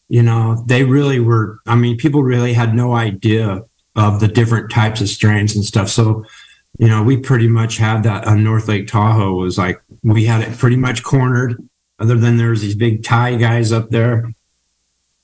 you 0.08 0.22
know, 0.22 0.64
they 0.66 0.84
really 0.84 1.20
were, 1.20 1.60
I 1.66 1.74
mean, 1.74 1.96
people 1.96 2.22
really 2.22 2.54
had 2.54 2.74
no 2.74 2.94
idea 2.94 3.62
of 3.96 4.20
the 4.20 4.28
different 4.28 4.70
types 4.70 5.00
of 5.00 5.08
strains 5.08 5.54
and 5.54 5.64
stuff. 5.64 5.88
So, 5.88 6.24
you 6.78 6.88
know, 6.88 7.02
we 7.02 7.16
pretty 7.16 7.48
much 7.48 7.76
had 7.76 8.02
that 8.02 8.26
on 8.26 8.44
North 8.44 8.68
Lake 8.68 8.86
Tahoe 8.86 9.34
was 9.34 9.58
like, 9.58 9.80
we 10.02 10.24
had 10.24 10.42
it 10.42 10.58
pretty 10.58 10.76
much 10.76 11.02
cornered, 11.02 11.56
other 11.98 12.16
than 12.16 12.36
there's 12.36 12.60
these 12.60 12.76
big 12.76 13.02
Thai 13.02 13.36
guys 13.36 13.72
up 13.72 13.90
there. 13.90 14.32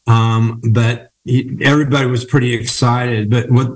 Um, 0.07 0.61
but 0.71 1.11
he, 1.25 1.57
everybody 1.63 2.07
was 2.07 2.25
pretty 2.25 2.55
excited. 2.55 3.31
But 3.31 3.51
what 3.51 3.69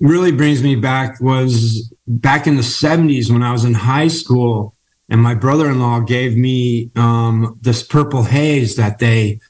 really 0.00 0.32
brings 0.32 0.62
me 0.62 0.76
back 0.76 1.20
was 1.20 1.92
back 2.06 2.46
in 2.46 2.56
the 2.56 2.62
70s 2.62 3.30
when 3.30 3.42
I 3.42 3.52
was 3.52 3.64
in 3.64 3.74
high 3.74 4.08
school 4.08 4.74
and 5.08 5.22
my 5.22 5.34
brother-in-law 5.34 6.00
gave 6.00 6.36
me 6.36 6.90
um, 6.96 7.58
this 7.60 7.82
purple 7.82 8.24
haze 8.24 8.76
that 8.76 8.98
they 8.98 9.40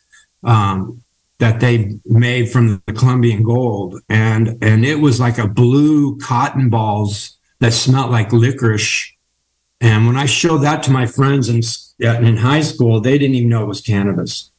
um, 0.45 1.03
that 1.39 1.61
they 1.61 1.99
made 2.05 2.51
from 2.51 2.83
the 2.87 2.93
Colombian 2.93 3.43
gold, 3.43 4.01
and 4.09 4.63
and 4.63 4.85
it 4.85 4.97
was 4.97 5.21
like 5.21 5.39
a 5.39 5.49
blue 5.49 6.19
cotton 6.19 6.71
balls 6.71 7.36
that 7.61 7.73
smelled 7.73 8.11
like 8.11 8.33
licorice. 8.33 9.13
And 9.81 10.07
when 10.07 10.17
I 10.17 10.27
showed 10.27 10.59
that 10.59 10.83
to 10.85 10.91
my 10.91 11.07
friends 11.07 11.49
in 11.49 11.61
in 12.01 12.37
high 12.37 12.63
school, 12.63 13.01
they 13.01 13.19
didn't 13.19 13.37
even 13.37 13.49
know 13.49 13.63
it 13.63 13.69
was 13.69 13.81
cannabis. 13.81 14.51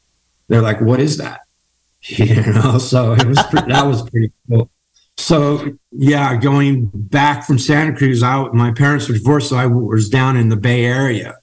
They're 0.47 0.61
like, 0.61 0.81
"What 0.81 0.99
is 0.99 1.17
that?" 1.17 1.41
You 2.09 2.41
know, 2.53 2.77
so 2.77 3.13
it 3.13 3.25
was 3.25 3.37
that 3.37 3.85
was 3.85 4.07
pretty 4.09 4.31
cool. 4.49 4.69
So 5.17 5.73
yeah, 5.91 6.37
going 6.37 6.91
back 6.93 7.43
from 7.45 7.57
Santa 7.57 7.95
Cruz 7.95 8.21
out, 8.23 8.53
my 8.53 8.71
parents 8.71 9.07
were 9.07 9.15
divorced, 9.15 9.49
so 9.49 9.57
I 9.57 9.65
was 9.65 10.09
down 10.09 10.37
in 10.37 10.49
the 10.49 10.55
Bay 10.55 10.85
Area. 10.85 11.37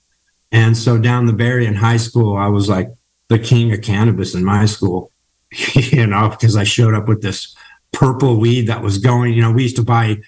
And 0.53 0.77
so 0.77 0.97
down 0.97 1.27
the 1.27 1.33
Bay 1.33 1.47
Area 1.47 1.69
in 1.69 1.75
high 1.75 1.97
school, 1.97 2.37
I 2.37 2.47
was 2.47 2.69
like 2.69 2.89
the 3.29 3.39
king 3.39 3.73
of 3.73 3.83
cannabis 3.83 4.35
in 4.35 4.45
my 4.45 4.67
school, 4.67 5.11
you 5.75 6.07
know, 6.07 6.29
because 6.29 6.57
I 6.57 6.65
showed 6.65 6.95
up 6.95 7.09
with 7.09 7.23
this 7.23 7.55
purple 7.93 8.39
weed 8.39 8.69
that 8.69 8.83
was 8.83 8.99
going, 8.99 9.35
you 9.35 9.43
know, 9.43 9.51
we 9.51 9.63
used 9.65 9.77
to 9.77 9.83
buy, 9.83 10.19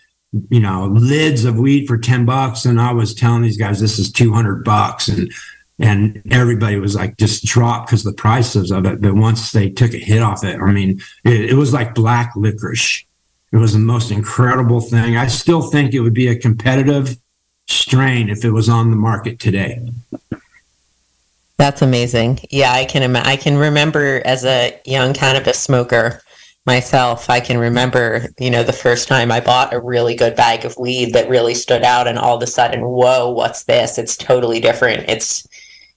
you 0.50 0.60
know, 0.60 0.86
lids 0.86 1.44
of 1.44 1.58
weed 1.58 1.86
for 1.86 1.98
10 1.98 2.24
bucks. 2.24 2.64
And 2.64 2.80
I 2.80 2.92
was 2.92 3.14
telling 3.14 3.42
these 3.42 3.56
guys, 3.56 3.80
this 3.80 3.98
is 3.98 4.10
200 4.10 4.64
bucks. 4.64 5.08
And, 5.08 5.32
and 5.78 6.22
everybody 6.30 6.78
was 6.78 6.94
like 6.94 7.16
just 7.18 7.44
dropped 7.44 7.88
because 7.88 8.02
the 8.02 8.12
prices 8.12 8.70
of 8.70 8.86
it. 8.86 9.00
But 9.00 9.14
once 9.14 9.52
they 9.52 9.70
took 9.70 9.94
a 9.94 9.98
hit 9.98 10.22
off 10.22 10.44
it, 10.44 10.58
I 10.58 10.72
mean, 10.72 11.00
it, 11.24 11.50
it 11.50 11.54
was 11.54 11.72
like 11.72 11.94
black 11.94 12.34
licorice 12.34 13.06
it 13.52 13.58
was 13.58 13.72
the 13.72 13.78
most 13.78 14.10
incredible 14.10 14.80
thing. 14.80 15.16
I 15.16 15.28
still 15.28 15.62
think 15.62 15.94
it 15.94 16.00
would 16.00 16.14
be 16.14 16.28
a 16.28 16.36
competitive 16.36 17.16
strain 17.68 18.28
if 18.28 18.44
it 18.44 18.50
was 18.50 18.68
on 18.68 18.90
the 18.90 18.96
market 18.96 19.38
today. 19.38 19.80
That's 21.56 21.80
amazing. 21.80 22.40
Yeah, 22.50 22.72
I 22.72 22.84
can 22.84 23.16
I 23.16 23.36
can 23.36 23.56
remember 23.56 24.20
as 24.26 24.44
a 24.44 24.78
young 24.84 25.14
cannabis 25.14 25.58
smoker 25.58 26.20
myself, 26.66 27.30
I 27.30 27.40
can 27.40 27.58
remember, 27.58 28.28
you 28.38 28.50
know, 28.50 28.62
the 28.62 28.72
first 28.72 29.08
time 29.08 29.30
I 29.30 29.40
bought 29.40 29.72
a 29.72 29.80
really 29.80 30.14
good 30.14 30.34
bag 30.34 30.64
of 30.64 30.76
weed 30.76 31.12
that 31.14 31.28
really 31.28 31.54
stood 31.54 31.82
out 31.82 32.08
and 32.08 32.18
all 32.18 32.36
of 32.36 32.42
a 32.42 32.46
sudden, 32.46 32.82
whoa, 32.82 33.30
what's 33.30 33.64
this? 33.64 33.98
It's 33.98 34.16
totally 34.16 34.60
different. 34.60 35.08
It's 35.08 35.46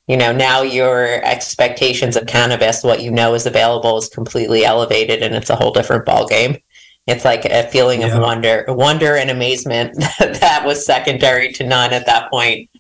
you 0.10 0.18
know, 0.18 0.32
now 0.32 0.64
your 0.64 1.24
expectations 1.24 2.16
of 2.16 2.26
cannabis, 2.26 2.84
what 2.84 3.04
you 3.04 3.12
know 3.12 3.36
is 3.36 3.46
available 3.46 3.96
is 4.00 4.10
completely 4.10 4.66
elevated 4.66 5.22
and 5.22 5.36
it's 5.36 5.52
a 5.52 5.56
whole 5.56 5.72
different 5.72 6.04
ball 6.04 6.26
game. 6.26 6.58
It's 7.06 7.24
like 7.24 7.46
a 7.46 7.68
feeling 7.68 8.02
yeah. 8.02 8.16
of 8.16 8.22
wonder, 8.24 8.66
wonder 8.70 9.16
and 9.16 9.30
amazement 9.30 9.96
that 10.20 10.64
was 10.66 10.84
secondary 10.84 11.52
to 11.54 11.64
none 11.64 11.94
at 11.94 12.08
that 12.08 12.32
point. 12.32 12.72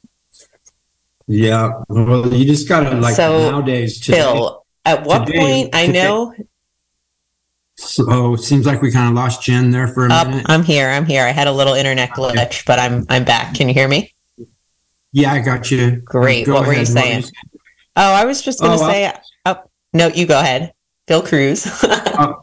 Yeah, 1.28 1.70
well, 1.88 2.34
you 2.34 2.46
just 2.46 2.68
gotta 2.68 2.96
like 2.98 3.16
so, 3.16 3.52
nowadays. 3.52 4.00
Today, 4.00 4.18
Phil, 4.18 4.66
at 4.84 5.06
what 5.06 5.28
today, 5.28 5.38
point 5.38 5.70
I 5.74 5.86
know? 5.86 6.34
So 7.80 8.34
it 8.34 8.42
seems 8.42 8.66
like 8.66 8.82
we 8.82 8.92
kind 8.92 9.08
of 9.08 9.16
lost 9.16 9.42
Jen 9.42 9.72
there 9.72 9.88
for 9.88 10.06
a 10.06 10.12
Up, 10.12 10.28
minute. 10.28 10.46
I'm 10.50 10.64
here. 10.64 10.90
I'm 10.90 11.06
here. 11.06 11.24
I 11.24 11.32
had 11.32 11.48
a 11.48 11.52
little 11.52 11.74
internet 11.74 12.10
glitch, 12.10 12.38
okay. 12.38 12.62
but 12.68 12.78
I'm 12.78 13.06
I'm 13.10 13.24
back. 13.24 13.56
Can 13.56 13.68
you 13.68 13.74
hear 13.74 13.88
me? 13.88 14.14
Yeah, 15.12 15.32
I 15.32 15.40
got 15.40 15.72
you. 15.72 15.98
Great. 15.98 16.46
Go 16.46 16.54
what 16.54 16.64
ahead. 16.64 16.68
were 16.68 16.80
you 16.80 16.86
saying? 16.86 17.24
Oh, 17.96 18.14
I 18.14 18.26
was 18.26 18.42
just 18.42 18.60
going 18.60 18.78
to 18.78 18.84
oh, 18.84 18.88
say. 18.88 19.14
Oh, 19.46 19.64
no, 19.94 20.08
you 20.08 20.26
go 20.26 20.40
ahead. 20.40 20.74
Phil 21.08 21.22
Cruz. 21.22 21.66
uh, 21.84 21.88
uh, 22.24 22.34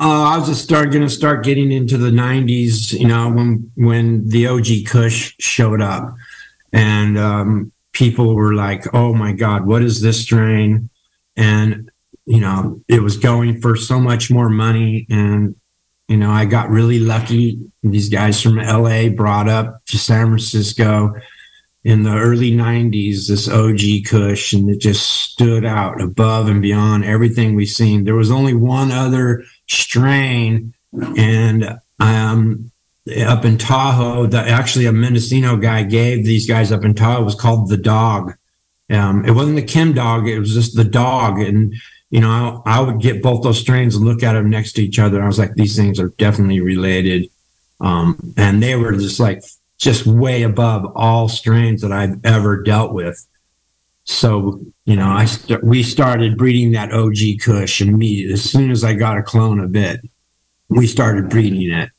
I 0.00 0.36
was 0.36 0.48
just 0.48 0.64
start 0.64 0.90
going 0.90 1.04
to 1.04 1.10
start 1.10 1.44
getting 1.44 1.72
into 1.72 1.96
the 1.96 2.10
'90s. 2.10 2.92
You 2.92 3.06
know, 3.06 3.30
when 3.30 3.70
when 3.76 4.28
the 4.28 4.48
OG 4.48 4.86
Kush 4.86 5.34
showed 5.38 5.80
up, 5.80 6.14
and 6.72 7.16
um, 7.16 7.72
people 7.92 8.34
were 8.34 8.54
like, 8.54 8.92
"Oh 8.92 9.14
my 9.14 9.32
God, 9.32 9.64
what 9.64 9.82
is 9.82 10.00
this 10.00 10.20
strain?" 10.20 10.90
And 11.36 11.90
you 12.26 12.40
know, 12.40 12.80
it 12.88 13.02
was 13.02 13.16
going 13.16 13.60
for 13.60 13.76
so 13.76 14.00
much 14.00 14.30
more 14.30 14.48
money, 14.48 15.06
and 15.10 15.54
you 16.08 16.16
know, 16.16 16.30
I 16.30 16.44
got 16.44 16.70
really 16.70 16.98
lucky. 16.98 17.60
These 17.82 18.08
guys 18.08 18.40
from 18.40 18.56
LA 18.56 19.08
brought 19.08 19.48
up 19.48 19.84
to 19.86 19.98
San 19.98 20.26
Francisco 20.26 21.14
in 21.84 22.02
the 22.02 22.16
early 22.16 22.50
90s 22.50 23.28
this 23.28 23.48
OG 23.48 24.08
Kush 24.08 24.54
and 24.54 24.70
it 24.70 24.80
just 24.80 25.06
stood 25.06 25.66
out 25.66 26.00
above 26.00 26.48
and 26.48 26.62
beyond 26.62 27.04
everything 27.04 27.54
we've 27.54 27.68
seen. 27.68 28.04
There 28.04 28.14
was 28.14 28.30
only 28.30 28.54
one 28.54 28.90
other 28.90 29.44
strain, 29.68 30.74
and 31.16 31.78
um, 32.00 32.70
up 33.26 33.44
in 33.44 33.58
Tahoe, 33.58 34.26
that 34.26 34.48
actually 34.48 34.86
a 34.86 34.92
Mendocino 34.92 35.56
guy 35.56 35.82
gave 35.82 36.24
these 36.24 36.46
guys 36.46 36.72
up 36.72 36.84
in 36.84 36.94
Tahoe 36.94 37.22
was 37.22 37.34
called 37.34 37.68
the 37.68 37.76
dog. 37.76 38.34
Um, 38.90 39.24
it 39.24 39.32
wasn't 39.32 39.56
the 39.56 39.62
Chemdawg; 39.62 40.28
it 40.28 40.38
was 40.38 40.54
just 40.54 40.76
the 40.76 40.84
dog. 40.84 41.38
And 41.38 41.74
you 42.14 42.20
know, 42.20 42.62
I, 42.64 42.78
I, 42.78 42.80
would 42.80 43.00
get 43.00 43.24
both 43.24 43.42
those 43.42 43.58
strains 43.58 43.96
and 43.96 44.04
look 44.04 44.22
at 44.22 44.34
them 44.34 44.48
next 44.48 44.74
to 44.74 44.84
each 44.84 45.00
other. 45.00 45.20
I 45.20 45.26
was 45.26 45.36
like, 45.36 45.54
these 45.54 45.74
things 45.74 45.98
are 45.98 46.10
definitely 46.10 46.60
related. 46.60 47.28
Um, 47.80 48.32
and 48.36 48.62
they 48.62 48.76
were 48.76 48.92
just 48.92 49.18
like 49.18 49.42
just 49.78 50.06
way 50.06 50.44
above 50.44 50.92
all 50.94 51.28
strains 51.28 51.82
that 51.82 51.90
I've 51.90 52.24
ever 52.24 52.62
dealt 52.62 52.92
with. 52.92 53.26
So, 54.04 54.60
you 54.84 54.94
know, 54.94 55.08
I 55.08 55.24
st- 55.24 55.64
we 55.64 55.82
started 55.82 56.38
breeding 56.38 56.70
that 56.70 56.92
OG 56.92 57.40
Kush 57.42 57.80
immediately. 57.80 58.34
As 58.34 58.48
soon 58.48 58.70
as 58.70 58.84
I 58.84 58.94
got 58.94 59.18
a 59.18 59.22
clone 59.24 59.58
of 59.58 59.74
it, 59.74 60.00
we 60.68 60.86
started 60.86 61.28
breeding 61.28 61.68
it. 61.72 61.90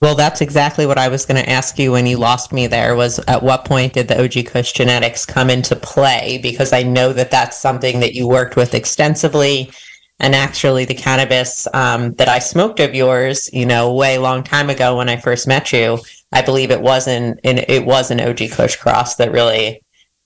Well, 0.00 0.14
that's 0.14 0.40
exactly 0.40 0.86
what 0.86 0.96
I 0.96 1.08
was 1.08 1.26
going 1.26 1.42
to 1.42 1.50
ask 1.50 1.78
you 1.78 1.92
when 1.92 2.06
you 2.06 2.16
lost 2.16 2.52
me 2.54 2.66
there 2.66 2.96
was 2.96 3.18
at 3.28 3.42
what 3.42 3.66
point 3.66 3.92
did 3.92 4.08
the 4.08 4.22
OG 4.24 4.46
Kush 4.46 4.72
genetics 4.72 5.26
come 5.26 5.50
into 5.50 5.76
play? 5.76 6.38
Because 6.42 6.72
I 6.72 6.82
know 6.82 7.12
that 7.12 7.30
that's 7.30 7.58
something 7.58 8.00
that 8.00 8.14
you 8.14 8.26
worked 8.26 8.56
with 8.56 8.72
extensively. 8.72 9.70
And 10.18 10.34
actually, 10.34 10.86
the 10.86 10.94
cannabis 10.94 11.68
um, 11.74 12.14
that 12.14 12.28
I 12.28 12.38
smoked 12.38 12.80
of 12.80 12.94
yours, 12.94 13.50
you 13.52 13.66
know, 13.66 13.92
way 13.92 14.16
long 14.16 14.42
time 14.42 14.70
ago 14.70 14.96
when 14.96 15.10
I 15.10 15.18
first 15.18 15.46
met 15.46 15.70
you, 15.70 15.98
I 16.32 16.40
believe 16.40 16.70
it 16.70 16.80
wasn't 16.80 17.38
an, 17.44 17.58
it 17.58 17.84
was 17.84 18.10
an 18.10 18.22
OG 18.22 18.52
Kush 18.52 18.76
cross 18.76 19.16
that 19.16 19.32
really 19.32 19.82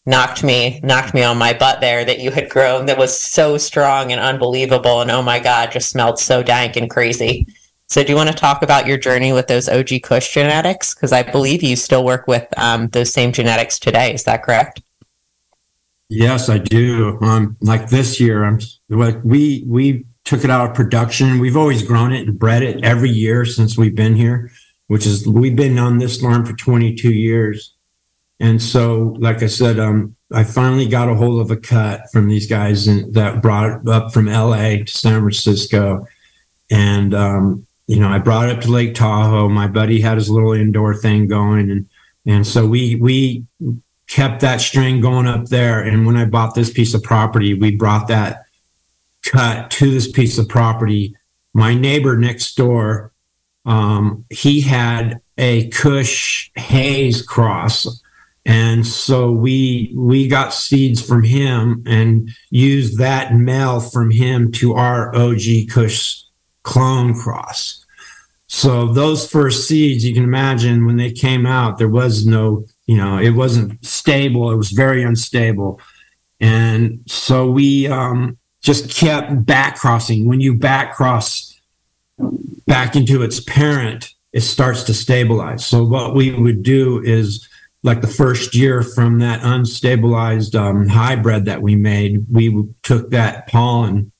knocked 0.06 0.44
me 0.44 0.80
knocked 0.82 1.14
me 1.14 1.22
on 1.22 1.38
my 1.38 1.54
butt 1.54 1.80
there 1.80 2.04
that 2.04 2.20
you 2.20 2.30
had 2.30 2.50
grown 2.50 2.84
that 2.84 2.98
was 2.98 3.18
so 3.18 3.56
strong 3.56 4.12
and 4.12 4.20
unbelievable 4.20 5.00
and 5.00 5.10
oh 5.10 5.22
my 5.22 5.40
god 5.40 5.72
just 5.72 5.88
smelled 5.88 6.18
so 6.18 6.42
dank 6.42 6.76
and 6.76 6.90
crazy 6.90 7.46
so 7.89 8.03
do 8.03 8.11
you 8.11 8.16
want 8.16 8.30
to 8.30 8.35
talk 8.35 8.62
about 8.62 8.87
your 8.87 8.99
journey 8.99 9.32
with 9.32 9.47
those 9.47 9.68
og 9.68 9.91
kush 10.03 10.32
genetics? 10.32 10.95
Because 10.95 11.12
i 11.12 11.22
believe 11.22 11.62
you 11.62 11.76
still 11.76 12.05
work 12.05 12.26
with 12.26 12.47
um, 12.57 12.89
those 12.89 13.12
same 13.12 13.32
genetics 13.32 13.78
today 13.78 14.12
is 14.14 14.24
that 14.24 14.43
correct? 14.43 14.82
Yes 16.09 16.49
i 16.49 16.59
do. 16.59 17.18
Um, 17.20 17.57
like 17.61 17.89
this 17.89 18.20
year 18.20 18.45
i'm 18.45 18.61
like 18.89 19.18
we 19.24 19.64
we 19.66 20.07
took 20.24 20.43
it 20.43 20.51
out 20.51 20.70
of 20.70 20.74
production. 20.74 21.39
We've 21.39 21.57
always 21.57 21.82
grown 21.82 22.12
it 22.14 22.26
and 22.26 22.39
bred 22.39 22.62
it 22.62 22.82
every 22.82 23.11
year 23.11 23.45
since 23.45 23.76
we've 23.76 23.95
been 23.95 24.16
here 24.16 24.51
which 24.87 25.07
is 25.07 25.26
we've 25.26 25.57
been 25.57 25.78
on 25.78 25.99
this 25.99 26.20
farm 26.20 26.45
for 26.45 26.55
22 26.55 27.12
years. 27.12 27.74
And 28.41 28.61
so, 28.61 29.16
like 29.18 29.43
I 29.43 29.47
said, 29.47 29.78
um, 29.78 30.16
I 30.32 30.45
finally 30.45 30.87
got 30.87 31.09
a 31.09 31.14
hold 31.14 31.41
of 31.41 31.51
a 31.51 31.57
cut 31.57 32.11
from 32.12 32.28
these 32.28 32.47
guys 32.47 32.89
in, 32.89 33.12
that 33.12 33.41
brought 33.41 33.87
up 33.89 34.12
from 34.12 34.26
LA 34.26 34.78
to 34.78 34.87
San 34.87 35.20
Francisco. 35.20 36.07
And, 36.70 37.14
um, 37.14 37.66
you 37.87 38.01
know, 38.01 38.09
I 38.09 38.18
brought 38.18 38.49
it 38.49 38.57
up 38.57 38.62
to 38.62 38.70
Lake 38.70 38.95
Tahoe. 38.95 39.49
My 39.49 39.66
buddy 39.66 40.01
had 40.01 40.16
his 40.16 40.30
little 40.30 40.53
indoor 40.53 40.95
thing 40.95 41.26
going. 41.26 41.70
And, 41.70 41.89
and 42.26 42.47
so 42.47 42.66
we, 42.66 42.97
we 42.97 43.45
kept 44.07 44.41
that 44.41 44.61
string 44.61 45.01
going 45.01 45.26
up 45.26 45.47
there. 45.47 45.80
And 45.80 46.07
when 46.07 46.16
I 46.16 46.24
bought 46.24 46.55
this 46.55 46.72
piece 46.72 46.95
of 46.95 47.03
property, 47.03 47.55
we 47.55 47.76
brought 47.76 48.09
that 48.09 48.45
cut 49.22 49.70
to 49.72 49.91
this 49.91 50.11
piece 50.11 50.39
of 50.39 50.49
property. 50.49 51.14
My 51.53 51.74
neighbor 51.74 52.16
next 52.16 52.57
door, 52.57 53.12
um, 53.66 54.24
he 54.30 54.61
had 54.61 55.20
a 55.39 55.68
Kush 55.68 56.51
Haze 56.55 57.22
cross 57.22 58.03
and 58.47 58.87
so 58.87 59.30
we 59.30 59.93
we 59.97 60.28
got 60.28 60.53
seeds 60.53 61.01
from 61.01 61.22
him 61.22 61.82
and 61.87 62.28
used 62.51 62.99
that 62.99 63.35
male 63.35 63.80
from 63.80 64.11
him 64.11 64.53
to 64.53 64.74
our 64.74 65.14
OG 65.16 65.70
Kush 65.70 66.23
clone 66.64 67.14
cross. 67.14 67.84
So 68.48 68.92
those 68.92 69.28
first 69.28 69.68
seeds, 69.68 70.04
you 70.04 70.14
can 70.14 70.24
imagine 70.24 70.86
when 70.86 70.96
they 70.96 71.10
came 71.10 71.46
out, 71.46 71.78
there 71.78 71.88
was 71.88 72.26
no, 72.26 72.66
you 72.86 72.96
know, 72.96 73.18
it 73.18 73.30
wasn't 73.30 73.84
stable. 73.84 74.50
It 74.50 74.56
was 74.56 74.70
very 74.70 75.02
unstable. 75.02 75.80
And 76.40 77.00
so 77.06 77.50
we 77.50 77.86
um, 77.88 78.36
just 78.62 78.90
kept 78.90 79.46
back 79.46 79.76
crossing. 79.76 80.26
When 80.26 80.40
you 80.40 80.54
back 80.54 80.94
cross 80.94 81.58
back 82.66 82.96
into 82.96 83.22
its 83.22 83.40
parent, 83.40 84.10
it 84.32 84.42
starts 84.42 84.82
to 84.84 84.94
stabilize. 84.94 85.64
So 85.64 85.84
what 85.84 86.14
we 86.14 86.32
would 86.32 86.62
do 86.62 87.02
is 87.02 87.48
like 87.82 88.00
the 88.00 88.06
first 88.06 88.54
year 88.54 88.82
from 88.82 89.18
that 89.18 89.40
unstabilized 89.42 90.58
um, 90.58 90.88
hybrid 90.88 91.44
that 91.44 91.60
we 91.60 91.76
made, 91.76 92.24
we 92.30 92.66
took 92.82 93.10
that 93.10 93.46
pollen 93.46 94.10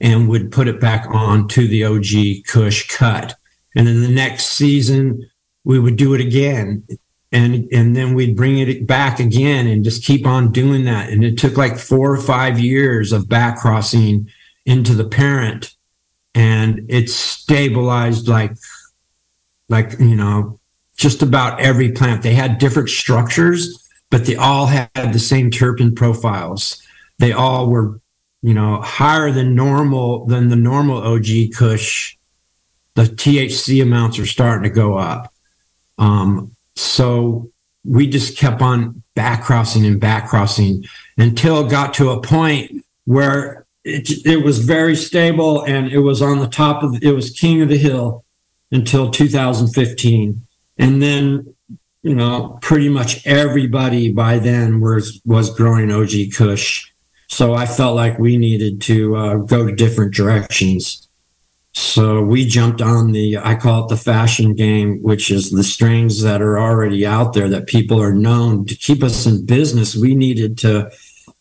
and 0.00 0.28
would 0.28 0.52
put 0.52 0.68
it 0.68 0.80
back 0.80 1.06
on 1.08 1.48
to 1.48 1.66
the 1.66 1.84
OG 1.84 2.46
Kush 2.46 2.88
cut. 2.88 3.34
And 3.74 3.86
then 3.86 4.02
the 4.02 4.08
next 4.08 4.46
season, 4.46 5.28
we 5.64 5.78
would 5.78 5.96
do 5.96 6.14
it 6.14 6.20
again. 6.20 6.86
And, 7.30 7.68
and 7.72 7.94
then 7.94 8.14
we'd 8.14 8.36
bring 8.36 8.58
it 8.58 8.86
back 8.86 9.20
again 9.20 9.66
and 9.66 9.84
just 9.84 10.04
keep 10.04 10.26
on 10.26 10.50
doing 10.50 10.84
that. 10.84 11.10
And 11.10 11.22
it 11.24 11.36
took 11.36 11.56
like 11.56 11.78
four 11.78 12.10
or 12.10 12.20
five 12.20 12.58
years 12.58 13.12
of 13.12 13.28
back 13.28 13.58
crossing 13.58 14.30
into 14.64 14.94
the 14.94 15.04
parent. 15.04 15.74
And 16.34 16.86
it 16.88 17.10
stabilized 17.10 18.28
like, 18.28 18.56
like, 19.68 19.98
you 19.98 20.14
know, 20.14 20.58
just 20.96 21.22
about 21.22 21.60
every 21.60 21.92
plant. 21.92 22.22
They 22.22 22.34
had 22.34 22.58
different 22.58 22.88
structures, 22.88 23.88
but 24.10 24.26
they 24.26 24.36
all 24.36 24.66
had 24.66 24.88
the 24.94 25.18
same 25.18 25.50
terpene 25.50 25.94
profiles. 25.94 26.82
They 27.18 27.32
all 27.32 27.68
were, 27.68 28.00
you 28.48 28.54
know, 28.54 28.80
higher 28.80 29.30
than 29.30 29.54
normal 29.54 30.24
than 30.24 30.48
the 30.48 30.56
normal 30.56 31.02
OG 31.02 31.52
Kush. 31.54 32.16
The 32.94 33.02
THC 33.02 33.82
amounts 33.82 34.18
are 34.18 34.24
starting 34.24 34.62
to 34.62 34.74
go 34.74 34.96
up. 34.96 35.34
Um, 35.98 36.56
so 36.74 37.50
we 37.84 38.06
just 38.06 38.38
kept 38.38 38.62
on 38.62 39.02
back 39.14 39.44
crossing 39.44 39.84
and 39.84 40.00
back 40.00 40.30
crossing 40.30 40.86
until 41.18 41.60
it 41.60 41.70
got 41.70 41.92
to 41.94 42.08
a 42.08 42.22
point 42.22 42.82
where 43.04 43.66
it, 43.84 44.24
it 44.24 44.42
was 44.42 44.60
very 44.60 44.96
stable 44.96 45.62
and 45.64 45.92
it 45.92 45.98
was 45.98 46.22
on 46.22 46.38
the 46.38 46.48
top 46.48 46.82
of 46.82 46.96
it 47.02 47.12
was 47.12 47.28
king 47.28 47.60
of 47.60 47.68
the 47.68 47.76
hill 47.76 48.24
until 48.72 49.10
2015 49.10 50.46
and 50.78 51.02
then 51.02 51.54
you 52.02 52.14
know 52.14 52.58
pretty 52.62 52.88
much 52.88 53.26
everybody 53.26 54.10
by 54.10 54.38
then 54.38 54.80
was 54.80 55.20
was 55.24 55.54
growing 55.54 55.90
og 55.90 56.10
kush 56.34 56.92
so 57.28 57.54
i 57.54 57.66
felt 57.66 57.94
like 57.94 58.18
we 58.18 58.36
needed 58.36 58.80
to 58.80 59.16
uh, 59.16 59.34
go 59.36 59.66
to 59.66 59.74
different 59.74 60.14
directions. 60.14 61.04
So 61.74 62.22
we 62.22 62.44
jumped 62.46 62.80
on 62.80 63.12
the 63.12 63.38
i 63.38 63.54
call 63.54 63.84
it 63.84 63.88
the 63.88 63.96
fashion 63.96 64.54
game 64.54 65.00
which 65.02 65.30
is 65.30 65.50
the 65.50 65.62
strains 65.62 66.22
that 66.22 66.42
are 66.42 66.58
already 66.58 67.06
out 67.06 67.34
there 67.34 67.48
that 67.50 67.66
people 67.66 68.02
are 68.02 68.12
known 68.12 68.66
to 68.66 68.74
keep 68.74 69.02
us 69.02 69.26
in 69.26 69.46
business. 69.46 69.94
We 69.94 70.14
needed 70.16 70.58
to 70.58 70.90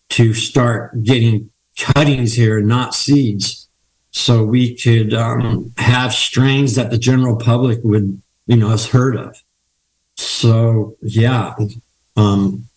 to 0.10 0.34
start 0.34 1.04
getting 1.04 1.50
cuttings 1.78 2.34
here 2.34 2.62
not 2.62 2.94
seeds. 2.94 3.68
So 4.12 4.44
we 4.44 4.76
could 4.76 5.14
um, 5.14 5.74
have 5.78 6.14
strains 6.14 6.76
that 6.76 6.92
the 6.92 6.98
general 6.98 7.36
public 7.38 7.80
would 7.84 8.22
you 8.46 8.58
know 8.58 8.70
has 8.70 8.88
heard 8.88 9.16
of. 9.16 9.42
So 10.18 10.96
yeah, 11.02 11.56
um, 12.16 12.68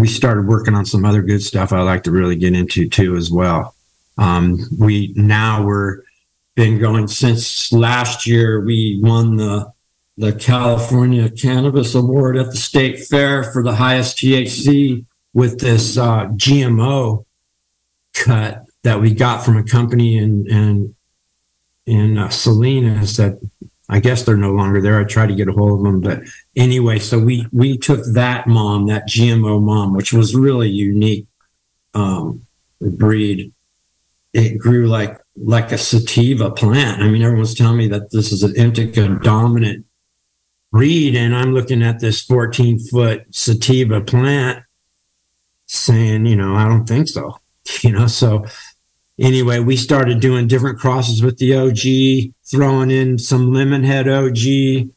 we 0.00 0.08
started 0.08 0.46
working 0.46 0.74
on 0.74 0.84
some 0.84 1.04
other 1.04 1.22
good 1.22 1.42
stuff. 1.42 1.72
I 1.72 1.82
like 1.82 2.04
to 2.04 2.10
really 2.10 2.36
get 2.36 2.54
into 2.54 2.88
too 2.88 3.16
as 3.16 3.30
well. 3.30 3.74
Um, 4.18 4.58
we 4.78 5.12
now 5.16 5.64
we're 5.64 6.02
been 6.54 6.78
going 6.78 7.08
since 7.08 7.72
last 7.72 8.26
year. 8.26 8.60
We 8.60 9.00
won 9.02 9.36
the 9.36 9.72
the 10.16 10.32
California 10.32 11.30
Cannabis 11.30 11.94
Award 11.94 12.36
at 12.36 12.50
the 12.50 12.56
state 12.56 13.00
fair 13.06 13.44
for 13.44 13.62
the 13.62 13.74
highest 13.74 14.18
THC 14.18 15.06
with 15.32 15.60
this 15.60 15.96
uh, 15.96 16.26
GMO 16.26 17.24
cut 18.12 18.64
that 18.82 19.00
we 19.00 19.14
got 19.14 19.44
from 19.44 19.56
a 19.56 19.62
company 19.62 20.18
in 20.18 20.46
in 20.50 20.94
in 21.86 22.18
uh, 22.18 22.28
Salinas 22.28 23.16
that 23.16 23.40
I 23.90 23.98
guess 23.98 24.22
they're 24.22 24.36
no 24.36 24.52
longer 24.52 24.80
there. 24.80 25.00
I 25.00 25.04
tried 25.04 25.26
to 25.28 25.34
get 25.34 25.48
a 25.48 25.52
hold 25.52 25.80
of 25.80 25.84
them, 25.84 26.00
but 26.00 26.22
anyway, 26.54 27.00
so 27.00 27.18
we 27.18 27.46
we 27.52 27.76
took 27.76 28.04
that 28.12 28.46
mom, 28.46 28.86
that 28.86 29.08
GMO 29.08 29.60
mom, 29.60 29.94
which 29.94 30.12
was 30.12 30.34
really 30.34 30.68
unique 30.70 31.26
um, 31.94 32.46
breed. 32.80 33.52
It 34.32 34.58
grew 34.58 34.86
like 34.86 35.18
like 35.36 35.72
a 35.72 35.78
sativa 35.78 36.52
plant. 36.52 37.02
I 37.02 37.08
mean, 37.08 37.22
everyone's 37.22 37.54
telling 37.54 37.78
me 37.78 37.88
that 37.88 38.12
this 38.12 38.30
is 38.30 38.44
an 38.44 38.54
indica 38.56 39.08
dominant 39.22 39.86
breed, 40.70 41.16
and 41.16 41.34
I'm 41.34 41.52
looking 41.52 41.82
at 41.82 41.98
this 41.98 42.22
14 42.22 42.78
foot 42.78 43.24
sativa 43.34 44.00
plant, 44.00 44.62
saying, 45.66 46.26
you 46.26 46.36
know, 46.36 46.54
I 46.54 46.68
don't 46.68 46.86
think 46.86 47.08
so. 47.08 47.38
You 47.82 47.92
know, 47.92 48.08
so 48.08 48.44
anyway, 49.18 49.60
we 49.60 49.76
started 49.76 50.18
doing 50.18 50.48
different 50.48 50.80
crosses 50.80 51.22
with 51.22 51.38
the 51.38 51.54
OG, 51.54 52.34
throwing 52.50 52.90
in 52.90 53.18
some 53.18 53.52
Lemonhead 53.52 54.06
OG 54.06 54.90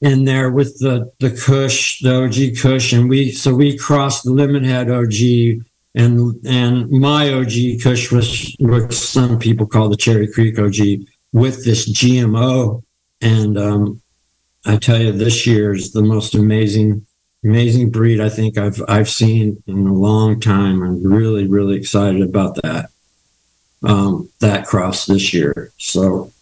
in 0.00 0.24
there 0.24 0.50
with 0.50 0.78
the 0.78 1.10
the 1.18 1.30
Kush, 1.30 2.00
the 2.00 2.24
OG 2.24 2.60
Kush, 2.60 2.92
and 2.92 3.08
we 3.08 3.32
so 3.32 3.54
we 3.54 3.76
crossed 3.76 4.24
the 4.24 4.30
Lemonhead 4.30 4.88
OG 4.90 5.64
and 5.94 6.34
and 6.46 6.90
my 6.90 7.32
OG 7.32 7.82
Kush 7.82 8.12
was 8.12 8.54
what 8.60 8.92
some 8.92 9.38
people 9.38 9.66
call 9.66 9.88
the 9.88 9.96
Cherry 9.96 10.30
Creek 10.30 10.58
OG 10.58 11.06
with 11.32 11.64
this 11.64 11.90
GMO, 11.90 12.82
and 13.20 13.58
um, 13.58 14.00
I 14.64 14.76
tell 14.76 15.00
you, 15.00 15.12
this 15.12 15.46
year 15.46 15.74
is 15.74 15.92
the 15.92 16.02
most 16.02 16.34
amazing 16.34 17.04
amazing 17.44 17.90
breed 17.90 18.20
I 18.20 18.28
think 18.28 18.58
I've 18.58 18.80
I've 18.88 19.08
seen 19.08 19.62
in 19.66 19.86
a 19.86 19.94
long 19.94 20.40
time. 20.40 20.82
I'm 20.82 21.02
really 21.02 21.46
really 21.46 21.76
excited 21.76 22.22
about 22.22 22.56
that 22.62 22.90
um, 23.82 24.30
that 24.40 24.66
cross 24.66 25.06
this 25.06 25.34
year. 25.34 25.72
So 25.78 26.32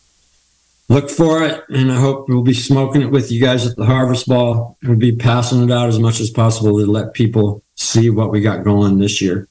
look 0.88 1.10
for 1.10 1.42
it, 1.42 1.64
and 1.68 1.90
I 1.90 1.96
hope 1.96 2.28
we'll 2.28 2.42
be 2.42 2.54
smoking 2.54 3.02
it 3.02 3.10
with 3.10 3.30
you 3.32 3.40
guys 3.40 3.66
at 3.66 3.76
the 3.76 3.84
Harvest 3.84 4.26
Ball. 4.26 4.76
We'll 4.82 4.96
be 4.96 5.14
passing 5.14 5.62
it 5.62 5.70
out 5.70 5.88
as 5.88 5.98
much 5.98 6.20
as 6.20 6.30
possible 6.30 6.78
to 6.78 6.86
let 6.86 7.14
people 7.14 7.62
see 7.74 8.10
what 8.10 8.30
we 8.30 8.40
got 8.40 8.64
going 8.64 8.98
this 8.98 9.20
year. 9.20 9.48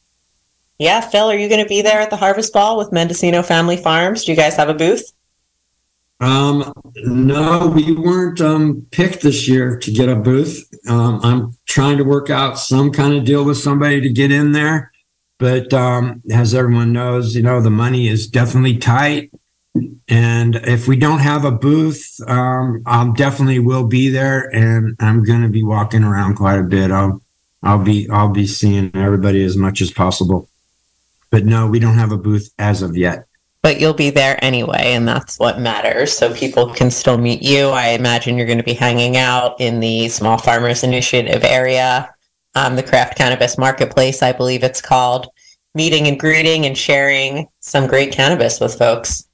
Yeah, 0.78 1.02
Phil, 1.02 1.30
are 1.30 1.38
you 1.38 1.48
going 1.48 1.64
to 1.64 1.70
be 1.70 1.82
there 1.82 2.02
at 2.02 2.10
the 2.10 2.18
Harvest 2.18 2.52
Ball 2.52 2.78
with 2.78 2.92
Mendocino 2.92 3.42
Family 3.42 3.78
Farms? 3.78 4.26
Do 4.26 4.32
you 4.32 4.38
guys 4.38 4.56
have 4.58 4.70
a 4.70 4.74
booth? 4.74 5.14
Um, 6.20 6.74
no, 6.96 7.68
we 7.68 7.92
weren't 7.94 8.40
um, 8.40 8.86
picked 8.92 9.22
this 9.22 9.48
year 9.48 9.78
to 9.80 9.92
get 9.92 10.10
a 10.10 10.16
booth. 10.16 10.64
Um, 10.88 11.20
I'm 11.24 11.58
trying 11.66 11.98
to 11.98 12.04
work 12.04 12.30
out 12.30 12.58
some 12.58 12.92
kind 12.92 13.14
of 13.14 13.26
deal 13.26 13.44
with 13.44 13.58
somebody 13.58 14.00
to 14.02 14.10
get 14.10 14.32
in 14.32 14.54
there, 14.54 14.92
but 15.40 15.74
um, 15.74 16.22
as 16.32 16.54
everyone 16.54 16.94
knows, 16.94 17.36
you 17.36 17.42
know 17.42 17.62
the 17.62 17.70
money 17.70 18.08
is 18.08 18.28
definitely 18.28 18.78
tight. 18.78 19.32
And 20.08 20.56
if 20.56 20.88
we 20.88 20.98
don't 20.98 21.20
have 21.20 21.46
a 21.46 21.52
booth, 21.52 22.20
um, 22.28 22.84
I 22.86 23.12
definitely 23.16 23.60
will 23.60 23.86
be 23.86 24.10
there, 24.10 24.54
and 24.56 24.96
I'm 25.00 25.24
going 25.24 25.42
to 25.42 25.50
be 25.50 25.64
walking 25.64 26.04
around 26.04 26.36
quite 26.36 26.60
a 26.60 26.64
bit. 26.64 26.92
I'll, 26.92 27.22
I'll 27.64 27.84
be, 27.84 28.08
I'll 28.10 28.30
be 28.30 28.48
seeing 28.48 28.92
everybody 28.96 29.44
as 29.44 29.58
much 29.58 29.82
as 29.82 29.92
possible. 29.92 30.48
But 31.32 31.46
no, 31.46 31.68
we 31.68 31.80
don't 31.80 31.98
have 31.98 32.12
a 32.12 32.18
booth 32.18 32.54
as 32.60 32.82
of 32.82 32.96
yet. 32.96 33.26
But 33.62 33.82
you'll 33.82 33.94
be 33.94 34.12
there 34.12 34.38
anyway, 34.46 34.94
and 34.94 35.08
that's 35.08 35.40
what 35.40 35.60
matters. 35.60 36.16
So 36.16 36.34
people 36.34 36.72
can 36.72 36.92
still 36.92 37.18
meet 37.18 37.42
you. 37.42 37.70
I 37.70 37.90
imagine 37.90 38.38
you're 38.38 38.46
going 38.46 38.60
to 38.60 38.64
be 38.64 38.76
hanging 38.76 39.18
out 39.18 39.60
in 39.60 39.80
the 39.80 40.08
Small 40.10 40.38
Farmers 40.38 40.84
Initiative 40.84 41.44
area, 41.44 42.14
um, 42.54 42.76
the 42.76 42.84
Craft 42.84 43.18
Cannabis 43.18 43.58
Marketplace, 43.58 44.22
I 44.22 44.32
believe 44.32 44.64
it's 44.64 44.82
called, 44.82 45.28
meeting 45.74 46.08
and 46.08 46.20
greeting 46.20 46.66
and 46.68 46.78
sharing 46.78 47.48
some 47.60 47.88
great 47.88 48.14
cannabis 48.14 48.60
with 48.60 48.78
folks. 48.78 49.26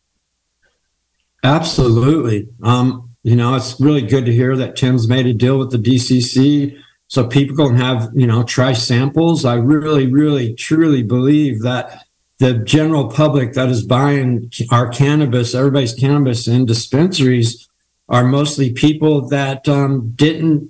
Absolutely. 1.44 2.48
Um, 2.62 3.10
you 3.24 3.36
know, 3.36 3.56
it's 3.56 3.80
really 3.80 4.02
good 4.02 4.26
to 4.26 4.34
hear 4.34 4.56
that 4.58 4.76
Tim's 4.76 5.08
made 5.08 5.26
a 5.26 5.34
deal 5.34 5.58
with 5.58 5.72
the 5.72 5.78
DCC 5.78 6.80
so 7.08 7.28
people 7.28 7.68
can 7.68 7.78
have, 7.78 8.10
you 8.14 8.26
know, 8.26 8.44
try 8.44 8.74
samples. 8.74 9.44
I 9.46 9.56
really, 9.56 10.08
really, 10.08 10.54
truly 10.54 11.04
believe 11.04 11.62
that 11.62 12.06
the 12.40 12.54
general 12.56 13.10
public 13.10 13.54
that 13.54 13.70
is 13.70 13.84
buying 13.84 14.52
our 14.72 14.90
cannabis, 14.90 15.54
everybody's 15.54 15.94
cannabis 15.94 16.48
in 16.48 16.66
dispensaries, 16.66 17.68
are 18.10 18.24
mostly 18.24 18.74
people 18.74 19.28
that 19.30 19.68
um, 19.70 20.12
didn't 20.16 20.70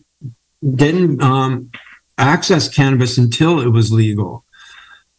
didn't 0.76 1.24
um, 1.24 1.72
access 2.17 2.67
cannabis 2.67 3.17
until 3.17 3.59
it 3.59 3.69
was 3.69 3.91
legal. 3.91 4.43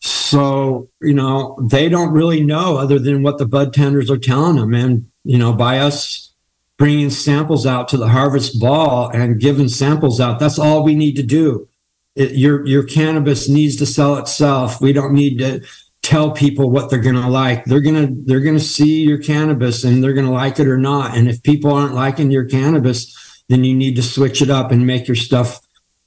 So 0.00 0.88
you 1.00 1.14
know 1.14 1.59
they 1.62 1.88
don't 1.88 2.12
really 2.12 2.42
know 2.42 2.76
other 2.76 2.98
than 2.98 3.22
what 3.22 3.38
the 3.38 3.46
bud 3.46 3.72
tenders 3.72 4.11
are 4.11 4.18
telling 4.18 4.57
them, 4.57 4.74
and 4.74 5.11
you 5.24 5.38
know, 5.38 5.52
by 5.52 5.78
us 5.78 6.32
bringing 6.78 7.10
samples 7.10 7.66
out 7.66 7.88
to 7.88 7.96
the 7.96 8.08
harvest 8.08 8.58
ball 8.60 9.10
and 9.10 9.40
giving 9.40 9.68
samples 9.68 10.20
out, 10.20 10.38
that's 10.38 10.58
all 10.58 10.82
we 10.82 10.94
need 10.94 11.16
to 11.16 11.22
do. 11.22 11.68
It, 12.14 12.32
your 12.32 12.66
your 12.66 12.82
cannabis 12.82 13.48
needs 13.48 13.76
to 13.76 13.86
sell 13.86 14.16
itself. 14.16 14.80
We 14.80 14.92
don't 14.92 15.14
need 15.14 15.38
to 15.38 15.62
tell 16.02 16.32
people 16.32 16.70
what 16.70 16.90
they're 16.90 16.98
going 16.98 17.14
to 17.14 17.28
like. 17.28 17.64
They're 17.64 17.80
going 17.80 18.06
to 18.06 18.14
they're 18.26 18.40
going 18.40 18.58
to 18.58 18.64
see 18.64 19.02
your 19.02 19.18
cannabis 19.18 19.84
and 19.84 20.02
they're 20.02 20.12
going 20.12 20.26
to 20.26 20.32
like 20.32 20.58
it 20.58 20.66
or 20.66 20.76
not. 20.76 21.16
And 21.16 21.28
if 21.28 21.42
people 21.42 21.72
aren't 21.72 21.94
liking 21.94 22.30
your 22.30 22.44
cannabis, 22.44 23.44
then 23.48 23.64
you 23.64 23.74
need 23.74 23.96
to 23.96 24.02
switch 24.02 24.42
it 24.42 24.50
up 24.50 24.72
and 24.72 24.86
make 24.86 25.08
your 25.08 25.14
stuff 25.14 25.60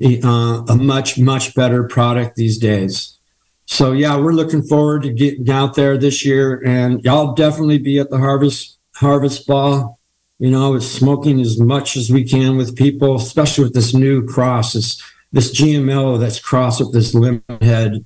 uh, 0.03 0.63
a 0.68 0.76
much 0.76 1.18
much 1.18 1.55
better 1.55 1.86
product 1.86 2.36
these 2.36 2.57
days. 2.57 3.18
So 3.66 3.93
yeah, 3.93 4.18
we're 4.18 4.34
looking 4.34 4.61
forward 4.61 5.03
to 5.03 5.13
getting 5.13 5.49
out 5.49 5.76
there 5.76 5.97
this 5.97 6.24
year, 6.24 6.61
and 6.66 7.03
y'all 7.03 7.34
definitely 7.34 7.80
be 7.80 7.97
at 7.97 8.09
the 8.09 8.20
harvest 8.20 8.74
harvest 8.96 9.48
ball. 9.48 10.00
You 10.39 10.52
know, 10.52 10.76
it's 10.76 10.88
smoking 10.88 11.39
as 11.39 11.60
much 11.60 11.96
as 11.96 12.12
we 12.12 12.24
can 12.24 12.58
with 12.58 12.76
people, 12.76 13.16
especially 13.16 13.64
with 13.64 13.74
this 13.74 13.93
new 13.93 14.26
cross, 14.26 14.74
this 14.74 15.02
this 15.32 15.54
GMO 15.54 16.20
that's 16.20 16.39
crossed 16.39 16.80
with 16.80 16.93
this 16.93 17.14
Lemonhead 17.14 18.06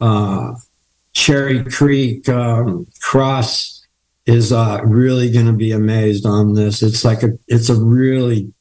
uh, 0.00 0.54
Cherry 1.12 1.64
Creek 1.64 2.28
um, 2.28 2.86
cross 3.00 3.86
is 4.26 4.52
uh, 4.52 4.80
really 4.84 5.30
going 5.30 5.46
to 5.46 5.52
be 5.52 5.70
amazed 5.70 6.26
on 6.26 6.54
this. 6.54 6.82
It's 6.82 7.04
like 7.04 7.22
a 7.22 7.38
it's 7.46 7.68
a 7.68 7.80
really 7.80 8.52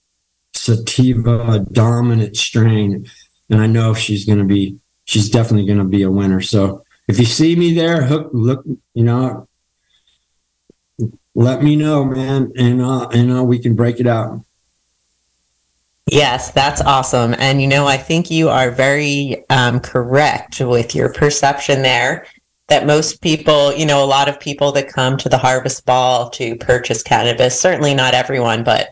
sativa 0.53 1.65
dominant 1.71 2.38
strain, 2.38 3.05
and 3.49 3.61
I 3.61 3.67
know 3.67 3.93
she's 3.93 4.26
going 4.26 4.39
to 4.39 4.45
be 4.45 4.78
she's 5.05 5.30
definitely 5.30 5.65
going 5.65 5.80
to 5.80 5.86
be 5.86 6.03
a 6.03 6.11
winner. 6.11 6.41
So 6.41 6.84
if 7.07 7.19
you 7.19 7.26
see 7.26 7.55
me 7.55 7.74
there, 7.74 8.03
hook 8.03 8.30
look, 8.34 8.63
you 8.93 9.03
know, 9.03 9.47
let 11.36 11.63
me 11.63 11.75
know, 11.75 12.05
man, 12.05 12.51
and 12.55 12.81
uh, 12.81 13.07
and 13.09 13.36
uh, 13.36 13.43
we 13.43 13.59
can 13.59 13.75
break 13.75 13.99
it 13.99 14.07
out. 14.07 14.43
Yes, 16.05 16.51
that's 16.51 16.81
awesome. 16.81 17.34
And 17.39 17.61
you 17.61 17.67
know, 17.67 17.88
I 17.88 17.97
think 17.97 18.29
you 18.29 18.49
are 18.49 18.71
very 18.71 19.43
um, 19.49 19.79
correct 19.79 20.59
with 20.59 20.93
your 20.93 21.11
perception 21.11 21.81
there 21.81 22.25
that 22.67 22.86
most 22.86 23.21
people, 23.21 23.73
you 23.73 23.86
know, 23.86 24.03
a 24.03 24.05
lot 24.05 24.29
of 24.29 24.39
people 24.39 24.71
that 24.73 24.88
come 24.88 25.17
to 25.17 25.29
the 25.29 25.38
Harvest 25.38 25.86
Ball 25.86 26.29
to 26.31 26.55
purchase 26.57 27.03
cannabis, 27.03 27.59
certainly 27.59 27.93
not 27.93 28.13
everyone, 28.13 28.63
but 28.63 28.89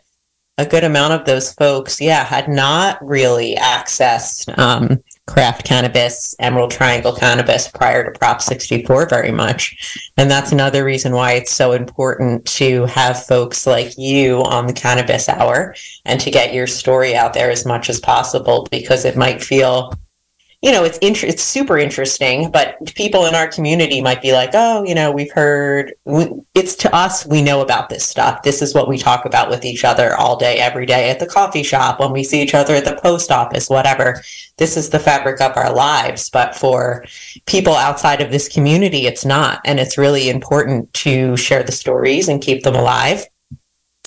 a 0.58 0.66
good 0.66 0.84
amount 0.84 1.14
of 1.14 1.26
those 1.26 1.54
folks, 1.54 2.00
yeah, 2.02 2.24
had 2.24 2.48
not 2.48 2.98
really 3.06 3.56
accessed 3.56 4.58
um, 4.58 5.02
craft 5.28 5.64
cannabis, 5.64 6.36
Emerald 6.40 6.72
Triangle 6.72 7.16
cannabis 7.16 7.68
prior 7.68 8.04
to 8.04 8.18
Prop 8.18 8.42
64 8.42 9.08
very 9.08 9.32
much. 9.32 10.02
And 10.18 10.30
that's 10.30 10.52
another 10.52 10.84
reason 10.84 11.14
why 11.14 11.34
it's 11.34 11.52
so 11.52 11.72
important 11.72 12.46
to 12.58 12.86
have 12.86 13.26
folks 13.26 13.66
like 13.66 13.98
you 13.98 14.44
on 14.44 14.68
the 14.68 14.74
Cannabis 14.74 15.30
Hour 15.30 15.76
and 16.06 16.20
to 16.20 16.32
get 16.32 16.54
your 16.54 16.68
story 16.68 17.16
out 17.16 17.34
there 17.34 17.50
as 17.50 17.66
much 17.66 17.90
as 17.90 18.00
possible 18.00 18.68
because 18.72 19.06
it 19.06 19.16
might 19.16 19.44
feel 19.44 19.94
you 20.62 20.72
know, 20.72 20.84
it's 20.84 21.00
inter- 21.00 21.26
it's 21.26 21.42
super 21.42 21.80
interesting, 21.80 22.52
but 22.52 22.78
people 22.96 23.26
in 23.26 23.34
our 23.34 23.48
community 23.48 24.00
might 24.00 24.22
be 24.22 24.32
like, 24.32 24.52
oh, 24.54 24.84
you 24.84 24.94
know, 24.94 25.12
we've 25.12 25.32
heard. 25.32 25.94
We, 26.06 26.30
it's 26.54 26.76
to 26.76 26.96
us, 26.96 27.26
we 27.26 27.42
know 27.42 27.62
about 27.62 27.90
this 27.90 28.08
stuff. 28.08 28.44
This 28.44 28.62
is 28.62 28.76
what 28.76 28.88
we 28.88 29.00
talk 29.00 29.26
about 29.26 29.50
with 29.50 29.66
each 29.66 29.84
other 29.84 30.16
all 30.16 30.38
day, 30.38 30.58
every 30.58 30.86
day 30.86 31.10
at 31.10 31.20
the 31.20 31.26
coffee 31.26 31.64
shop, 31.64 32.00
when 32.00 32.12
we 32.12 32.24
see 32.24 32.44
each 32.44 32.54
other 32.54 32.76
at 32.76 32.86
the 32.86 33.00
post 33.02 33.32
office, 33.32 33.70
whatever. 33.70 34.22
This 34.58 34.78
is 34.78 34.92
the 34.92 35.00
fabric 35.00 35.42
of 35.42 35.58
our 35.58 35.74
lives. 35.74 36.30
But 36.30 36.54
for 36.54 37.06
people 37.48 37.74
outside 37.74 38.22
of 38.22 38.30
this 38.30 38.48
community, 38.48 39.08
it's 39.08 39.26
not, 39.26 39.62
and 39.66 39.80
it's 39.80 39.98
really 39.98 40.30
important 40.30 40.94
to 40.94 41.36
share 41.38 41.64
the 41.64 41.72
stories 41.72 42.30
and 42.30 42.40
keep 42.40 42.62
them 42.62 42.76
alive, 42.76 43.26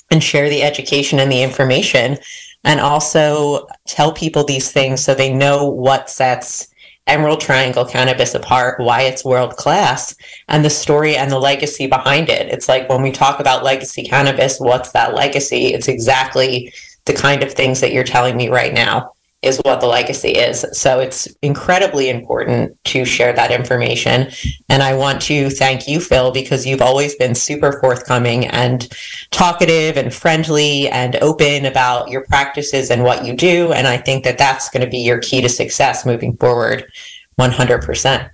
and 0.09 0.23
share 0.23 0.49
the 0.49 0.63
education 0.63 1.19
and 1.19 1.31
the 1.31 1.43
information 1.43 2.17
and 2.65 2.81
also 2.81 3.67
tell 3.85 4.11
people 4.11 4.43
these 4.43 4.71
things 4.71 5.01
so 5.01 5.13
they 5.13 5.31
know 5.31 5.69
what 5.69 6.09
sets 6.09 6.67
Emerald 7.07 7.39
Triangle 7.39 7.85
cannabis 7.85 8.33
apart, 8.33 8.79
why 8.79 9.03
it's 9.03 9.23
world 9.23 9.55
class, 9.55 10.15
and 10.49 10.65
the 10.65 10.69
story 10.71 11.15
and 11.15 11.31
the 11.31 11.39
legacy 11.39 11.85
behind 11.85 12.29
it. 12.29 12.49
It's 12.49 12.67
like 12.67 12.89
when 12.89 13.03
we 13.03 13.11
talk 13.11 13.39
about 13.39 13.63
legacy 13.63 14.03
cannabis, 14.03 14.59
what's 14.59 14.91
that 14.93 15.13
legacy? 15.13 15.67
It's 15.67 15.87
exactly 15.87 16.73
the 17.05 17.13
kind 17.13 17.43
of 17.43 17.53
things 17.53 17.79
that 17.81 17.93
you're 17.93 18.03
telling 18.03 18.35
me 18.35 18.49
right 18.49 18.73
now 18.73 19.14
is 19.45 19.59
what 19.59 19.79
the 19.79 19.87
legacy 19.87 20.31
is. 20.31 20.65
So 20.73 20.99
it's 20.99 21.27
incredibly 21.41 22.09
important 22.09 22.77
to 22.85 23.05
share 23.05 23.31
that 23.33 23.51
information. 23.51 24.31
And 24.69 24.81
I 24.81 24.95
want 24.95 25.21
to 25.23 25.49
thank 25.49 25.87
you, 25.87 25.99
Phil, 25.99 26.31
because 26.31 26.65
you've 26.65 26.81
always 26.81 27.15
been 27.15 27.35
super 27.35 27.79
forthcoming 27.79 28.47
and 28.47 28.87
talkative 29.31 29.97
and 29.97 30.13
friendly 30.13 30.89
and 30.89 31.15
open 31.17 31.65
about 31.65 32.09
your 32.09 32.25
practices 32.25 32.89
and 32.89 33.03
what 33.03 33.25
you 33.25 33.35
do. 33.35 33.71
And 33.71 33.87
I 33.87 33.97
think 33.97 34.23
that 34.23 34.37
that's 34.37 34.69
going 34.69 34.83
to 34.83 34.89
be 34.89 34.99
your 34.99 35.19
key 35.19 35.41
to 35.41 35.49
success 35.49 36.05
moving 36.05 36.35
forward 36.37 36.91
100%. 37.39 38.29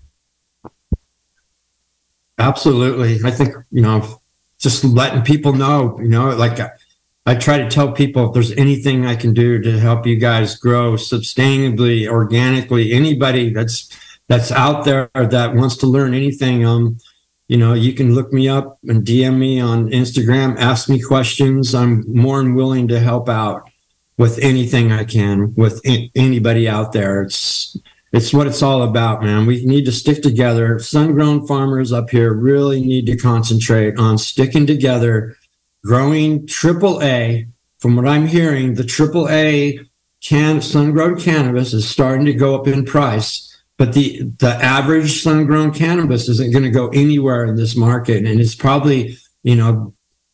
Absolutely. 2.38 3.20
I 3.24 3.32
think, 3.32 3.54
you 3.72 3.82
know, 3.82 4.20
just 4.60 4.84
letting 4.84 5.24
people 5.24 5.54
know, 5.54 6.00
you 6.00 6.08
know, 6.08 6.30
like 6.36 6.60
I 7.26 7.36
try 7.36 7.60
to 7.60 7.70
tell 7.70 7.92
people 7.92 8.28
if 8.28 8.34
there's 8.34 8.52
anything 8.54 9.06
I 9.06 9.16
can 9.16 9.34
do 9.34 9.62
to 9.62 9.80
help 9.80 10.08
you 10.08 10.16
guys 10.16 10.56
grow 10.56 10.94
sustainably, 10.94 12.08
organically, 12.08 12.94
anybody 12.94 13.54
that's 13.54 13.90
that's 14.28 14.52
out 14.52 14.86
there 14.86 15.10
that 15.14 15.56
wants 15.56 15.76
to 15.78 15.88
learn 15.88 16.14
anything, 16.14 16.66
um, 16.66 16.98
you 17.48 17.58
know, 17.58 17.74
you 17.74 17.94
can 17.94 18.16
look 18.16 18.32
me 18.32 18.48
up 18.48 18.80
and 18.88 19.06
DM 19.06 19.38
me 19.38 19.60
on 19.60 19.90
Instagram, 19.90 20.58
ask 20.58 20.90
me 20.90 21.02
questions. 21.02 21.76
I'm 21.76 22.06
more 22.08 22.38
than 22.38 22.56
willing 22.56 22.88
to 22.88 23.00
help 23.00 23.28
out 23.28 23.70
with 24.18 24.40
anything 24.40 24.92
I 24.92 25.04
can 25.04 25.54
with 25.56 25.82
anybody 26.16 26.70
out 26.70 26.94
there. 26.94 27.24
It's 27.24 27.78
it's 28.14 28.34
what 28.34 28.48
it's 28.48 28.62
all 28.62 28.84
about, 28.84 29.22
man. 29.22 29.46
We 29.46 29.66
need 29.66 29.86
to 29.86 29.92
stick 29.92 30.22
together. 30.24 30.80
Sun 30.80 31.14
grown 31.14 31.46
farmers 31.46 31.94
up 31.94 32.10
here 32.10 32.34
really 32.34 32.82
need 32.82 33.06
to 33.06 33.18
concentrate 33.18 33.98
on 33.98 34.18
sticking 34.18 34.66
together 34.66 35.38
growing 35.84 36.48
triple 36.48 37.02
A. 37.02 37.48
From 37.80 37.96
what 37.96 38.08
I'm 38.08 38.28
hearing, 38.28 38.76
the 38.76 38.84
triple 38.84 39.28
A 39.30 39.80
can 40.22 40.62
sun-grown 40.62 41.20
cannabis 41.20 41.74
is 41.74 41.90
starting 41.90 42.26
to 42.28 42.34
go 42.34 42.56
up 42.56 42.68
in 42.68 42.86
price, 42.86 43.60
but 43.78 43.94
the 43.94 44.22
the 44.38 44.54
average 44.64 45.24
sun-grown 45.24 45.74
cannabis 45.74 46.30
isn't 46.30 46.52
going 46.52 46.64
to 46.64 46.70
go 46.70 46.90
anywhere 46.90 47.46
in 47.46 47.56
this 47.56 47.76
market, 47.76 48.26
and 48.26 48.40
it's 48.40 48.54
probably 48.54 49.18
you 49.42 49.56
know 49.56 49.94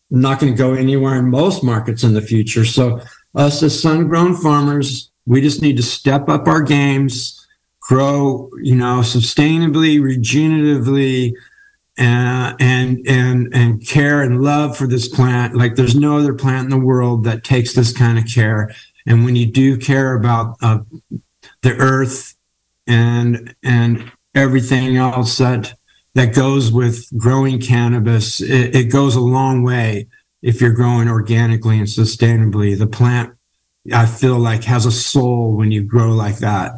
not 0.09 0.39
going 0.39 0.51
to 0.51 0.57
go 0.57 0.73
anywhere 0.73 1.15
in 1.15 1.29
most 1.29 1.63
markets 1.63 2.03
in 2.03 2.13
the 2.13 2.21
future. 2.21 2.65
So 2.65 3.01
us 3.35 3.63
as 3.63 3.79
sun-grown 3.81 4.35
farmers, 4.35 5.11
we 5.25 5.41
just 5.41 5.61
need 5.61 5.77
to 5.77 5.83
step 5.83 6.29
up 6.29 6.47
our 6.47 6.61
games, 6.61 7.45
grow, 7.81 8.49
you 8.61 8.75
know, 8.75 8.99
sustainably, 8.99 9.99
regeneratively, 9.99 11.33
uh, 11.97 12.53
and 12.59 12.99
and 13.07 13.53
and 13.53 13.85
care 13.85 14.21
and 14.21 14.41
love 14.41 14.77
for 14.77 14.87
this 14.87 15.07
plant. 15.07 15.55
Like 15.55 15.75
there's 15.75 15.95
no 15.95 16.17
other 16.17 16.33
plant 16.33 16.65
in 16.65 16.69
the 16.69 16.85
world 16.85 17.23
that 17.23 17.43
takes 17.43 17.73
this 17.73 17.91
kind 17.91 18.17
of 18.17 18.25
care. 18.25 18.71
And 19.05 19.25
when 19.25 19.35
you 19.35 19.45
do 19.45 19.77
care 19.77 20.13
about 20.13 20.57
uh, 20.61 20.79
the 21.61 21.75
earth 21.77 22.35
and 22.85 23.55
and 23.63 24.11
everything 24.35 24.97
else 24.97 25.37
that 25.39 25.73
that 26.13 26.35
goes 26.35 26.71
with 26.71 27.07
growing 27.17 27.59
cannabis 27.59 28.41
it, 28.41 28.75
it 28.75 28.91
goes 28.91 29.15
a 29.15 29.21
long 29.21 29.63
way 29.63 30.07
if 30.41 30.61
you're 30.61 30.73
growing 30.73 31.09
organically 31.09 31.79
and 31.79 31.87
sustainably. 31.87 32.77
The 32.77 32.87
plant 32.87 33.33
i 33.93 34.05
feel 34.05 34.37
like 34.37 34.63
has 34.65 34.85
a 34.85 34.91
soul 34.91 35.55
when 35.55 35.71
you 35.71 35.81
grow 35.81 36.11
like 36.11 36.37
that. 36.39 36.73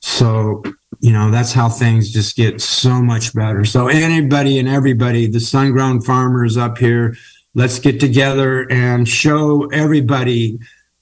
So 0.00 0.62
you 0.98 1.12
know 1.12 1.30
that's 1.30 1.52
how 1.52 1.68
things 1.68 2.10
just 2.10 2.36
get 2.36 2.60
so 2.60 3.00
much 3.00 3.32
better. 3.34 3.64
So 3.64 3.88
anybody 3.88 4.58
and 4.58 4.68
everybody 4.68 5.26
the 5.26 5.40
sun 5.40 5.72
grown 5.72 6.00
farmers 6.00 6.56
up 6.56 6.78
here 6.78 7.16
let's 7.54 7.78
get 7.78 7.98
together 7.98 8.70
and 8.70 9.08
show 9.08 9.66
everybody 9.66 10.58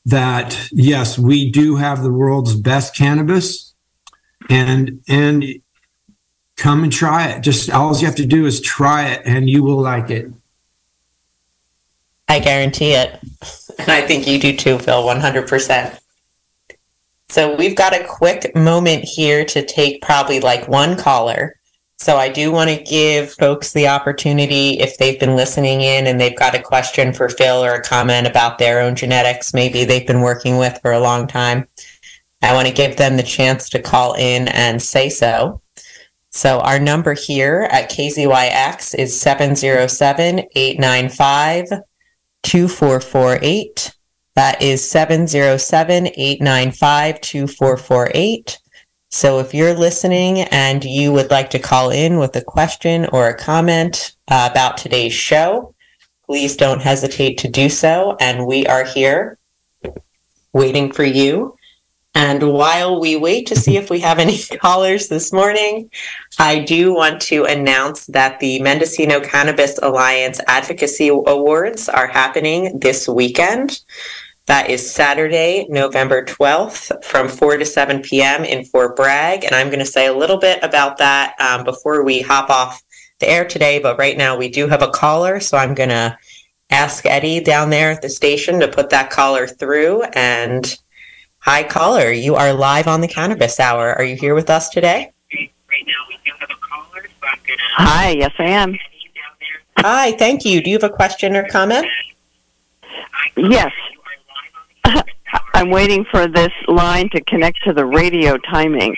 that 0.07 0.69
yes 0.73 1.19
we 1.19 1.51
do 1.51 1.77
have 1.77 2.03
the 2.03 2.13
world's 2.13 2.55
best 2.55 2.95
cannabis. 2.95 3.75
And 4.51 5.03
and 5.09 5.45
come 6.57 6.83
and 6.83 6.93
try 6.93 7.29
it. 7.29 7.41
Just 7.43 7.71
all 7.71 7.97
you 7.97 8.07
have 8.07 8.15
to 8.17 8.27
do 8.27 8.47
is 8.47 8.61
try 8.61 9.09
it 9.09 9.23
and 9.25 9.49
you 9.49 9.63
will 9.63 9.81
like 9.81 10.11
it. 10.11 10.31
I 12.29 12.41
guarantee 12.41 12.93
it. 12.93 13.19
And 13.79 13.91
i 13.91 14.03
think 14.03 14.27
you 14.27 14.39
do 14.39 14.57
too 14.57 14.79
phil 14.79 15.05
100% 15.05 15.99
so 17.31 17.55
we've 17.57 17.77
got 17.77 17.95
a 17.95 18.05
quick 18.05 18.55
moment 18.57 19.05
here 19.05 19.45
to 19.45 19.65
take 19.65 20.03
probably 20.03 20.41
like 20.41 20.67
one 20.67 20.97
caller. 20.97 21.55
So 21.99 22.17
I 22.17 22.29
do 22.29 22.53
want 22.53 22.71
to 22.71 22.83
give 22.83 23.33
folks 23.33 23.73
the 23.73 23.89
opportunity 23.89 24.79
if 24.79 24.97
they've 24.99 25.19
been 25.19 25.37
listening 25.37 25.81
in 25.83 26.07
and 26.07 26.21
they've 26.21 26.39
got 26.39 26.55
a 26.55 26.63
question 26.63 27.13
for 27.13 27.29
Phil 27.29 27.63
or 27.63 27.75
a 27.75 27.83
comment 27.83 28.27
about 28.27 28.59
their 28.59 28.81
own 28.81 28.95
genetics, 28.95 29.53
maybe 29.53 29.85
they've 29.85 30.07
been 30.07 30.21
working 30.21 30.59
with 30.59 30.79
for 30.81 30.93
a 30.93 31.01
long 31.01 31.27
time. 31.27 31.67
I 32.41 32.55
want 32.55 32.69
to 32.69 32.75
give 32.75 32.97
them 32.97 33.17
the 33.17 33.23
chance 33.23 33.69
to 33.71 33.83
call 33.83 34.15
in 34.15 34.49
and 34.49 34.81
say 34.81 35.09
so. 35.09 35.61
So 36.31 36.61
our 36.61 36.79
number 36.79 37.15
here 37.15 37.69
at 37.71 37.91
KZYX 37.91 38.95
is 38.95 39.21
707 39.21 40.47
895 40.55 41.69
2448. 42.45 43.98
That 44.39 44.63
is 44.63 44.89
707 44.89 46.11
895 46.15 47.21
2448. 47.23 48.61
So 49.11 49.41
if 49.41 49.53
you're 49.53 49.75
listening 49.75 50.43
and 50.43 50.85
you 50.85 51.13
would 51.13 51.33
like 51.33 51.51
to 51.51 51.59
call 51.59 51.91
in 51.91 52.19
with 52.19 52.37
a 52.37 52.45
question 52.45 53.09
or 53.13 53.27
a 53.27 53.37
comment 53.37 54.13
uh, 54.29 54.49
about 54.49 54.77
today's 54.77 55.13
show, 55.13 55.75
please 56.25 56.57
don't 56.57 56.81
hesitate 56.81 57.39
to 57.39 57.49
do 57.49 57.69
so. 57.69 58.17
And 58.21 58.47
we 58.47 58.65
are 58.69 58.85
here 58.85 59.39
waiting 60.53 60.93
for 60.93 61.03
you. 61.03 61.57
And 62.15 62.53
while 62.53 63.01
we 63.01 63.17
wait 63.17 63.49
to 63.49 63.57
see 63.57 63.77
if 63.77 63.91
we 63.91 63.99
have 64.01 64.21
any 64.21 64.39
callers 64.63 65.09
this 65.09 65.33
morning, 65.33 65.91
I 66.39 66.61
do 66.61 66.95
want 66.95 67.21
to 67.23 67.45
announce 67.45 68.07
that 68.07 68.39
the 68.39 68.63
Mendocino 68.63 69.19
Cannabis 69.19 69.81
Alliance 69.83 70.41
Advocacy 70.47 71.09
Awards 71.09 71.89
are 71.89 72.07
happening 72.07 72.79
this 72.79 73.09
weekend. 73.09 73.81
That 74.49 74.71
is 74.71 74.91
Saturday, 74.91 75.67
November 75.69 76.25
12th 76.25 77.05
from 77.05 77.29
4 77.29 77.59
to 77.59 77.67
7 77.67 78.01
p.m. 78.01 78.45
in 78.45 78.65
Fort 78.65 78.97
Bragg. 78.97 79.45
And 79.45 79.55
I'm 79.55 79.67
going 79.67 79.79
to 79.79 79.85
say 79.85 80.07
a 80.07 80.15
little 80.15 80.39
bit 80.39 80.59
about 80.63 80.97
that 80.97 81.39
um, 81.39 81.65
before 81.65 82.03
we 82.03 82.23
hop 82.23 82.49
off 82.49 82.83
the 83.19 83.29
air 83.29 83.45
today. 83.47 83.79
But 83.79 83.99
right 83.99 84.17
now 84.17 84.39
we 84.39 84.49
do 84.49 84.67
have 84.67 84.81
a 84.81 84.89
caller. 84.89 85.39
So 85.39 85.59
I'm 85.59 85.75
going 85.75 85.91
to 85.91 86.17
ask 86.71 87.05
Eddie 87.05 87.41
down 87.41 87.69
there 87.69 87.91
at 87.91 88.01
the 88.01 88.09
station 88.09 88.59
to 88.61 88.69
put 88.69 88.89
that 88.89 89.11
caller 89.11 89.47
through. 89.47 90.05
And 90.15 90.79
hi, 91.41 91.63
caller. 91.63 92.11
You 92.11 92.35
are 92.35 92.55
live 92.55 92.89
on 92.89 93.03
the 93.03 93.09
Cannabis 93.09 93.61
Hour. 93.61 93.93
Are 93.97 94.05
you 94.05 94.17
here 94.17 94.35
with 94.35 94.49
us 94.49 94.71
today? 94.71 95.13
Right 95.31 95.85
now 95.87 95.93
we 96.09 96.19
do 96.25 96.33
have 96.41 96.51
a 96.51 96.55
caller. 96.55 97.07
So 97.07 97.27
I'm 97.31 97.39
going 97.47 97.59
to. 97.59 97.65
Hi, 97.75 98.11
yes, 98.13 98.33
I 98.39 98.45
am. 98.45 98.79
Hi, 99.81 100.13
thank 100.13 100.47
you. 100.47 100.63
Do 100.63 100.71
you 100.71 100.77
have 100.77 100.91
a 100.91 100.95
question 100.95 101.37
or 101.37 101.47
comment? 101.49 101.87
Yes. 103.37 103.73
I'm 105.55 105.71
waiting 105.71 106.05
for 106.11 106.27
this 106.27 106.53
line 106.69 107.09
to 107.11 107.21
connect 107.25 107.63
to 107.65 107.73
the 107.73 107.85
radio 107.85 108.37
timing. 108.39 108.97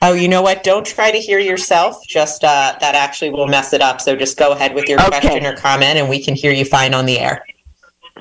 Oh, 0.00 0.14
you 0.14 0.26
know 0.26 0.42
what? 0.42 0.64
Don't 0.64 0.84
try 0.84 1.12
to 1.12 1.18
hear 1.18 1.38
yourself. 1.38 2.04
Just 2.08 2.42
uh, 2.42 2.76
that 2.80 2.94
actually 2.94 3.30
will 3.30 3.46
mess 3.46 3.72
it 3.72 3.80
up. 3.80 4.00
So 4.00 4.16
just 4.16 4.36
go 4.36 4.52
ahead 4.52 4.74
with 4.74 4.88
your 4.88 5.00
Okay. 5.00 5.20
question 5.20 5.46
or 5.46 5.54
comment, 5.56 5.98
and 5.98 6.08
we 6.08 6.22
can 6.22 6.34
hear 6.34 6.52
you 6.52 6.64
fine 6.64 6.92
on 6.92 7.06
the 7.06 7.20
air. 7.20 7.44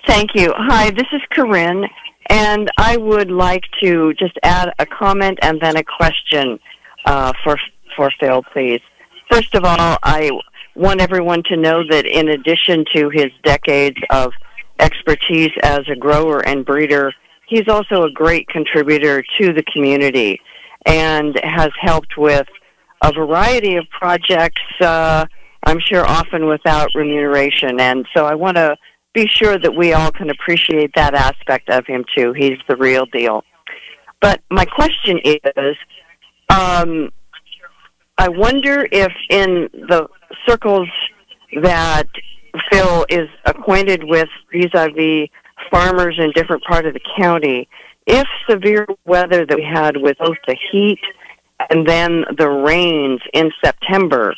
Thank 0.05 0.35
you. 0.35 0.53
Hi, 0.55 0.91
this 0.91 1.07
is 1.11 1.21
Corinne, 1.31 1.85
and 2.29 2.69
I 2.77 2.97
would 2.97 3.31
like 3.31 3.63
to 3.81 4.13
just 4.13 4.37
add 4.43 4.73
a 4.77 4.85
comment 4.85 5.39
and 5.41 5.59
then 5.59 5.75
a 5.75 5.83
question 5.83 6.59
uh, 7.05 7.33
for 7.43 7.57
for 7.95 8.11
Phil, 8.19 8.43
please. 8.53 8.81
First 9.31 9.55
of 9.55 9.65
all, 9.65 9.97
I 10.03 10.29
want 10.75 11.01
everyone 11.01 11.43
to 11.43 11.57
know 11.57 11.83
that 11.89 12.05
in 12.05 12.29
addition 12.29 12.85
to 12.95 13.09
his 13.09 13.31
decades 13.43 13.97
of 14.11 14.31
expertise 14.81 15.51
as 15.63 15.81
a 15.89 15.95
grower 15.95 16.45
and 16.45 16.65
breeder, 16.65 17.13
he's 17.47 17.67
also 17.67 18.03
a 18.03 18.11
great 18.11 18.47
contributor 18.47 19.23
to 19.39 19.53
the 19.53 19.63
community 19.73 20.41
and 20.85 21.39
has 21.43 21.69
helped 21.79 22.17
with 22.17 22.47
a 23.03 23.11
variety 23.13 23.75
of 23.75 23.85
projects, 23.89 24.61
uh, 24.81 25.25
I'm 25.65 25.79
sure 25.79 26.05
often 26.05 26.47
without 26.47 26.89
remuneration. 26.95 27.79
And 27.79 28.05
so 28.15 28.25
I 28.25 28.35
want 28.35 28.57
to 28.57 28.75
be 29.13 29.27
sure 29.27 29.57
that 29.57 29.75
we 29.75 29.93
all 29.93 30.11
can 30.11 30.29
appreciate 30.29 30.91
that 30.95 31.13
aspect 31.13 31.69
of 31.69 31.85
him 31.85 32.05
too. 32.15 32.33
He's 32.33 32.57
the 32.67 32.77
real 32.77 33.05
deal. 33.05 33.43
But 34.21 34.41
my 34.49 34.65
question 34.65 35.19
is, 35.23 35.75
um, 36.49 37.09
I 38.17 38.29
wonder 38.29 38.87
if 38.91 39.11
in 39.29 39.69
the 39.73 40.07
circles 40.47 40.87
that 41.61 42.07
Phil 42.71 43.05
is 43.09 43.27
acquainted 43.45 44.03
with 44.03 44.27
vis-a-vis 44.51 45.29
farmers 45.69 46.15
in 46.17 46.31
different 46.31 46.63
part 46.63 46.85
of 46.85 46.93
the 46.93 46.99
county, 47.17 47.67
if 48.07 48.27
severe 48.49 48.87
weather 49.05 49.45
that 49.45 49.57
we 49.57 49.63
had 49.63 49.97
with 49.97 50.17
both 50.17 50.37
the 50.47 50.57
heat 50.71 50.99
and 51.69 51.87
then 51.87 52.25
the 52.37 52.49
rains 52.49 53.21
in 53.33 53.51
September, 53.63 54.35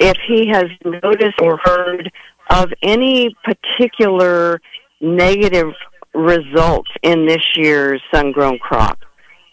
if 0.00 0.16
he 0.26 0.48
has 0.48 0.64
noticed 0.84 1.40
or 1.40 1.58
heard 1.64 2.10
of 2.50 2.72
any 2.82 3.34
particular 3.44 4.60
negative 5.00 5.72
results 6.14 6.90
in 7.02 7.26
this 7.26 7.44
year's 7.56 8.00
sun-grown 8.12 8.58
crop. 8.58 9.00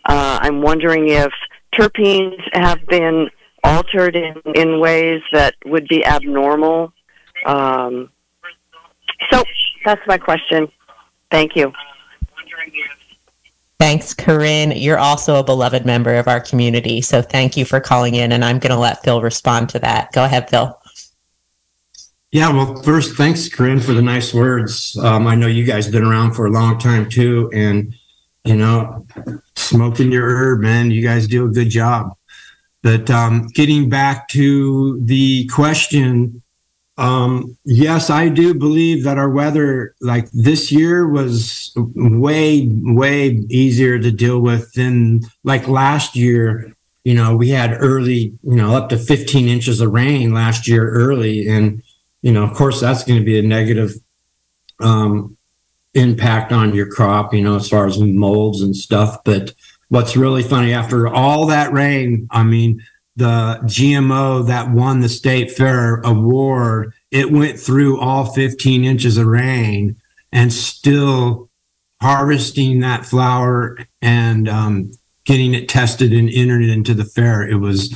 Uh, 0.06 0.40
I'm 0.42 0.62
wondering 0.62 1.10
if 1.10 1.32
terpenes 1.74 2.40
have 2.54 2.86
been 2.88 3.30
altered 3.64 4.16
in, 4.16 4.36
in 4.56 4.80
ways 4.80 5.22
that 5.34 5.56
would 5.66 5.88
be 5.88 6.06
abnormal. 6.06 6.94
Um, 7.46 8.10
so 9.32 9.44
that's 9.86 10.02
my 10.08 10.18
question. 10.18 10.68
Thank 11.30 11.56
you. 11.56 11.72
Thanks, 13.80 14.14
Corinne. 14.14 14.72
You're 14.72 15.00
also 15.00 15.38
a 15.38 15.44
beloved 15.44 15.86
member 15.86 16.14
of 16.16 16.28
our 16.28 16.40
community. 16.40 17.02
So 17.02 17.22
thank 17.22 17.58
you 17.58 17.66
for 17.66 17.80
calling 17.80 18.14
in, 18.14 18.32
and 18.32 18.46
I'm 18.46 18.60
going 18.60 18.72
to 18.72 18.80
let 18.80 19.04
Phil 19.04 19.22
respond 19.22 19.70
to 19.70 19.80
that. 19.80 20.12
Go 20.12 20.24
ahead, 20.24 20.50
Phil. 20.50 20.78
Yeah, 22.32 22.50
well, 22.54 22.82
first, 22.84 23.18
thanks, 23.18 23.50
Corinne, 23.50 23.80
for 23.80 23.94
the 23.94 24.02
nice 24.02 24.34
words. 24.34 24.96
Um, 24.98 25.28
I 25.28 25.36
know 25.36 25.48
you 25.48 25.66
guys 25.66 25.86
have 25.86 25.94
been 25.94 26.06
around 26.06 26.34
for 26.34 26.46
a 26.46 26.52
long 26.52 26.78
time 26.78 27.10
too, 27.10 27.50
and 27.54 27.94
you 28.44 28.56
know, 28.56 29.06
smoking 29.56 30.12
your 30.12 30.30
herb, 30.30 30.62
man, 30.62 30.92
you 30.92 31.02
guys 31.02 31.28
do 31.28 31.46
a 31.46 31.50
good 31.50 31.70
job. 31.70 32.16
But 32.84 33.10
um, 33.10 33.48
getting 33.48 33.90
back 33.90 34.28
to 34.30 35.00
the 35.04 35.48
question, 35.48 36.41
um, 37.02 37.58
yes, 37.66 38.12
I 38.12 38.30
do 38.30 38.54
believe 38.54 39.06
that 39.06 39.18
our 39.18 39.30
weather, 39.30 39.96
like 40.02 40.30
this 40.34 40.72
year, 40.72 41.10
was 41.10 41.74
way, 41.76 42.68
way 42.70 43.30
easier 43.50 43.98
to 43.98 44.12
deal 44.12 44.40
with 44.40 44.72
than 44.74 45.22
like 45.44 45.68
last 45.68 46.16
year. 46.16 46.72
You 47.04 47.16
know, 47.16 47.36
we 47.36 47.50
had 47.50 47.76
early, 47.80 48.38
you 48.44 48.56
know, 48.56 48.76
up 48.76 48.90
to 48.90 49.00
15 49.00 49.48
inches 49.48 49.82
of 49.82 49.92
rain 49.92 50.32
last 50.32 50.68
year 50.68 50.92
early, 50.92 51.48
and 51.48 51.82
you 52.22 52.32
know, 52.32 52.44
of 52.44 52.54
course, 52.54 52.80
that's 52.80 53.04
going 53.04 53.18
to 53.18 53.26
be 53.26 53.40
a 53.40 53.42
negative 53.42 53.94
um, 54.80 55.36
impact 55.96 56.52
on 56.52 56.76
your 56.76 56.88
crop, 56.88 57.34
you 57.34 57.42
know, 57.42 57.56
as 57.56 57.68
far 57.68 57.88
as 57.88 57.98
molds 57.98 58.62
and 58.62 58.76
stuff. 58.76 59.24
But 59.26 59.56
what's 59.90 60.16
really 60.16 60.44
funny, 60.44 60.72
after 60.72 61.08
all 61.08 61.48
that 61.48 61.74
rain, 61.74 62.28
I 62.30 62.44
mean, 62.44 62.80
the 63.16 63.60
GMO 63.64 64.48
that 64.48 64.72
won 64.72 65.02
the 65.02 65.10
state 65.10 65.52
fair 65.52 65.98
award 66.02 66.94
it 67.12 67.32
went 67.32 67.60
through 67.60 68.00
all 68.00 68.26
15 68.26 68.86
inches 68.86 69.18
of 69.18 69.28
rain 69.28 69.98
and 70.32 70.52
still 70.52 71.50
harvesting 72.02 72.80
that 72.80 73.06
flower 73.06 73.78
and 74.02 74.48
um, 74.48 74.92
getting 75.26 75.54
it 75.54 75.70
tested 75.70 76.14
and 76.14 76.30
entered 76.30 76.64
into 76.64 76.94
the 76.94 77.04
fair. 77.04 77.48
It 77.48 77.58
was, 77.58 77.94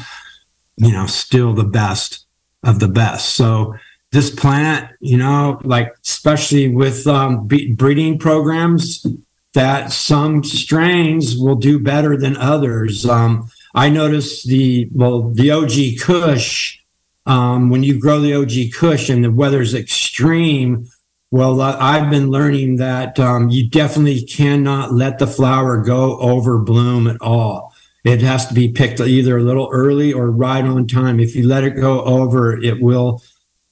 you 0.76 0.92
know, 0.92 1.08
still 1.08 1.54
the 1.54 1.64
best 1.64 2.26
of 2.62 2.80
the 2.80 2.90
best. 2.90 3.36
So 3.36 3.76
this 4.12 4.30
plant, 4.30 4.92
you 5.00 5.18
know, 5.18 5.60
like 5.64 5.96
especially 6.06 6.68
with 6.68 7.08
um, 7.08 7.48
breeding 7.48 8.20
programs, 8.20 9.06
that 9.54 9.94
some 9.94 10.44
strains 10.44 11.38
will 11.38 11.56
do 11.56 11.80
better 11.80 12.18
than 12.18 12.36
others. 12.36 13.06
Um, 13.06 13.50
I 13.76 13.90
noticed 13.90 14.48
the 14.48 14.90
well, 14.94 15.30
the 15.30 15.52
OG 15.52 16.00
Kush. 16.02 16.80
Um, 17.28 17.70
when 17.70 17.84
you 17.84 18.00
grow 18.00 18.20
the 18.20 18.36
OG 18.36 18.74
Kush 18.74 19.10
and 19.10 19.24
the 19.24 19.32
weather's 19.32 19.74
extreme, 19.74 20.88
well, 21.32 21.60
I've 21.60 22.10
been 22.10 22.30
learning 22.30 22.78
that 22.78 23.20
um, 23.20 23.50
you 23.50 23.68
definitely 23.68 24.22
cannot 24.22 24.94
let 24.94 25.20
the 25.20 25.28
flower 25.28 25.84
go 25.84 26.18
over 26.20 26.60
bloom 26.60 27.08
at 27.08 27.22
all. 27.22 27.74
It 28.06 28.22
has 28.22 28.48
to 28.48 28.54
be 28.54 28.72
picked 28.72 29.02
either 29.02 29.38
a 29.38 29.44
little 29.44 29.68
early 29.72 30.14
or 30.14 30.30
right 30.32 30.64
on 30.64 30.88
time. 30.88 31.20
If 31.20 31.36
you 31.36 31.48
let 31.48 31.64
it 31.64 31.72
go 31.72 32.04
over, 32.04 32.56
it 32.62 32.80
will 32.80 33.22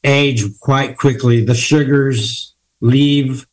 age 0.04 0.44
quite 0.60 0.98
quickly. 0.98 1.46
The 1.46 1.56
sugars 1.56 2.54
leave 2.82 3.46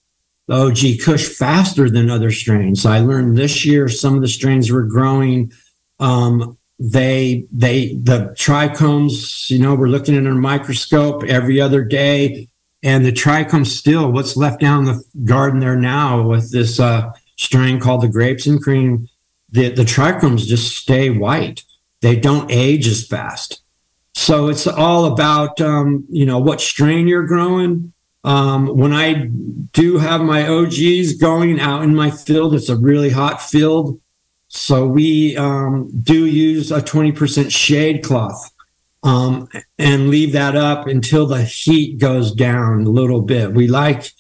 the 0.49 0.55
OG 0.55 1.05
Kush 1.05 1.29
faster 1.29 1.89
than 1.89 2.11
other 2.11 2.33
strains. 2.33 2.85
I 2.85 2.99
learned 2.99 3.37
this 3.37 3.65
year 3.65 3.89
some 3.89 4.17
of 4.17 4.23
the 4.23 4.29
strains 4.29 4.73
were 4.73 4.83
growing. 4.83 5.53
Um, 6.01 6.59
they 6.79 7.47
they 7.53 7.95
the 7.95 8.35
trichomes, 8.39 9.51
you 9.51 9.59
know, 9.59 9.75
we're 9.75 9.89
looking 9.89 10.17
at 10.17 10.27
a 10.27 10.31
microscope 10.31 11.25
every 11.25 11.61
other 11.61 11.85
day, 11.85 12.49
and 12.83 13.05
the 13.05 13.13
trichome 13.13 13.67
still 13.67 14.11
what's 14.11 14.37
left 14.37 14.61
down 14.61 14.87
the 14.87 15.05
garden 15.25 15.61
there 15.61 15.77
now 15.77 16.23
with 16.23 16.51
this 16.51 16.81
uh, 16.81 17.13
strain 17.37 17.79
called 17.79 18.01
the 18.01 18.09
grapes 18.09 18.47
and 18.47 18.63
cream 18.63 19.09
the, 19.53 19.71
the 19.71 19.83
trichomes 19.83 20.47
just 20.47 20.77
stay 20.77 21.11
white. 21.11 21.65
They 22.01 22.17
don't 22.17 22.51
age 22.51 22.87
as 22.87 23.07
fast. 23.07 23.63
So 24.15 24.49
it's 24.49 24.67
all 24.67 25.07
about, 25.07 25.61
um, 25.61 26.05
you 26.09 26.27
know, 26.27 26.39
what 26.39 26.61
strain 26.61 27.09
you're 27.09 27.27
growing. 27.27 27.93
Um, 28.23 28.77
when 28.77 28.93
I 28.93 29.29
do 29.73 29.99
have 29.99 30.21
my 30.21 30.47
OGs 30.47 31.15
going 31.15 31.59
out 31.59 31.83
in 31.83 31.95
my 31.95 32.11
field, 32.11 32.55
it's 32.55 32.69
a 32.69 32.77
really 32.77 33.11
hot 33.11 33.43
field. 33.43 34.01
So 34.53 34.85
we 34.85 35.37
um, 35.37 35.91
do 36.03 36.27
use 36.27 36.73
a 36.73 36.83
20% 36.83 37.53
shade 37.53 38.03
cloth 38.03 38.53
um, 39.05 39.49
and 39.79 40.11
leave 40.11 40.33
that 40.33 40.57
up 40.57 40.89
until 40.89 41.27
the 41.27 41.45
heat 41.45 41.99
goes 41.99 42.33
down 42.33 42.85
a 42.85 42.91
little 42.91 43.23
bit. 43.23 43.53
We 43.55 43.69
like, 43.69 44.11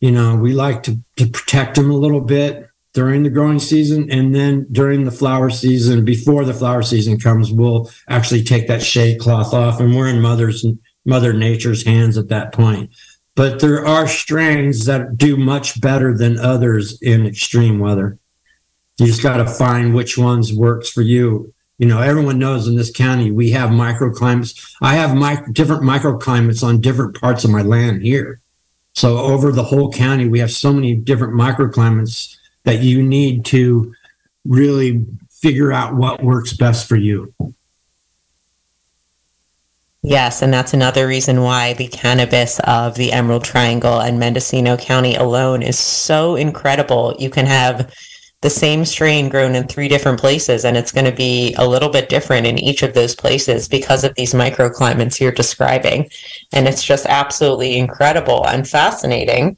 you 0.00 0.10
know, 0.10 0.34
we 0.34 0.52
like 0.52 0.82
to, 0.82 0.98
to 1.16 1.28
protect 1.28 1.76
them 1.76 1.92
a 1.92 1.96
little 1.96 2.20
bit 2.20 2.68
during 2.92 3.22
the 3.22 3.30
growing 3.30 3.60
season 3.60 4.10
and 4.10 4.34
then 4.34 4.66
during 4.72 5.04
the 5.04 5.12
flower 5.12 5.48
season 5.48 6.04
before 6.04 6.44
the 6.44 6.54
flower 6.54 6.82
season 6.82 7.20
comes 7.20 7.52
we'll 7.52 7.88
actually 8.08 8.42
take 8.42 8.66
that 8.66 8.82
shade 8.82 9.20
cloth 9.20 9.54
off 9.54 9.78
and 9.78 9.94
we're 9.94 10.08
in 10.08 10.20
mother's 10.20 10.66
mother 11.04 11.32
nature's 11.32 11.84
hands 11.84 12.16
at 12.16 12.28
that 12.28 12.52
point 12.52 12.90
but 13.36 13.60
there 13.60 13.86
are 13.86 14.08
strains 14.08 14.86
that 14.86 15.16
do 15.16 15.36
much 15.36 15.80
better 15.80 16.16
than 16.16 16.38
others 16.38 17.00
in 17.02 17.26
extreme 17.26 17.78
weather 17.78 18.18
you 18.98 19.06
just 19.06 19.22
got 19.22 19.38
to 19.38 19.46
find 19.46 19.94
which 19.94 20.18
ones 20.18 20.52
works 20.52 20.90
for 20.90 21.02
you 21.02 21.52
you 21.78 21.86
know 21.86 22.00
everyone 22.00 22.38
knows 22.38 22.66
in 22.66 22.76
this 22.76 22.90
county 22.90 23.30
we 23.30 23.50
have 23.50 23.70
microclimates 23.70 24.74
i 24.80 24.94
have 24.94 25.14
my, 25.14 25.42
different 25.52 25.82
microclimates 25.82 26.62
on 26.62 26.80
different 26.80 27.18
parts 27.20 27.44
of 27.44 27.50
my 27.50 27.62
land 27.62 28.02
here 28.02 28.40
so 28.94 29.18
over 29.18 29.52
the 29.52 29.64
whole 29.64 29.92
county 29.92 30.28
we 30.28 30.38
have 30.40 30.50
so 30.50 30.72
many 30.72 30.94
different 30.94 31.34
microclimates 31.34 32.36
that 32.64 32.80
you 32.80 33.02
need 33.02 33.44
to 33.46 33.94
really 34.44 35.06
figure 35.30 35.72
out 35.72 35.94
what 35.94 36.22
works 36.22 36.52
best 36.52 36.88
for 36.88 36.96
you. 36.96 37.32
Yes, 40.02 40.42
and 40.42 40.52
that's 40.52 40.74
another 40.74 41.06
reason 41.06 41.42
why 41.42 41.72
the 41.72 41.88
cannabis 41.88 42.60
of 42.60 42.94
the 42.94 43.12
Emerald 43.12 43.44
Triangle 43.44 44.00
and 44.00 44.18
Mendocino 44.18 44.76
County 44.76 45.16
alone 45.16 45.62
is 45.62 45.78
so 45.78 46.36
incredible. 46.36 47.16
You 47.18 47.30
can 47.30 47.46
have 47.46 47.92
the 48.40 48.50
same 48.50 48.84
strain 48.84 49.28
grown 49.28 49.56
in 49.56 49.66
three 49.66 49.88
different 49.88 50.20
places, 50.20 50.64
and 50.64 50.76
it's 50.76 50.92
going 50.92 51.04
to 51.04 51.16
be 51.16 51.54
a 51.54 51.66
little 51.66 51.88
bit 51.88 52.08
different 52.08 52.46
in 52.46 52.58
each 52.58 52.82
of 52.82 52.94
those 52.94 53.16
places 53.16 53.66
because 53.68 54.04
of 54.04 54.14
these 54.14 54.32
microclimates 54.32 55.20
you're 55.20 55.32
describing. 55.32 56.08
And 56.52 56.68
it's 56.68 56.84
just 56.84 57.06
absolutely 57.06 57.76
incredible 57.76 58.46
and 58.46 58.68
fascinating. 58.68 59.56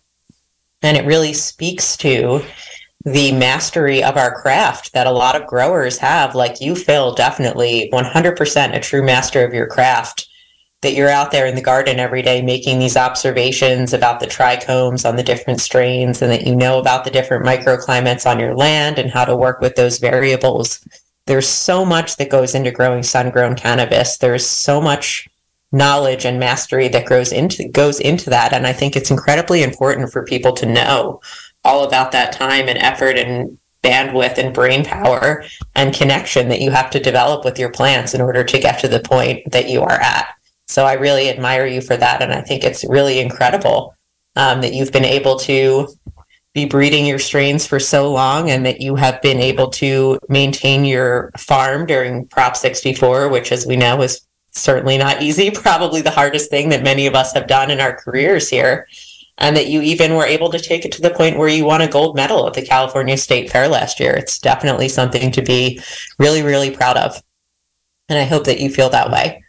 And 0.83 0.97
it 0.97 1.05
really 1.05 1.35
speaks 1.35 1.95
to 1.99 2.43
the 3.05 3.33
mastery 3.33 4.03
of 4.03 4.16
our 4.16 4.41
craft 4.41 4.95
that 4.95 5.07
a 5.07 5.12
lot 5.12 5.37
of 5.37 5.47
growers 5.47 5.99
have, 5.99 6.35
like 6.35 6.61
you, 6.61 6.74
Phil, 6.74 7.14
definitely 7.14 7.91
100% 7.93 8.76
a 8.76 8.81
true 8.81 9.03
master 9.03 9.45
of 9.45 9.53
your 9.53 9.66
craft. 9.66 10.30
That 10.83 10.95
you're 10.95 11.11
out 11.11 11.31
there 11.31 11.47
in 11.47 11.55
the 11.55 11.62
garden 11.62 11.99
every 11.99 12.22
day 12.22 12.41
making 12.41 12.78
these 12.78 12.97
observations 12.97 13.93
about 13.93 14.20
the 14.20 14.26
trichomes 14.26 15.07
on 15.07 15.16
the 15.16 15.22
different 15.22 15.61
strains, 15.61 16.22
and 16.22 16.31
that 16.33 16.47
you 16.47 16.57
know 16.57 16.78
about 16.78 17.05
the 17.05 17.11
different 17.11 17.45
microclimates 17.45 18.28
on 18.28 18.41
your 18.41 18.57
land 18.57 18.99
and 18.99 19.11
how 19.11 19.24
to 19.24 19.37
work 19.37 19.61
with 19.61 19.76
those 19.76 19.99
variables. 19.99 20.87
There's 21.26 21.49
so 21.49 21.85
much 21.85 22.16
that 22.16 22.31
goes 22.31 22.55
into 22.55 22.70
growing 22.70 23.03
sun 23.03 23.31
grown 23.31 23.57
cannabis. 23.57 24.18
There's 24.18 24.47
so 24.47 24.81
much 24.81 25.28
knowledge 25.72 26.24
and 26.24 26.41
mastery 26.41 26.89
that 26.89 27.07
goes 27.07 27.31
into 27.31 27.68
goes 27.68 28.01
into 28.01 28.28
that 28.28 28.53
and 28.53 28.66
i 28.66 28.72
think 28.72 28.97
it's 28.97 29.09
incredibly 29.11 29.62
important 29.62 30.11
for 30.11 30.24
people 30.24 30.53
to 30.53 30.66
know 30.66 31.20
all 31.64 31.85
about 31.85 32.11
that 32.11 32.33
time 32.33 32.68
and 32.68 32.76
effort 32.78 33.16
and 33.16 33.57
bandwidth 33.83 34.37
and 34.37 34.53
brain 34.53 34.85
power 34.85 35.45
and 35.74 35.95
connection 35.95 36.49
that 36.49 36.61
you 36.61 36.70
have 36.70 36.91
to 36.91 37.01
develop 37.01 37.45
with 37.45 37.59
your 37.59 37.70
plants 37.70 38.14
in 38.14 38.20
order 38.20 38.45
to 38.45 38.59
get 38.59 38.78
to 38.78 38.89
the 38.89 39.01
point 39.01 39.51
that 39.51 39.68
you 39.68 39.81
are 39.81 40.01
at. 40.01 40.35
So 40.71 40.87
I 40.87 40.93
really 40.93 41.29
admire 41.29 41.66
you 41.66 41.81
for 41.81 41.97
that. 41.97 42.23
And 42.23 42.33
I 42.33 42.43
think 42.43 42.62
it's 42.62 42.85
really 42.85 43.18
incredible 43.18 43.97
um, 44.37 44.61
that 44.61 44.73
you've 44.73 44.93
been 44.93 45.05
able 45.05 45.37
to 45.41 45.89
be 46.55 46.64
breeding 46.64 47.07
your 47.07 47.18
strains 47.18 47.66
for 47.66 47.81
so 47.81 48.11
long 48.11 48.51
and 48.51 48.64
that 48.64 48.81
you 48.81 48.95
have 48.95 49.21
been 49.21 49.39
able 49.39 49.68
to 49.71 50.21
maintain 50.29 50.85
your 50.85 51.33
farm 51.37 51.87
during 51.87 52.25
Prop 52.29 52.57
64, 52.57 53.29
which, 53.29 53.51
as 53.51 53.66
we 53.66 53.75
know, 53.75 54.01
is 54.03 54.21
certainly 54.53 54.97
not 54.97 55.21
easy, 55.21 55.51
probably 55.55 56.03
the 56.03 56.11
hardest 56.11 56.51
thing 56.51 56.68
that 56.68 56.85
many 56.85 57.09
of 57.09 57.16
us 57.16 57.33
have 57.35 57.49
done 57.49 57.73
in 57.73 57.81
our 57.81 57.97
careers 57.97 58.49
here 58.49 58.87
and 59.39 59.57
that 59.57 59.68
you 59.68 59.83
even 59.83 60.14
were 60.14 60.25
able 60.25 60.51
to 60.51 60.61
take 60.61 60.85
it 60.85 60.93
to 60.93 61.03
the 61.03 61.11
point 61.11 61.37
where 61.37 61.49
you 61.49 61.64
won 61.64 61.81
a 61.81 61.89
gold 61.89 62.14
medal 62.14 62.47
at 62.47 62.55
the 62.55 62.62
California 62.62 63.16
State 63.16 63.51
Fair 63.51 63.66
last 63.66 63.99
year. 63.99 64.12
It's 64.12 64.39
definitely 64.39 64.89
something 64.89 65.33
to 65.33 65.43
be 65.43 65.81
really, 66.21 66.43
really 66.43 66.71
proud 66.71 66.97
of. 66.97 67.21
And 68.09 68.18
I 68.18 68.25
hope 68.25 68.45
that 68.45 68.61
you 68.61 68.71
feel 68.71 68.91
that 68.91 69.11
way. 69.11 69.43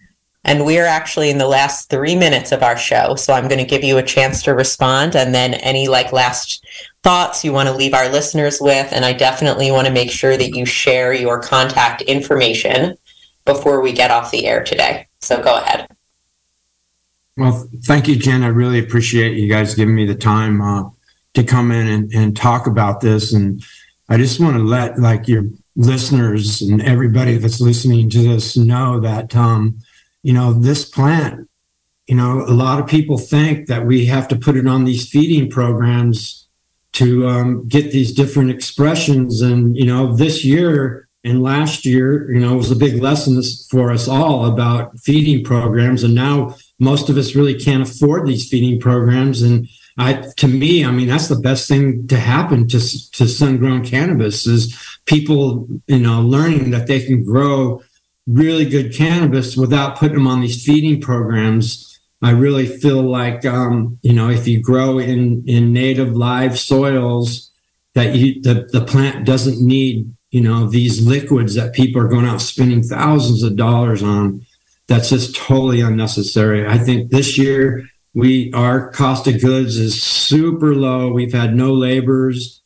And 0.43 0.65
we 0.65 0.79
are 0.79 0.85
actually 0.85 1.29
in 1.29 1.37
the 1.37 1.47
last 1.47 1.89
three 1.89 2.15
minutes 2.15 2.51
of 2.51 2.63
our 2.63 2.77
show. 2.77 3.15
So 3.15 3.33
I'm 3.33 3.47
going 3.47 3.59
to 3.59 3.65
give 3.65 3.83
you 3.83 3.97
a 3.97 4.03
chance 4.03 4.41
to 4.43 4.55
respond 4.55 5.15
and 5.15 5.35
then 5.35 5.53
any 5.55 5.87
like 5.87 6.11
last 6.11 6.65
thoughts 7.03 7.43
you 7.43 7.53
want 7.53 7.69
to 7.69 7.75
leave 7.75 7.93
our 7.93 8.09
listeners 8.09 8.59
with. 8.59 8.91
And 8.91 9.05
I 9.05 9.13
definitely 9.13 9.71
want 9.71 9.87
to 9.87 9.93
make 9.93 10.09
sure 10.09 10.37
that 10.37 10.55
you 10.55 10.65
share 10.65 11.13
your 11.13 11.39
contact 11.39 12.01
information 12.01 12.97
before 13.45 13.81
we 13.81 13.93
get 13.93 14.11
off 14.11 14.31
the 14.31 14.47
air 14.47 14.63
today. 14.63 15.07
So 15.19 15.41
go 15.41 15.57
ahead. 15.57 15.87
Well, 17.37 17.67
thank 17.83 18.07
you, 18.07 18.15
Jen. 18.15 18.43
I 18.43 18.47
really 18.47 18.79
appreciate 18.79 19.37
you 19.37 19.47
guys 19.47 19.75
giving 19.75 19.95
me 19.95 20.05
the 20.05 20.15
time 20.15 20.61
uh, 20.61 20.89
to 21.35 21.43
come 21.43 21.71
in 21.71 21.87
and, 21.87 22.13
and 22.13 22.35
talk 22.35 22.67
about 22.67 23.01
this. 23.01 23.33
And 23.33 23.63
I 24.09 24.17
just 24.17 24.39
want 24.39 24.57
to 24.57 24.63
let 24.63 24.99
like 24.99 25.27
your 25.27 25.45
listeners 25.75 26.61
and 26.61 26.81
everybody 26.81 27.37
that's 27.37 27.61
listening 27.61 28.09
to 28.09 28.19
this 28.19 28.57
know 28.57 28.99
that 28.99 29.35
um, 29.35 29.79
you 30.23 30.33
know 30.33 30.53
this 30.53 30.85
plant. 30.85 31.47
You 32.07 32.15
know, 32.15 32.41
a 32.41 32.51
lot 32.51 32.79
of 32.79 32.87
people 32.87 33.17
think 33.17 33.67
that 33.67 33.85
we 33.85 34.05
have 34.07 34.27
to 34.29 34.35
put 34.35 34.57
it 34.57 34.67
on 34.67 34.83
these 34.83 35.07
feeding 35.07 35.49
programs 35.49 36.47
to 36.93 37.27
um, 37.27 37.67
get 37.67 37.91
these 37.91 38.11
different 38.13 38.49
expressions. 38.49 39.41
And 39.41 39.77
you 39.77 39.85
know, 39.85 40.15
this 40.15 40.43
year 40.43 41.07
and 41.23 41.43
last 41.43 41.85
year, 41.85 42.31
you 42.31 42.39
know, 42.39 42.55
was 42.55 42.71
a 42.71 42.75
big 42.75 43.01
lesson 43.01 43.41
for 43.69 43.91
us 43.91 44.07
all 44.07 44.45
about 44.45 44.99
feeding 44.99 45.43
programs. 45.43 46.03
And 46.03 46.15
now 46.15 46.55
most 46.79 47.09
of 47.09 47.17
us 47.17 47.35
really 47.35 47.53
can't 47.53 47.83
afford 47.83 48.25
these 48.25 48.49
feeding 48.49 48.79
programs. 48.79 49.41
And 49.43 49.67
I, 49.97 50.13
to 50.37 50.47
me, 50.47 50.83
I 50.83 50.91
mean, 50.91 51.07
that's 51.07 51.27
the 51.27 51.35
best 51.39 51.67
thing 51.67 52.07
to 52.07 52.17
happen 52.17 52.67
to, 52.69 52.79
to 53.11 53.27
sun-grown 53.27 53.85
cannabis 53.85 54.47
is 54.47 54.75
people, 55.05 55.67
you 55.87 55.99
know, 55.99 56.21
learning 56.21 56.71
that 56.71 56.87
they 56.87 57.05
can 57.05 57.23
grow 57.23 57.83
really 58.27 58.65
good 58.65 58.93
cannabis 58.93 59.57
without 59.57 59.97
putting 59.97 60.17
them 60.17 60.27
on 60.27 60.41
these 60.41 60.63
feeding 60.63 61.01
programs. 61.01 61.99
I 62.21 62.31
really 62.31 62.67
feel 62.67 63.01
like, 63.01 63.45
um, 63.45 63.97
you 64.03 64.13
know, 64.13 64.29
if 64.29 64.47
you 64.47 64.61
grow 64.61 64.99
in, 64.99 65.43
in 65.47 65.73
native 65.73 66.15
live 66.15 66.59
soils, 66.59 67.51
that 67.93 68.15
you, 68.15 68.41
the, 68.41 68.69
the 68.71 68.85
plant 68.85 69.25
doesn't 69.25 69.59
need, 69.59 70.13
you 70.29 70.41
know, 70.41 70.67
these 70.67 71.05
liquids 71.05 71.55
that 71.55 71.73
people 71.73 72.01
are 72.01 72.07
going 72.07 72.25
out 72.25 72.41
spending 72.41 72.83
thousands 72.83 73.43
of 73.43 73.55
dollars 73.55 74.01
on 74.03 74.45
that's 74.87 75.09
just 75.09 75.35
totally 75.35 75.81
unnecessary. 75.81 76.67
I 76.67 76.77
think 76.77 77.11
this 77.11 77.37
year 77.37 77.87
we 78.13 78.51
our 78.53 78.89
cost 78.91 79.25
of 79.27 79.39
goods 79.39 79.77
is 79.77 80.03
super 80.03 80.75
low. 80.75 81.11
We've 81.11 81.33
had 81.33 81.55
no 81.55 81.73
laborers, 81.73 82.61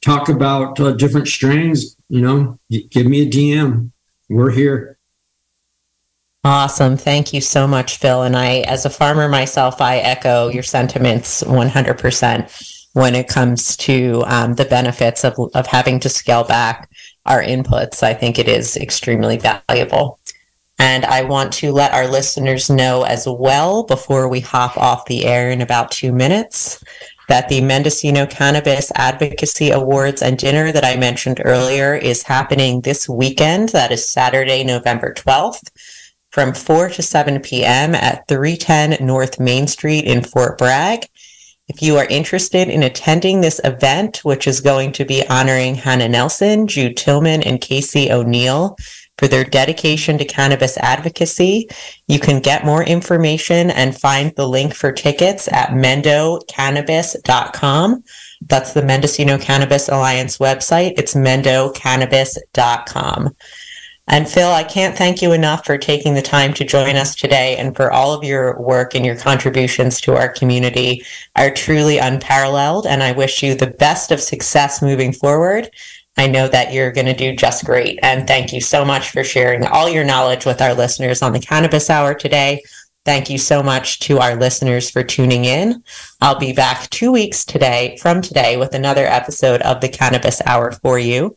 talk 0.00 0.28
about 0.28 0.80
uh, 0.80 0.90
different 0.90 1.28
strains, 1.28 1.94
you 2.08 2.20
know, 2.20 2.58
give 2.90 3.06
me 3.06 3.22
a 3.22 3.30
DM. 3.30 3.92
We're 4.28 4.50
here. 4.50 4.93
Awesome. 6.46 6.98
Thank 6.98 7.32
you 7.32 7.40
so 7.40 7.66
much, 7.66 7.96
Phil. 7.96 8.22
And 8.22 8.36
I, 8.36 8.56
as 8.66 8.84
a 8.84 8.90
farmer 8.90 9.30
myself, 9.30 9.80
I 9.80 9.96
echo 9.96 10.48
your 10.48 10.62
sentiments 10.62 11.42
100% 11.42 12.90
when 12.92 13.14
it 13.14 13.28
comes 13.28 13.78
to 13.78 14.22
um, 14.26 14.52
the 14.52 14.66
benefits 14.66 15.24
of, 15.24 15.38
of 15.54 15.66
having 15.66 15.98
to 16.00 16.10
scale 16.10 16.44
back 16.44 16.90
our 17.24 17.42
inputs. 17.42 18.02
I 18.02 18.12
think 18.12 18.38
it 18.38 18.46
is 18.46 18.76
extremely 18.76 19.38
valuable. 19.38 20.20
And 20.78 21.06
I 21.06 21.22
want 21.22 21.50
to 21.54 21.72
let 21.72 21.94
our 21.94 22.06
listeners 22.06 22.68
know 22.68 23.04
as 23.04 23.26
well 23.26 23.84
before 23.84 24.28
we 24.28 24.40
hop 24.40 24.76
off 24.76 25.06
the 25.06 25.24
air 25.24 25.50
in 25.50 25.62
about 25.62 25.92
two 25.92 26.12
minutes 26.12 26.84
that 27.26 27.48
the 27.48 27.62
Mendocino 27.62 28.26
Cannabis 28.26 28.92
Advocacy 28.96 29.70
Awards 29.70 30.20
and 30.20 30.36
dinner 30.36 30.72
that 30.72 30.84
I 30.84 30.96
mentioned 30.96 31.40
earlier 31.42 31.94
is 31.94 32.22
happening 32.22 32.82
this 32.82 33.08
weekend. 33.08 33.70
That 33.70 33.92
is 33.92 34.06
Saturday, 34.06 34.62
November 34.62 35.14
12th 35.14 35.70
from 36.34 36.52
4 36.52 36.88
to 36.88 37.00
7 37.00 37.40
p.m. 37.42 37.94
at 37.94 38.26
310 38.26 39.06
North 39.06 39.38
Main 39.38 39.68
Street 39.68 40.04
in 40.04 40.24
Fort 40.24 40.58
Bragg. 40.58 41.06
If 41.68 41.80
you 41.80 41.96
are 41.96 42.06
interested 42.06 42.68
in 42.68 42.82
attending 42.82 43.40
this 43.40 43.60
event, 43.62 44.24
which 44.24 44.48
is 44.48 44.60
going 44.60 44.90
to 44.94 45.04
be 45.04 45.24
honoring 45.28 45.76
Hannah 45.76 46.08
Nelson, 46.08 46.66
Jude 46.66 46.96
Tillman, 46.96 47.44
and 47.44 47.60
Casey 47.60 48.10
O'Neill, 48.10 48.76
for 49.16 49.28
their 49.28 49.44
dedication 49.44 50.18
to 50.18 50.24
cannabis 50.24 50.76
advocacy. 50.78 51.68
You 52.08 52.18
can 52.18 52.40
get 52.40 52.66
more 52.66 52.82
information 52.82 53.70
and 53.70 53.96
find 53.96 54.34
the 54.34 54.48
link 54.48 54.74
for 54.74 54.90
tickets 54.90 55.46
at 55.52 55.68
mendocannabis.com. 55.68 58.02
That's 58.46 58.72
the 58.72 58.82
Mendocino 58.82 59.38
Cannabis 59.38 59.88
Alliance 59.88 60.38
website. 60.38 60.94
It's 60.96 61.14
mendocannabis.com. 61.14 63.36
And 64.06 64.28
Phil, 64.28 64.50
I 64.50 64.64
can't 64.64 64.96
thank 64.96 65.22
you 65.22 65.32
enough 65.32 65.64
for 65.64 65.78
taking 65.78 66.14
the 66.14 66.22
time 66.22 66.52
to 66.54 66.64
join 66.64 66.96
us 66.96 67.14
today 67.14 67.56
and 67.56 67.74
for 67.74 67.90
all 67.90 68.12
of 68.12 68.22
your 68.22 68.60
work 68.60 68.94
and 68.94 69.04
your 69.04 69.16
contributions 69.16 70.00
to 70.02 70.14
our 70.14 70.28
community 70.28 71.02
are 71.36 71.50
truly 71.50 71.96
unparalleled. 71.96 72.86
And 72.86 73.02
I 73.02 73.12
wish 73.12 73.42
you 73.42 73.54
the 73.54 73.66
best 73.66 74.10
of 74.10 74.20
success 74.20 74.82
moving 74.82 75.12
forward. 75.12 75.70
I 76.18 76.26
know 76.26 76.48
that 76.48 76.72
you're 76.72 76.92
going 76.92 77.06
to 77.06 77.14
do 77.14 77.34
just 77.34 77.64
great. 77.64 77.98
And 78.02 78.26
thank 78.26 78.52
you 78.52 78.60
so 78.60 78.84
much 78.84 79.10
for 79.10 79.24
sharing 79.24 79.64
all 79.66 79.88
your 79.88 80.04
knowledge 80.04 80.44
with 80.44 80.60
our 80.60 80.74
listeners 80.74 81.22
on 81.22 81.32
the 81.32 81.40
Cannabis 81.40 81.88
Hour 81.88 82.14
today. 82.14 82.62
Thank 83.04 83.28
you 83.28 83.38
so 83.38 83.62
much 83.62 84.00
to 84.00 84.18
our 84.18 84.34
listeners 84.36 84.90
for 84.90 85.02
tuning 85.02 85.44
in. 85.44 85.82
I'll 86.20 86.38
be 86.38 86.52
back 86.52 86.88
two 86.90 87.10
weeks 87.10 87.44
today 87.44 87.98
from 88.00 88.22
today 88.22 88.56
with 88.56 88.74
another 88.74 89.06
episode 89.06 89.60
of 89.62 89.80
the 89.80 89.88
Cannabis 89.88 90.40
Hour 90.46 90.72
for 90.72 90.98
you. 90.98 91.36